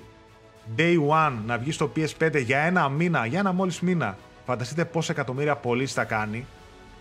Day 0.76 0.96
One 1.08 1.32
να 1.46 1.58
βγεις 1.58 1.74
στο 1.74 1.92
PS5 1.96 2.42
για 2.44 2.58
ένα 2.58 2.88
μήνα, 2.88 3.26
για 3.26 3.38
ένα 3.38 3.52
μόλις 3.52 3.80
μήνα 3.80 4.16
Φανταστείτε 4.46 4.84
πόσα 4.84 5.12
εκατομμύρια 5.12 5.56
πωλήσεις 5.56 5.94
θα 5.94 6.04
κάνει 6.04 6.46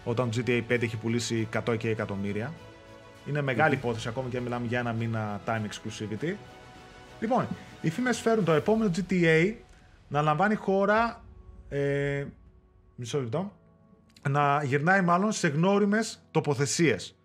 όταν 0.03 0.29
το 0.29 0.41
GTA 0.45 0.61
5 0.69 0.81
έχει 0.81 0.97
πουλήσει 0.97 1.47
100 1.67 1.77
και 1.77 1.89
εκατομμύρια. 1.89 2.53
Είναι 3.27 3.41
μεγάλη 3.41 3.73
υπόθεση 3.73 4.07
ακόμη 4.07 4.29
και 4.29 4.39
μιλάμε 4.39 4.67
για 4.67 4.79
ένα 4.79 4.93
μήνα 4.93 5.41
time 5.45 5.61
exclusivity. 5.61 6.33
Λοιπόν, 7.19 7.47
οι 7.81 7.89
φήμες 7.89 8.19
φέρουν 8.19 8.45
το 8.45 8.51
επόμενο 8.51 8.91
GTA 8.95 9.53
να 10.07 10.21
λαμβάνει 10.21 10.55
χώρα. 10.55 11.23
Ε, 11.69 12.25
μισό 12.95 13.19
λεπτό. 13.19 13.51
Να 14.29 14.63
γυρνάει 14.63 15.01
μάλλον 15.01 15.31
σε 15.31 15.47
γνώριμες 15.47 16.23
τοποθεσίες. 16.31 17.17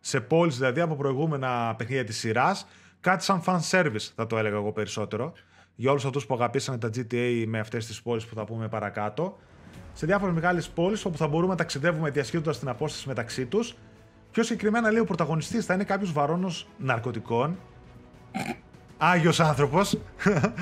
Σε 0.00 0.20
πόλεις 0.20 0.56
δηλαδή 0.56 0.80
από 0.80 0.96
προηγούμενα 0.96 1.74
παιχνίδια 1.78 2.04
της 2.04 2.18
σειράς. 2.18 2.66
Κάτι 3.00 3.24
σαν 3.24 3.42
fan 3.46 3.58
service 3.70 4.10
θα 4.14 4.26
το 4.26 4.38
έλεγα 4.38 4.56
εγώ 4.56 4.72
περισσότερο. 4.72 5.32
Για 5.74 5.90
όλους 5.90 6.04
αυτούς 6.04 6.26
που 6.26 6.34
αγαπήσανε 6.34 6.78
τα 6.78 6.88
GTA 6.88 7.44
με 7.46 7.58
αυτές 7.58 7.86
τις 7.86 8.02
πόλεις 8.02 8.26
που 8.26 8.34
θα 8.34 8.44
πούμε 8.44 8.68
παρακάτω. 8.68 9.38
Σε 9.98 10.06
διάφορες 10.06 10.34
μεγάλες 10.34 10.68
πόλεις 10.68 11.04
όπου 11.04 11.16
θα 11.16 11.26
μπορούμε 11.28 11.50
να 11.52 11.56
ταξιδεύουμε 11.58 12.10
διασχίζοντας 12.10 12.58
την 12.58 12.68
απόσταση 12.68 13.08
μεταξύ 13.08 13.44
τους. 13.46 13.74
Πιο 14.32 14.42
συγκεκριμένα 14.42 14.90
λέει 14.90 15.00
ο 15.00 15.04
πρωταγωνιστής 15.04 15.64
θα 15.64 15.74
είναι 15.74 15.84
κάποιος 15.84 16.12
βαρόνος 16.12 16.66
ναρκωτικών. 16.78 17.58
Άγιος 18.98 19.40
άνθρωπος. 19.40 19.98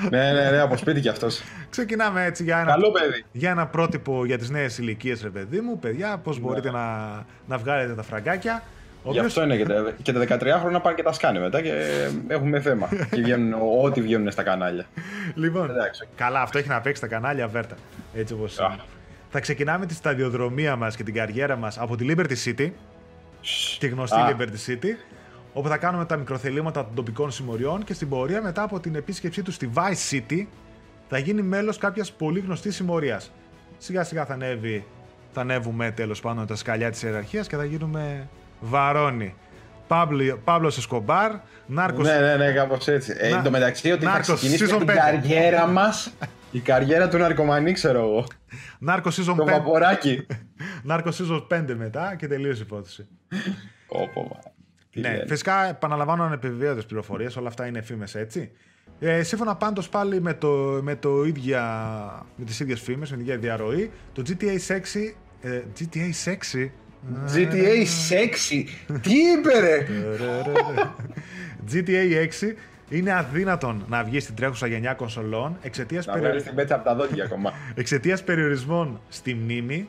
ναι, 0.09 0.31
ναι, 0.33 0.49
ναι, 0.51 0.59
από 0.59 0.77
σπίτι 0.77 0.99
κι 1.01 1.09
αυτός. 1.09 1.41
Ξεκινάμε 1.69 2.25
έτσι 2.25 2.43
για 2.43 2.57
ένα, 2.59 2.71
Καλό 2.71 2.91
παιδί. 2.91 3.25
για 3.31 3.49
ένα 3.49 3.67
πρότυπο 3.67 4.25
για 4.25 4.37
τις 4.37 4.49
νέες 4.49 4.77
ηλικίες, 4.77 5.21
ρε 5.21 5.29
παιδί 5.29 5.59
μου. 5.59 5.79
Παιδιά, 5.79 6.17
πώς 6.23 6.39
μπορείτε 6.39 6.71
να, 6.71 7.05
να 7.47 7.57
βγάλετε 7.57 7.93
τα 7.93 8.03
φραγκάκια. 8.03 8.63
Ο 9.03 9.11
Γι' 9.11 9.17
οποίος- 9.19 9.25
αυτό 9.25 9.43
είναι 9.43 9.57
και 9.57 9.65
τα, 9.65 9.91
και 10.01 10.13
τα 10.13 10.19
13 10.19 10.59
χρόνια 10.59 10.79
πάνε 10.79 10.95
και 10.95 11.03
τα 11.03 11.11
σκάνε 11.13 11.39
μετά 11.39 11.61
και 11.61 11.73
έχουμε 12.27 12.61
θέμα. 12.61 12.87
και 13.11 13.21
βγαίνουν 13.21 13.53
ό,τι 13.83 14.01
βγαίνουν 14.01 14.31
στα 14.31 14.43
κανάλια. 14.43 14.85
Λοιπόν, 15.35 15.69
Εντάξει. 15.69 16.07
καλά, 16.15 16.41
αυτό 16.41 16.57
έχει 16.57 16.67
να 16.67 16.81
παίξει 16.81 17.01
τα 17.01 17.07
κανάλια 17.07 17.47
βέρτα. 17.47 17.75
Έτσι 18.15 18.33
όπως 18.33 18.59
Α. 18.59 18.65
είναι. 18.73 18.81
Θα 19.37 19.41
ξεκινάμε 19.43 19.85
τη 19.85 19.93
σταδιοδρομία 19.93 20.75
μας 20.75 20.95
και 20.95 21.03
την 21.03 21.13
καριέρα 21.13 21.55
μας 21.55 21.77
από 21.79 21.95
τη 21.95 22.05
Liberty 22.09 22.35
City, 22.45 22.69
τη 23.79 23.87
γνωστή 23.87 24.19
Α. 24.19 24.35
Liberty 24.37 24.69
City, 24.71 24.87
όπου 25.53 25.67
θα 25.67 25.77
κάνουμε 25.77 26.05
τα 26.05 26.17
μικροθελήματα 26.17 26.85
των 26.85 26.95
τοπικών 26.95 27.31
συμμοριών 27.31 27.83
και 27.83 27.93
στην 27.93 28.09
πορεία 28.09 28.41
μετά 28.41 28.61
από 28.61 28.79
την 28.79 28.95
επίσκεψή 28.95 29.41
τους 29.41 29.55
στη 29.55 29.69
Vice 29.75 30.13
City 30.15 30.45
θα 31.09 31.17
γίνει 31.17 31.41
μέλος 31.41 31.77
κάποιας 31.77 32.11
πολύ 32.11 32.39
γνωστής 32.39 32.75
συμμορίας. 32.75 33.31
Σιγά 33.77 34.03
σιγά 34.03 34.25
θα 34.25 34.33
ανέβει, 34.33 34.85
θα 35.33 35.41
ανέβουμε 35.41 35.91
τέλος 35.91 36.19
πάντων 36.19 36.45
τα 36.47 36.55
σκαλιά 36.55 36.91
της 36.91 37.03
ιεραρχίας 37.03 37.47
και 37.47 37.55
θα 37.55 37.65
γίνουμε 37.65 38.27
βαρόνι. 38.59 39.35
Παύλο 40.43 40.67
Εσκομπάρ, 40.67 41.31
Νάρκο. 41.65 42.01
Ναι, 42.01 42.19
ναι, 42.19 42.35
ναι, 42.35 42.51
κάπως 42.51 42.87
έτσι. 42.87 43.13
Ε, 43.17 43.29
Να- 43.29 43.37
εν 43.37 43.43
τω 43.43 43.49
μεταξύ 43.49 43.91
ότι 43.91 44.03
θα 44.05 44.11
Νάρκος, 44.11 44.35
ξεκινήσει 44.35 44.65
season 44.65 44.77
την 44.77 44.85
πέντε. 44.85 44.99
καριέρα 44.99 45.67
μας. 45.67 46.11
Η 46.55 46.59
καριέρα 46.59 47.07
του 47.07 47.17
ναρκωμανή, 47.17 47.71
ξέρω 47.71 47.99
εγώ. 47.99 48.25
Νάρκο 48.79 49.09
season 49.09 49.35
Το 49.37 49.43
5. 49.43 49.45
βαποράκι. 49.45 50.25
Νάρκο 50.83 51.09
season 51.09 51.59
5 51.59 51.75
μετά 51.77 52.15
και 52.15 52.27
τελείωσε 52.27 52.61
η 52.61 52.65
υπόθεση. 52.65 53.07
Όπο, 53.87 54.21
μα. 54.21 54.39
Τι 54.89 54.99
ναι, 54.99 55.09
λένε. 55.09 55.25
φυσικά 55.27 55.69
επαναλαμβάνω 55.69 56.23
ανεπιβεβαίωτε 56.23 56.81
πληροφορίες, 56.81 57.35
όλα 57.35 57.47
αυτά 57.47 57.65
είναι 57.65 57.81
φήμες 57.81 58.15
έτσι. 58.15 58.51
Ε, 58.99 59.23
σύμφωνα 59.23 59.55
πάντως 59.55 59.89
πάλι 59.89 60.21
με, 60.21 60.33
το, 60.33 60.79
με, 60.81 60.95
το 60.95 61.23
ίδια, 61.23 61.61
με 62.35 62.45
τις 62.45 62.59
ίδιες 62.59 62.81
φήμες, 62.81 63.09
με 63.09 63.17
την 63.17 63.25
ίδια 63.25 63.37
διαρροή, 63.37 63.91
το 64.13 64.23
GTA 64.27 64.57
6. 64.67 65.13
Ε, 65.41 65.61
GTA 65.79 66.09
6. 66.25 66.69
GTA 67.35 67.85
6. 68.09 68.63
Τι 69.01 69.13
είπε, 69.13 69.59
ρε; 69.59 69.87
GTA 71.71 72.27
6 72.27 72.55
είναι 72.89 73.13
αδύνατον 73.13 73.85
να 73.87 74.03
βγεις 74.03 74.23
στην 74.23 74.35
τρέχουσα 74.35 74.67
γενιά 74.67 74.93
κονσολών 74.93 75.57
εξαιτίας 75.61 76.05
Να 76.05 76.17
βγάλεις 76.17 76.43
την 76.43 76.55
πέτσα 76.55 76.75
από 76.75 76.83
τα 76.83 76.95
δόντια 76.95 77.23
ακόμα. 77.23 77.53
εξαιτίας 77.75 78.23
περιορισμών 78.23 78.99
στη 79.09 79.33
μνήμη. 79.33 79.87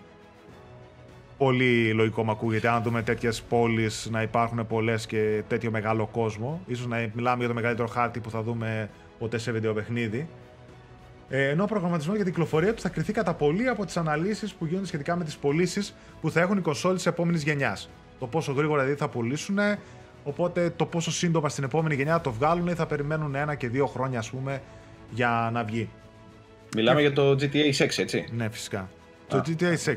Πολύ 1.39 1.93
λογικό 1.93 2.25
μου 2.25 2.31
ακούγεται 2.31 2.69
αν 2.69 2.83
δούμε 2.83 3.03
τέτοιες 3.03 3.43
πόλεις 3.43 4.09
να 4.11 4.23
υπάρχουν 4.23 4.67
πολλές 4.67 5.07
και 5.07 5.43
τέτοιο 5.49 5.71
μεγάλο 5.71 6.07
κόσμο. 6.07 6.61
σω 6.75 6.89
να 6.89 6.97
μιλάμε 7.15 7.39
για 7.39 7.49
το 7.49 7.55
μεγαλύτερο 7.55 7.89
χάρτη 7.89 8.21
που 8.21 8.31
θα 8.31 8.43
δούμε 8.43 8.91
ποτέ 9.19 9.39
σε 9.39 9.53
βιντεοπαιχνίδι. 9.53 10.29
Ε, 11.29 11.49
ενώ 11.49 11.63
ο 11.63 11.67
προγραμματισμός 11.67 12.17
για 12.17 12.25
την 12.25 12.33
κυκλοφορία 12.35 12.75
του 12.75 12.81
θα 12.81 12.89
κρυθεί 12.89 13.13
κατά 13.13 13.35
πολύ 13.35 13.69
από 13.69 13.85
τις 13.85 13.97
αναλύσεις 13.97 14.55
που 14.55 14.67
γίνονται 14.67 14.87
σχετικά 14.87 15.17
με 15.17 15.25
τις 15.25 15.37
πωλήσεις 15.37 15.95
που 16.21 16.31
θα 16.31 16.41
έχουν 16.41 16.59
οι 16.59 16.61
κονσόλες 16.61 16.97
της 16.97 17.07
επόμενης 17.07 17.43
γενιάς. 17.43 17.91
Το 18.19 18.27
πόσο 18.27 18.53
γρήγορα 18.53 18.83
δηλαδή 18.83 19.01
θα 19.01 19.09
πουλήσουν, 19.09 19.59
οπότε 20.27 20.73
το 20.77 20.87
πόσο 20.87 21.11
σύντομα 21.13 21.49
στην 21.49 21.65
επόμενη 21.65 21.95
γενιά 21.95 22.13
θα 22.13 22.21
το 22.21 22.33
βγάλουν 22.33 22.67
ή 22.67 22.75
θα 22.75 22.87
περιμένουν 22.87 23.35
ένα 23.35 23.55
και 23.55 23.69
δύο 23.69 23.87
χρόνια, 23.87 24.19
α 24.19 24.23
πούμε, 24.31 24.63
για 25.11 25.51
να 25.53 25.65
βγει. 25.65 25.89
Μιλάμε 26.77 27.01
για 27.01 27.13
το 27.13 27.31
GTA 27.31 27.73
6, 27.79 27.99
έτσι. 27.99 28.25
Ναι, 28.37 28.49
φυσικά. 28.51 28.89
Το 29.29 29.43
GTA 29.47 29.63
6. 29.85 29.95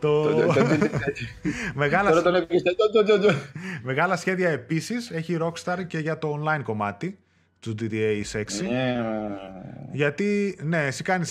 Το... 0.00 0.24
μεγάλα, 1.74 2.08
Τώρα 2.08 2.22
τον 2.22 2.34
έπιες. 2.34 2.62
το- 2.62 2.90
το- 2.92 3.04
το- 3.04 3.26
το- 3.26 3.34
μεγάλα 3.82 4.16
σχέδια 4.16 4.48
επίση 4.48 4.94
έχει 5.12 5.32
η 5.32 5.38
Rockstar 5.42 5.86
και 5.86 5.98
για 5.98 6.18
το 6.18 6.40
online 6.42 6.62
κομμάτι 6.62 7.18
του 7.60 7.74
GTA 7.80 8.22
6. 8.32 8.44
Ναι. 8.70 8.96
Γιατί, 9.92 10.58
ναι, 10.62 10.86
εσύ 10.86 11.02
κάνει. 11.02 11.24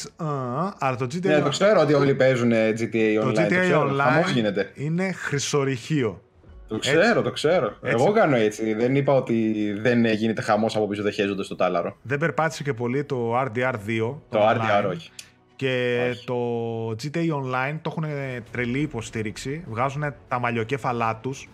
αλλά 0.79 0.95
το 0.95 1.05
GTA, 1.05 1.21
Ναι, 1.21 1.39
το 1.39 1.49
ξέρω 1.49 1.79
ότι 1.81 1.93
όλοι 1.93 2.15
παίζουν 2.15 2.51
GTA 2.51 3.17
το 3.21 3.27
online. 3.29 3.45
GTA 3.45 3.47
ξέρω. 3.61 3.79
Χαμός 3.97 4.25
Online 4.29 4.33
γίνεται. 4.33 4.71
είναι 4.75 5.11
χρυσορυχείο. 5.11 6.21
Το 6.69 6.77
ξέρω, 6.77 7.21
το 7.21 7.31
ξέρω. 7.31 7.73
Εγώ 7.81 8.11
κάνω 8.11 8.35
έτσι. 8.35 8.73
Δεν 8.73 8.95
είπα 8.95 9.13
ότι 9.13 9.71
δεν 9.81 10.05
γίνεται 10.05 10.41
χαμός 10.41 10.75
από 10.75 10.87
πίσω, 10.87 11.03
δεν 11.03 11.11
χέζονται 11.11 11.43
στο 11.43 11.55
τάλαρο. 11.55 11.95
Δεν 12.01 12.19
περπάτησε 12.19 12.63
και 12.63 12.73
πολύ 12.73 13.03
το 13.03 13.39
RDR2. 13.39 14.15
Το 14.29 14.39
online. 14.39 14.85
RDR 14.85 14.89
όχι. 14.89 15.09
Και 15.55 15.99
Όχι. 16.09 16.25
το 16.25 16.89
GTA 16.89 17.17
Online 17.17 17.79
το 17.81 17.93
έχουν 17.97 18.05
τρελή 18.51 18.79
υποστήριξη. 18.79 19.63
Βγάζουν 19.67 20.13
τα 20.27 20.39
μαλλιοκέφαλά 20.39 21.15
τους 21.15 21.49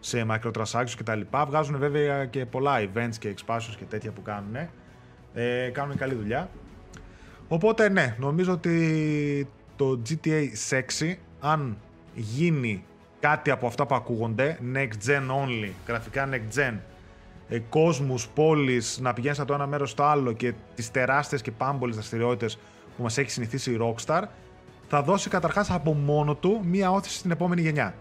σε 0.00 0.26
microtransactions 0.30 0.94
κτλ. 0.98 1.20
Βγάζουν 1.46 1.78
βέβαια 1.78 2.24
και 2.24 2.46
πολλά 2.46 2.80
events 2.80 3.14
και 3.18 3.34
expansions 3.36 3.74
και 3.78 3.84
τέτοια 3.84 4.10
που 4.10 4.22
κάνουν. 4.22 4.56
Ε, 5.34 5.68
κάνουν 5.72 5.96
καλή 5.96 6.14
δουλειά. 6.14 6.50
Οπότε 7.48 7.88
ναι, 7.88 8.16
νομίζω 8.18 8.52
ότι 8.52 9.48
το 9.76 10.02
GTA 10.08 10.44
6, 11.00 11.14
αν 11.40 11.76
γίνει 12.14 12.84
κάτι 13.20 13.50
από 13.50 13.66
αυτά 13.66 13.86
που 13.86 13.94
ακούγονται, 13.94 14.58
next 14.74 15.08
gen 15.08 15.22
only, 15.44 15.70
γραφικά 15.86 16.28
next 16.32 16.58
gen, 16.58 16.74
ε, 17.48 17.58
κόσμους, 17.58 18.28
πόλεις, 18.28 18.98
να 19.02 19.12
πηγαίνεις 19.12 19.38
από 19.38 19.48
το 19.48 19.54
ένα 19.54 19.66
μέρος 19.66 19.90
στο 19.90 20.02
άλλο 20.02 20.32
και 20.32 20.54
τις 20.74 20.90
τεράστιες 20.90 21.42
και 21.42 21.50
πάμπολες 21.50 21.94
δραστηριότητες 21.94 22.58
που 22.96 23.02
μας 23.02 23.18
έχει 23.18 23.30
συνηθίσει 23.30 23.72
η 23.72 23.78
Rockstar, 23.80 24.22
θα 24.88 25.02
δώσει 25.02 25.28
καταρχάς 25.28 25.70
από 25.70 25.94
μόνο 25.94 26.34
του 26.34 26.60
μία 26.64 26.90
όθηση 26.90 27.18
στην 27.18 27.30
επόμενη 27.30 27.60
γενιά. 27.60 27.94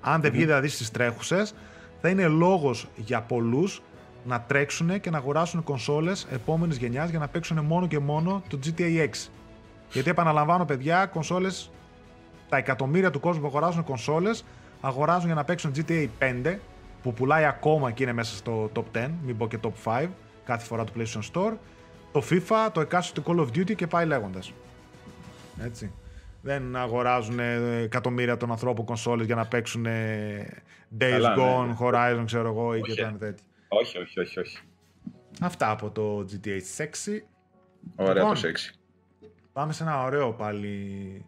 Αν 0.00 0.20
δεν 0.20 0.32
βγει 0.32 0.44
δηλαδή 0.44 0.68
στις 0.68 0.90
τρέχουσες, 0.90 1.54
θα 2.00 2.08
είναι 2.08 2.26
λόγος 2.26 2.88
για 2.96 3.20
πολλούς 3.20 3.82
να 4.24 4.40
τρέξουν 4.40 5.00
και 5.00 5.10
να 5.10 5.18
αγοράσουν 5.18 5.62
κονσόλες 5.62 6.26
επόμενης 6.30 6.76
γενιάς 6.76 7.10
για 7.10 7.18
να 7.18 7.28
παίξουν 7.28 7.64
μόνο 7.64 7.86
και 7.86 7.98
μόνο 7.98 8.42
το 8.48 8.58
GTA 8.64 8.80
6. 8.80 9.30
Γιατί 9.92 10.10
επαναλαμβάνω 10.10 10.64
παιδιά, 10.64 11.06
κονσόλες, 11.06 11.70
τα 12.48 12.56
εκατομμύρια 12.56 13.10
του 13.10 13.20
κόσμου 13.20 13.40
που 13.40 13.46
αγοράζουν 13.46 13.84
κονσόλες, 13.84 14.44
αγοράζουν 14.80 15.26
για 15.26 15.34
να 15.34 15.44
παίξουν 15.44 15.72
GTA 15.76 16.08
5, 16.18 16.58
που 17.02 17.12
πουλάει 17.12 17.44
ακόμα 17.44 17.90
και 17.90 18.02
είναι 18.02 18.12
μέσα 18.12 18.36
στο 18.36 18.70
top 18.74 18.84
10, 18.96 19.10
μην 19.24 19.36
πω 19.36 19.48
και 19.48 19.58
top 19.62 19.72
5, 20.02 20.06
κάθε 20.44 20.64
φορά 20.64 20.84
του 20.84 20.92
PlayStation 20.96 21.32
Store, 21.32 21.52
το 22.12 22.22
FIFA, 22.30 22.68
το 22.72 22.80
εκάστοτε 22.80 23.30
Call 23.32 23.40
of 23.40 23.46
Duty 23.46 23.74
και 23.74 23.86
πάει 23.86 24.06
λέγοντας. 24.06 24.52
Έτσι. 25.64 25.92
Δεν 26.42 26.76
αγοράζουν 26.76 27.38
ε, 27.38 27.80
εκατομμύρια 27.82 28.36
των 28.36 28.50
ανθρώπων 28.50 28.84
κονσόλες 28.84 29.26
για 29.26 29.34
να 29.34 29.46
παίξουν 29.46 29.86
ε, 29.86 30.62
Days 30.98 31.10
Καλά, 31.10 31.36
ναι, 31.36 31.42
Gone, 31.42 31.66
ναι. 31.66 31.74
Horizon, 31.80 32.22
ξέρω 32.24 32.48
εγώ, 32.48 32.74
ή 32.74 32.80
και 32.80 32.90
Όχι. 32.90 33.02
κάτι 33.02 33.18
τέτοιο. 33.18 33.44
Όχι, 33.68 33.98
όχι, 33.98 34.20
όχι. 34.20 34.40
όχι. 34.40 34.58
Αυτά 35.40 35.70
από 35.70 35.90
το 35.90 36.26
GTA 36.30 36.46
6. 36.46 36.86
Ωραία 37.96 38.14
Λοιπόν. 38.14 38.30
το 38.30 38.36
σεξι. 38.36 38.74
Πάμε 39.52 39.72
σε 39.72 39.82
ένα 39.82 40.02
ωραίο 40.02 40.32
πάλι. 40.32 41.24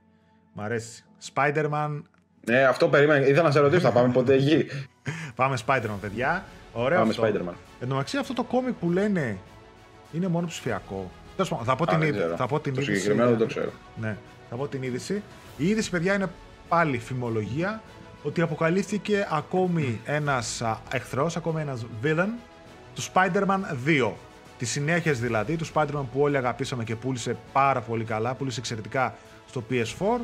Μ' 0.58 0.60
αρέσει. 0.60 1.04
Spider-Man. 1.34 2.02
Ναι, 2.46 2.62
αυτό 2.64 2.88
περίμενα. 2.88 3.26
Ήθελα 3.26 3.42
να 3.42 3.50
σε 3.50 3.58
ρωτήσω, 3.60 3.80
θα 3.80 3.90
πάμε 3.92 4.12
ποτέ 4.12 4.34
εκεί. 4.34 4.66
Πάμε 5.36 5.56
Spider-Man, 5.66 5.98
παιδιά. 6.00 6.44
Ωραίο 6.72 6.98
Πάμε 6.98 7.10
αυτό. 7.10 7.22
Spider-Man. 7.22 7.54
Εν 7.80 7.88
τω 7.88 7.94
μεταξύ, 7.94 8.16
αυτό 8.16 8.32
το 8.34 8.42
κόμικ 8.42 8.74
που 8.74 8.90
λένε 8.90 9.38
είναι 10.12 10.28
μόνο 10.28 10.46
ψηφιακό. 10.46 11.10
Τέλος 11.36 11.50
πάντων, 11.50 11.64
θα 11.64 11.76
πω 11.76 11.84
Α, 11.84 11.86
την, 11.86 11.98
δεν 11.98 12.08
είδη- 12.08 12.18
ξέρω. 12.20 12.36
θα 12.36 12.46
πω 12.46 12.60
την 12.60 12.74
Το 12.74 12.80
είδηση. 12.80 12.96
συγκεκριμένο 12.98 13.30
δεν 13.30 13.38
το 13.38 13.46
ξέρω. 13.46 13.70
Ναι, 14.00 14.16
θα 14.50 14.56
πω 14.56 14.68
την 14.68 14.82
είδηση. 14.82 15.22
Η 15.56 15.68
είδηση, 15.68 15.90
παιδιά, 15.90 16.14
είναι 16.14 16.26
πάλι 16.68 16.98
φημολογία 16.98 17.82
ότι 18.22 18.40
αποκαλύφθηκε 18.40 19.26
ακόμη 19.30 20.00
ένας 20.04 20.62
α, 20.62 20.78
εχθρός, 20.92 21.36
ακόμη 21.36 21.60
ένας 21.60 21.86
villain 22.02 22.28
του 22.94 23.02
Spider-Man 23.02 23.60
2. 23.86 24.12
Τη 24.58 24.64
συνέχεια 24.64 25.12
δηλαδή 25.12 25.56
του 25.56 25.66
Spider-Man 25.74 26.04
που 26.12 26.20
όλοι 26.20 26.36
αγαπήσαμε 26.36 26.84
και 26.84 26.96
πούλησε 26.96 27.36
πάρα 27.52 27.80
πολύ 27.80 28.04
καλά, 28.04 28.34
πούλησε 28.34 28.60
εξαιρετικά 28.60 29.14
στο 29.48 29.62
PS4. 29.70 30.20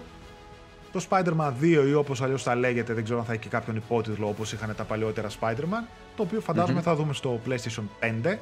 Το 0.95 1.07
Spider-Man 1.11 1.53
2 1.61 1.85
ή 1.89 1.95
όπως 1.95 2.23
αλλιώς 2.23 2.43
θα 2.43 2.55
λέγεται, 2.55 2.93
δεν 2.93 3.05
ξέρω 3.05 3.19
αν 3.19 3.25
θα 3.25 3.33
έχει 3.33 3.41
και 3.41 3.49
κάποιον 3.49 3.77
υπότιτλο 3.77 4.29
όπως 4.29 4.53
είχαν 4.53 4.75
τα 4.77 4.85
παλιότερα 4.85 5.29
Spider-Man, 5.41 5.87
το 6.17 6.23
οποίο 6.23 6.41
φαντάζομαι 6.41 6.81
θα 6.81 6.95
δούμε 6.95 7.13
στο 7.13 7.41
PlayStation 7.49 7.83
5. 8.25 8.37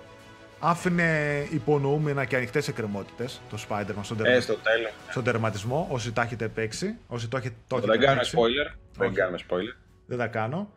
άφηνε 0.61 1.41
υπονοούμενα 1.51 2.25
και 2.25 2.37
ανοιχτές 2.37 2.69
εκκρεμότητες 2.69 3.41
το 3.51 3.57
Spider-Man 3.69 4.01
στον, 4.03 4.17
τερμα... 4.17 4.33
Ε, 4.33 4.41
στο 4.41 4.55
τέλος. 4.55 4.91
στον 5.11 5.25
τερματισμό. 5.25 5.89
Όσοι 5.91 6.13
τα 6.13 6.23
έχετε 6.23 6.49
παίξει, 6.49 6.97
όσοι 7.07 7.29
το 7.29 7.37
έχετε, 7.37 7.55
το 7.67 7.79
Δεν 7.79 7.89
έχετε 7.89 8.05
κάνουμε 8.05 8.23
παίξει. 8.23 8.37
spoiler. 8.39 8.77
Δεν 8.97 9.07
Όχι. 9.09 9.17
κάνουμε 9.17 9.39
spoiler. 9.49 9.77
Δεν 10.07 10.19
τα 10.19 10.27
κάνω. 10.27 10.71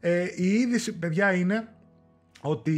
Ε, 0.00 0.22
η 0.36 0.46
είδηση, 0.52 0.92
παιδιά, 0.98 1.32
είναι 1.32 1.68
ότι 2.40 2.72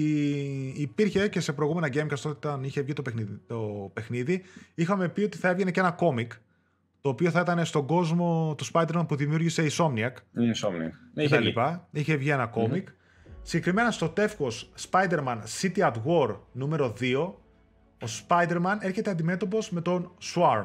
υπήρχε 0.77 1.29
και 1.29 1.41
σε 1.41 1.53
προηγούμενα 1.53 1.89
Gamecast 1.93 2.31
όταν 2.31 2.65
είχε 2.65 2.81
βγει 2.81 2.93
το 2.93 3.03
παιχνίδι, 3.03 3.41
το 3.47 3.91
παιχνίδι 3.95 4.43
είχαμε 4.75 5.09
πει 5.09 5.23
ότι 5.23 5.37
θα 5.37 5.49
έβγαινε 5.49 5.71
και 5.71 5.81
ένα 5.81 5.91
κόμικ 5.91 6.33
το 7.01 7.09
οποίο 7.09 7.31
θα 7.31 7.41
ήταν 7.41 7.65
στον 7.65 7.87
κόσμο 7.87 8.55
του 8.59 8.65
Spider-Man 8.73 9.05
που 9.09 9.17
δημιούργησε 9.17 9.63
η 9.63 9.71
Insomniac 9.77 10.13
Είναι 10.37 10.53
Insomnia. 10.55 10.91
Ναι, 11.15 11.23
και 11.23 11.23
είχε 11.23 11.29
τα 11.29 11.37
βγει. 11.37 11.47
λοιπά. 11.47 11.89
Είχε 11.91 12.17
βγει 12.17 12.31
ένα 12.31 12.47
κόμικ. 12.47 12.89
Συγκεκριμένα 13.43 13.91
στο 13.91 14.09
τεύχος 14.09 14.71
Spider-Man 14.91 15.39
City 15.61 15.79
at 15.79 15.93
War 16.07 16.37
νούμερο 16.53 16.95
2 17.01 17.33
ο 18.03 18.07
Spider-Man 18.29 18.77
έρχεται 18.81 19.11
αντιμέτωπος 19.11 19.71
με 19.71 19.81
τον 19.81 20.13
Swarm. 20.35 20.65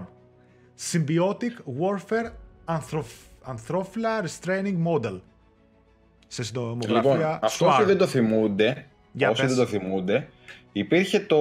Symbiotic 0.91 1.53
Warfare 1.79 2.29
Anthroph- 2.65 3.53
Anthrophila 3.53 4.23
Restraining 4.25 4.77
Model. 4.88 5.19
Σε 6.27 6.43
συντομογραφία 6.43 7.11
Λοιπόν, 7.11 7.39
αυτό 7.41 7.65
Swarm. 7.65 7.69
όσοι 7.69 7.83
δεν 7.83 7.97
το 7.97 8.07
θυμούνται, 8.07 8.86
Για 9.11 9.29
όσοι 9.29 9.41
πες. 9.41 9.55
δεν 9.55 9.65
το 9.65 9.71
θυμούνται, 9.71 10.27
υπήρχε 10.78 11.19
το, 11.19 11.38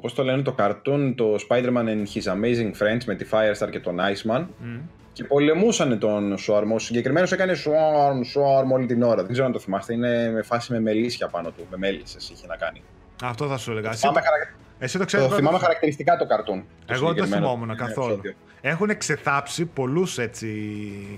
πώς 0.00 0.14
το 0.14 0.24
λένε, 0.24 0.42
το 0.42 0.52
καρτούν, 0.52 1.14
το 1.14 1.34
Spider-Man 1.48 1.84
and 1.86 2.04
His 2.14 2.32
Amazing 2.32 2.70
Friends 2.82 3.04
με 3.06 3.14
τη 3.14 3.26
Firestar 3.30 3.70
και 3.70 3.80
τον 3.80 3.98
Iceman 3.98 4.44
Μμ. 4.58 4.76
και 5.12 5.24
πολεμούσαν 5.24 5.98
τον 5.98 6.34
Swarm. 6.46 6.64
Ο 6.74 6.78
συγκεκριμένος 6.78 7.32
έκανε 7.32 7.52
Swarm, 7.64 8.16
Swarm 8.38 8.72
όλη 8.72 8.86
την 8.86 9.02
ώρα. 9.02 9.22
Δεν 9.22 9.30
ξέρω 9.32 9.46
αν 9.46 9.52
το 9.52 9.58
θυμάστε, 9.58 9.92
είναι 9.94 10.30
με 10.30 10.42
φάση 10.42 10.72
με 10.72 10.80
μελίσια 10.80 11.28
πάνω 11.28 11.50
του, 11.50 11.66
με 11.70 11.76
μέλισσες 11.76 12.30
είχε 12.30 12.46
να 12.46 12.56
κάνει. 12.56 12.82
Αυτό 13.22 13.46
θα 13.48 13.56
σου 13.58 13.70
έλεγα. 13.70 13.88
Εσύ, 13.90 13.98
Θυμάμαι, 13.98 14.20
χαρακ- 14.20 14.50
εσύ 14.78 14.98
το 14.98 15.04
ξέρεις 15.04 15.24
το 15.26 15.30
πρώτα. 15.32 15.46
θυμάμαι 15.46 15.62
χαρακτηριστικά 15.64 16.16
το 16.16 16.26
καρτούν. 16.26 16.64
το 16.86 16.94
Εγώ 16.94 17.06
δεν 17.06 17.16
το 17.16 17.22
συγκεκριμένο 17.24 17.46
θυμόμουν 17.52 17.76
καθόλου. 17.76 18.06
επεισόδιο. 18.12 18.32
Έχουν 18.60 18.96
ξεθάψει 18.98 19.64
πολλούς 19.64 20.18
έτσι 20.18 20.46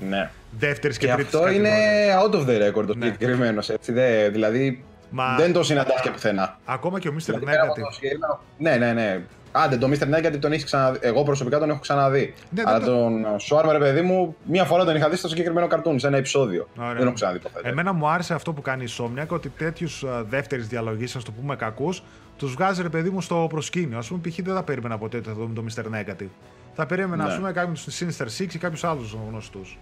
Ναι. 0.09 0.31
δεύτερης 0.59 0.99
και, 0.99 1.07
Και 1.07 1.13
τρίτης 1.13 1.35
αυτό 1.35 1.51
είναι 1.51 1.69
κατηγορίας. 1.69 2.23
out 2.23 2.35
of 2.35 2.47
the 2.49 2.69
record 2.83 2.87
το 2.87 2.95
Ναι. 2.95 3.05
συγκεκριμένος. 3.07 3.69
Έτσι, 3.71 3.93
δε, 3.93 4.29
δηλαδή 4.29 4.85
Μα 5.15 5.35
δεν 5.37 5.53
το 5.53 5.63
συναντάς 5.63 6.01
και 6.01 6.11
πουθενά. 6.11 6.57
ακόμα 6.65 6.99
και 6.99 7.09
ο 7.09 7.13
Mr. 7.15 7.21
Δηλαδή, 7.25 7.45
πέρα 7.45 7.63
από 7.63 7.73
Negative. 7.73 7.85
το 7.85 7.91
συγκεκριμένο- 7.93 8.41
Ναι, 8.59 8.77
ναι, 8.77 8.93
ναι. 8.93 9.21
Άντε, 9.55 9.77
το 9.77 9.89
Mr. 9.91 10.15
Negative 10.19 10.39
τον 10.41 10.53
έχεις 10.53 10.65
ξαναδεί. 10.65 10.99
Εγώ 11.03 11.23
προσωπικά 11.23 11.59
τον 11.59 11.71
έχω 11.71 11.79
ξαναδεί. 11.79 12.35
Ναι, 12.51 12.63
Αλλά 12.67 12.79
δεν 12.79 12.89
τον 12.89 13.25
Swarm, 13.49 13.69
ρε 13.73 13.79
παιδί 13.79 14.01
μου, 14.01 14.37
μία 14.45 14.65
φορά 14.65 14.85
τον 14.85 14.97
είχα 14.97 15.09
δει 15.09 15.17
στο 15.17 15.29
συγκεκριμένο 15.29 15.67
καρτούν, 15.67 15.99
σε 15.99 16.07
ένα 16.07 16.17
επεισόδιο. 16.17 16.69
Ωραία. 16.79 16.93
Δεν 16.95 17.03
έχω 17.03 17.13
ξαναδεί 17.13 17.39
ποτέ. 17.39 17.69
Εμένα 17.69 17.93
μου 17.93 18.09
άρεσε 18.09 18.35
αυτό 18.35 18.53
που 18.53 18.63
κάνει 18.63 18.85
η 18.85 18.89
Insomniac, 18.97 19.27
ότι 19.29 19.49
τέτοιους 19.49 20.05
δεύτερης 20.29 20.67
διαλογής, 20.69 21.17
ας 21.17 21.25
το 21.25 21.31
πούμε 21.33 21.57
κακούς, 21.57 22.03
τους 22.37 22.53
βγάζει 22.53 22.83
ρε 22.83 22.89
παιδί 22.89 23.11
μου 23.11 23.21
στο 23.21 23.47
προσκήνιο. 23.49 23.99
Ας 23.99 24.03
πούμε, 24.09 24.21
π.χ. 24.29 24.37
δεν 24.43 24.55
θα 24.55 24.63
περίμενα 24.63 24.99
ποτέ 24.99 25.17
ότι 25.17 25.29
θα 25.29 25.35
δούμε 25.35 25.55
το 25.55 25.65
Mr. 25.75 25.81
Negative. 25.85 26.29
Θα 26.75 26.87
περίμενα, 26.87 27.25
Ναι. 27.27 27.33
ας 27.33 27.37
πούμε, 27.37 27.53
κάποιους 27.53 27.87
Sinister 28.01 28.25
Six 28.39 28.55
ή 28.55 28.59
κάποιους 28.59 28.85
άλλους 28.85 29.17
γνωστούς. 29.29 29.79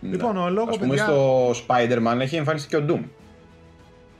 Ναι. 0.00 0.10
Λοιπόν, 0.10 0.36
ο 0.36 0.50
λόγος 0.50 0.68
Ας 0.70 0.76
πούμε 0.76 0.88
παιδιά. 0.88 1.04
στο 1.04 1.50
Spider-Man 1.50 2.20
έχει 2.20 2.36
εμφανιστεί 2.36 2.68
και 2.68 2.76
ο 2.76 2.84
Doom. 2.88 3.00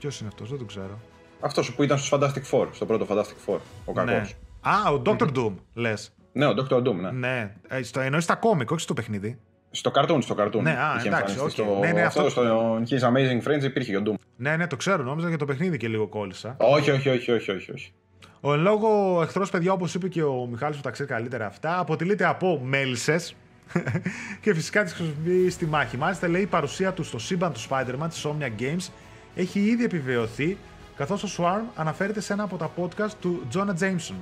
Ποιος 0.01 0.19
είναι 0.19 0.29
αυτός, 0.31 0.49
δεν 0.49 0.57
το 0.59 0.65
ξέρω. 0.65 0.99
Αυτός 1.39 1.73
που 1.73 1.83
ήταν 1.83 1.97
στο 1.97 2.17
Fantastic 2.17 2.43
Four, 2.51 2.67
στο 2.71 2.85
πρώτο 2.85 3.05
Fantastic 3.09 3.49
Four. 3.53 3.57
Ο 3.85 3.93
κακός. 3.93 4.13
Ναι. 4.13 4.21
Α, 4.61 4.91
ο 4.91 5.01
Dr. 5.05 5.27
Doom, 5.37 5.53
λες. 5.73 6.13
Ναι, 6.31 6.45
ο 6.45 6.53
Dr. 6.57 6.75
Doom, 6.77 6.93
ναι. 6.95 7.11
Ναι. 7.11 7.55
Ε, 7.67 7.83
στο, 7.83 7.99
εννοείς 7.99 8.23
στα 8.23 8.35
κόμικ, 8.35 8.71
όχι 8.71 8.81
στο 8.81 8.93
παιχνίδι. 8.93 9.39
Στο 9.71 9.91
καρτούν, 9.91 10.21
στο 10.21 10.33
καρτούν. 10.33 10.63
Ναι, 10.63 10.69
α, 10.69 10.95
είχε 10.97 11.07
εντάξει, 11.07 11.33
εμφανιστεί 11.33 11.61
οκ. 11.61 11.67
στο... 11.67 11.79
Ναι, 11.79 11.91
ναι, 11.91 12.01
αυτό, 12.01 12.21
αυτό- 12.21 12.29
στο 12.31 12.81
His 12.89 12.99
Amazing 12.99 13.47
Friends 13.47 13.63
υπήρχε 13.63 13.91
και 13.91 13.97
ο 13.97 14.01
Doom. 14.05 14.13
Ναι, 14.35 14.55
ναι, 14.57 14.67
το 14.67 14.75
ξέρω, 14.75 15.03
νόμιζα 15.03 15.27
για 15.27 15.37
το 15.37 15.45
παιχνίδι 15.45 15.77
και 15.77 15.87
λίγο 15.87 16.07
κόλλησα. 16.07 16.55
Όχι, 16.59 16.91
όχι, 16.91 17.09
όχι, 17.09 17.31
όχι, 17.31 17.51
όχι. 17.51 17.71
όχι. 17.71 17.93
Ο 18.41 18.53
εν 18.53 18.59
λόγω 18.59 19.19
εχθρός, 19.21 19.49
παιδιά, 19.49 19.71
όπως 19.73 19.93
είπε 19.93 20.07
και 20.07 20.23
ο 20.23 20.45
Μιχάλης 20.51 20.75
που 20.77 20.83
τα 20.83 20.89
ξέρει 20.89 21.09
καλύτερα 21.09 21.45
αυτά, 21.45 21.79
αποτελείται 21.79 22.25
από 22.25 22.61
μέλισσες 22.63 23.35
και 24.41 24.53
φυσικά 24.53 24.83
τις 24.83 24.93
χρησιμοποιεί 24.93 25.49
στη 25.49 25.65
μάχη. 25.65 25.97
Μάλιστα, 25.97 26.27
λέει 26.27 26.41
η 26.41 26.45
παρουσία 26.45 26.93
του 26.93 27.03
στο 27.03 27.19
σύμπαν 27.19 27.53
του 27.53 27.59
Spider-Man 27.69 28.07
της 28.09 28.25
Omnia 28.25 28.61
Games 28.61 28.87
έχει 29.35 29.59
ήδη 29.59 29.83
επιβεβαιωθεί, 29.83 30.57
καθώς 30.95 31.23
ο 31.23 31.27
Swarm 31.37 31.63
αναφέρεται 31.75 32.21
σε 32.21 32.33
ένα 32.33 32.43
από 32.43 32.57
τα 32.57 32.71
podcast 32.77 33.11
του 33.21 33.47
Jonah 33.53 33.83
Jameson, 33.83 34.15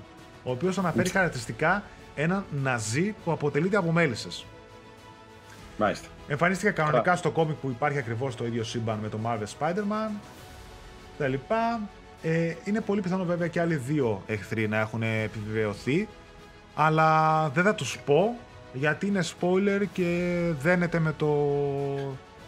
ο 0.44 0.52
οποίος 0.52 0.78
αναφέρει 0.78 1.10
χαρακτηριστικά 1.10 1.84
έναν 2.16 2.46
Ναζί 2.64 3.16
που 3.24 3.32
αποτελείται 3.32 3.78
από 3.78 3.92
μέλισσες. 3.92 4.46
Μάλιστα. 5.78 6.08
Εμφανίστηκε 6.28 6.72
κανονικά 6.72 7.16
στο 7.16 7.32
κόμικ 7.32 7.56
που 7.56 7.70
υπάρχει 7.70 7.98
ακριβώς 7.98 8.36
το 8.36 8.46
ίδιο 8.46 8.64
σύμπαν 8.64 9.00
με 9.02 9.10
το 9.10 9.20
Marvel 9.26 9.60
Spider-Man. 9.60 10.12
Τα 11.18 11.28
λοιπά. 11.28 11.80
Ε, 12.22 12.54
είναι 12.64 12.82
πολύ 12.82 13.02
πιθανό 13.02 13.24
βέβαια 13.24 13.48
και 13.48 13.60
άλλοι 13.60 13.76
δύο 13.76 14.22
εχθροί 14.28 14.68
να 14.68 14.80
έχουν 14.80 15.02
επιβεβαιωθεί. 15.04 16.08
Αλλά 16.76 17.50
δεν 17.50 17.64
θα 17.64 17.76
τους 17.76 18.00
πω 18.06 18.36
γιατί 18.74 19.08
είναι 19.08 19.24
spoiler 19.24 19.84
και 19.94 20.40
δένεται 20.62 21.00
με 21.00 21.14
το 21.18 21.36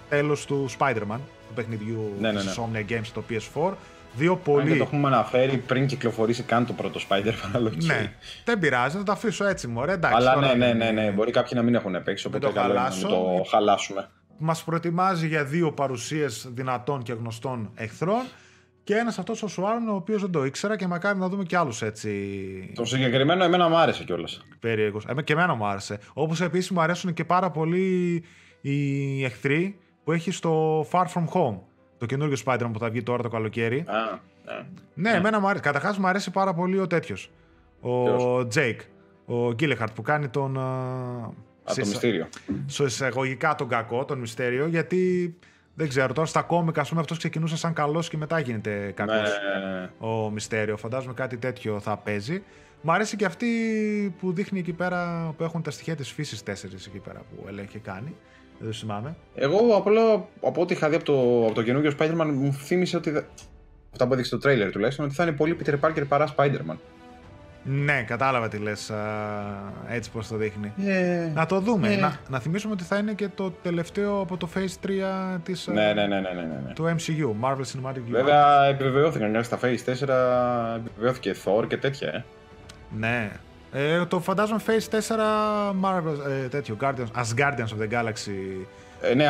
τέλος 0.09 0.45
του 0.45 0.70
Spider-Man, 0.80 1.20
του 1.52 1.56
παιχνιδιού 1.62 2.14
Ναι, 2.20 2.32
ναι, 2.32 2.39
της 2.39 2.58
ναι. 2.58 2.66
Insomnia 2.88 2.91
Games 2.91 3.04
στο 3.04 3.24
PS4. 3.30 3.72
Δύο 4.16 4.32
Αν 4.32 4.38
και 4.38 4.43
πολύ... 4.52 4.78
το 4.78 4.84
είχαμε 4.84 5.08
αναφέρει 5.08 5.58
πριν 5.58 5.88
κυκλοφορήσει 5.88 6.43
καν 6.43 6.66
το 6.66 6.74
πρώτο 6.74 6.99
Spider-Man, 7.10 7.49
αλλά 7.56 7.68
οκ. 7.76 7.84
Ναι, 7.84 8.14
δεν 8.45 8.60
πειράζει, 8.60 8.97
θα 8.97 9.04
το 9.04 9.12
αφήσω 9.12 9.45
έτσι 9.45 9.68
μωρέ, 9.68 9.91
εντάξει. 9.91 10.18
Αλλά 10.18 10.34
τώρα 10.34 10.47
ναι, 10.47 10.54
ναι, 10.56 10.66
δεν 10.66 10.78
ναι, 10.78 10.86
είναι- 10.86 11.02
ναι. 11.02 11.12
Μπορεί 11.12 11.32
κάποιοι 11.32 11.52
να 11.56 11.62
μην 11.62 11.76
έχουν 11.76 12.04
παίξει, 12.04 12.28
οπότε 12.28 12.45
το 12.47 12.52
καλό 12.54 12.66
είναι 12.66 12.74
να 12.74 12.80
χαλάσω. 12.82 13.08
μην 13.08 13.38
το 13.38 13.43
χαλάσουμε. 13.49 14.10
μας 14.38 14.64
προετοιμάζει 14.64 15.28
για 15.28 15.43
δύο 15.43 15.72
παρουσίες 15.72 16.47
δυνατών 16.54 17.04
και 17.04 17.14
γνωστών 17.14 17.72
εχθρών 17.76 18.22
και 18.84 18.95
ένας 18.95 19.18
αυτός 19.20 19.43
ο 19.43 19.47
Σουάρν 19.47 19.88
ο 19.89 19.93
οποίος 19.95 20.22
δεν 20.22 20.32
το 20.32 20.45
ήξερα 20.45 20.76
και 20.78 20.88
μακάρι 20.88 21.20
να 21.20 21.28
δούμε 21.30 21.43
και 21.43 21.58
άλλους 21.58 21.82
έτσι 21.82 22.12
Το 22.76 22.86
συγκεκριμένο 22.86 23.43
εμένα 23.43 23.70
μου 23.70 23.76
άρεσε 23.78 24.04
κιόλας. 24.04 24.45
περίεργους. 24.60 25.06
Ε, 25.06 25.22
και 25.24 25.34
εμένα 25.34 25.54
μου 25.54 25.66
άρεσε. 25.66 25.99
Όπως 26.14 26.41
επίσης 26.41 26.70
μου 26.72 26.82
αρέσουν 26.82 27.14
και 27.14 27.26
πάρα 27.26 27.52
πολύ 27.52 28.24
οι 28.62 29.24
εχθροί 29.24 29.78
που 30.12 30.18
έχει 30.18 30.32
στο 30.32 30.82
Far 30.91 31.05
From 31.14 31.26
Home. 31.34 31.57
Το 31.97 32.05
καινούργιο 32.05 32.38
Spider-Man 32.45 32.70
που 32.74 32.80
θα 32.80 32.89
βγει 32.89 33.03
τώρα 33.03 33.24
το 33.24 33.30
καλοκαίρι. 33.30 33.80
Α, 33.88 34.20
ναι. 34.45 35.09
Ναι, 35.09 35.18
εμένα 35.18 35.39
μου 35.39 35.47
αρέσει. 35.47 35.64
Καταρχάς 35.64 35.97
μου 35.97 36.07
αρέσει 36.07 36.32
πάρα 36.32 36.53
πολύ 36.53 36.80
ο 36.80 36.88
τέτοιος. 36.88 37.32
Ο 37.82 38.03
Ποιος; 38.03 38.47
Jake. 38.55 38.80
Ο 39.26 39.53
Γκίλεχαρτ 39.53 39.93
που 39.93 40.01
κάνει 40.01 40.28
τον... 40.28 40.57
α, 40.57 40.62
Α, 40.64 41.30
το 41.66 41.74
σε- 41.74 41.82
μυστήριο. 41.82 42.28
σε 42.66 42.84
εισαγωγικά 42.84 43.55
τον 43.55 43.68
κακό, 43.68 44.05
τον 44.05 44.20
μυστέριο, 44.20 44.68
γιατί 44.68 45.36
δεν 45.74 45.88
ξέρω 45.88 46.14
τώρα 46.14 46.28
στα 46.28 46.41
κόμικ, 46.41 46.80
ας 46.80 46.89
πούμε, 46.89 47.01
αυτός 47.01 47.18
ξεκινούσε 47.18 47.57
σαν 47.57 47.74
καλός 47.74 48.09
και 48.09 48.18
μετά 48.18 48.39
γίνεται 48.39 48.91
κακός. 48.95 49.16
Ναι, 49.16 49.59
ναι, 49.59 49.72
ναι, 49.74 49.80
ναι. 49.80 49.89
Ο 50.07 50.30
μυστέριο. 50.30 50.78
Φαντάζομαι 50.78 51.14
κάτι 51.14 51.38
τέτοιο 51.38 51.80
θα 51.80 51.97
παίζει. 51.97 52.43
Μ' 52.82 52.91
αρέσει 52.91 53.16
και 53.16 53.26
αυτή 53.26 53.47
που 54.20 54.34
δείχνει 54.34 54.59
εκεί 54.59 54.74
πέρα 54.74 55.34
που 55.38 55.43
έχουν 55.43 55.62
τα 55.62 55.72
στοιχεία 55.72 55.95
της 55.95 56.12
φύσης 56.12 56.43
4 56.43 56.49
εκεί 56.88 56.99
πέρα 57.03 57.20
που 57.20 57.45
έλεγχε 57.47 57.80
κάνει. 57.80 58.16
Δεν 58.62 58.72
το 58.72 58.78
θυμάμαι. 58.78 59.16
Εγώ 59.36 59.76
απλά 59.76 60.01
από 60.41 60.62
ό,τι 60.62 60.74
είχα 60.74 60.89
δει 60.89 60.95
από 60.95 61.03
το, 61.05 61.45
από 61.45 61.53
το 61.53 61.64
καινούργιο 61.64 61.91
Spider-Man 61.99 62.30
μου 62.34 62.53
θύμισε 62.53 62.97
ότι. 62.97 63.09
δε- 63.09 63.22
Αυτά 63.91 64.07
που 64.07 64.14
έδειξε 64.14 64.38
το 64.38 64.49
trailer 64.49 64.70
τουλάχιστον, 64.72 65.05
ότι 65.05 65.14
θα 65.14 65.24
είναι 65.24 65.32
πολύ 65.32 65.57
Peter 65.66 65.76
Parker 65.82 66.03
παρά 66.07 66.34
Spider-Man. 66.38 66.76
Ναι, 67.64 68.03
κατάλαβα 68.07 68.47
τι 68.47 68.57
λες. 68.57 68.91
Έτσι 69.89 70.12
πώς 70.12 70.28
το 70.28 70.36
δείχνει. 70.36 70.74
Ε, 70.86 71.32
Να 71.34 71.45
το 71.45 71.59
δούμε. 71.59 71.93
Ε. 71.93 71.95
Να, 71.95 72.20
να 72.30 72.39
θυμίσουμε 72.39 72.74
ότι 72.74 72.84
θα 72.84 72.97
είναι 72.97 73.14
και 73.14 73.28
το 73.36 73.51
τελευταίο 73.62 74.20
από 74.20 74.38
το 74.38 74.49
Phase 74.55 74.86
3 74.88 75.39
της, 75.43 75.68
ε, 75.68 75.72
ναι, 75.72 75.93
ναι, 75.93 75.93
ναι, 75.93 76.20
ναι, 76.20 76.20
ναι, 76.20 76.41
ναι, 76.41 76.62
ναι. 76.68 76.74
του 76.74 76.95
MCU, 76.97 77.45
Marvel 77.45 77.55
Cinematic 77.55 77.95
Universe. 77.95 78.12
Βέβαια 78.12 78.64
επιβεβαιώθηκαν 78.66 79.32
και 79.34 79.41
στα 79.41 79.59
Phase 79.62 79.66
4 79.66 80.76
επιβεβαιώθηκε 80.78 81.36
Thor 81.45 81.68
και 81.68 81.78
τέτοια, 81.78 82.07
ε. 82.14 82.24
Ναι. 82.97 83.32
Ε, 83.72 84.05
το 84.05 84.19
φαντάζομαι 84.19 84.61
Phase 84.67 84.99
4 84.99 85.72
Marvel, 85.84 86.30
ε, 86.30 86.47
τέτοιο, 86.47 86.78
Guardians, 86.82 87.22
as 87.22 87.39
Guardians 87.39 87.69
of 87.69 87.82
the 87.82 87.89
Galaxy 87.91 88.65
ε 89.01 89.13
ναι, 89.13 89.28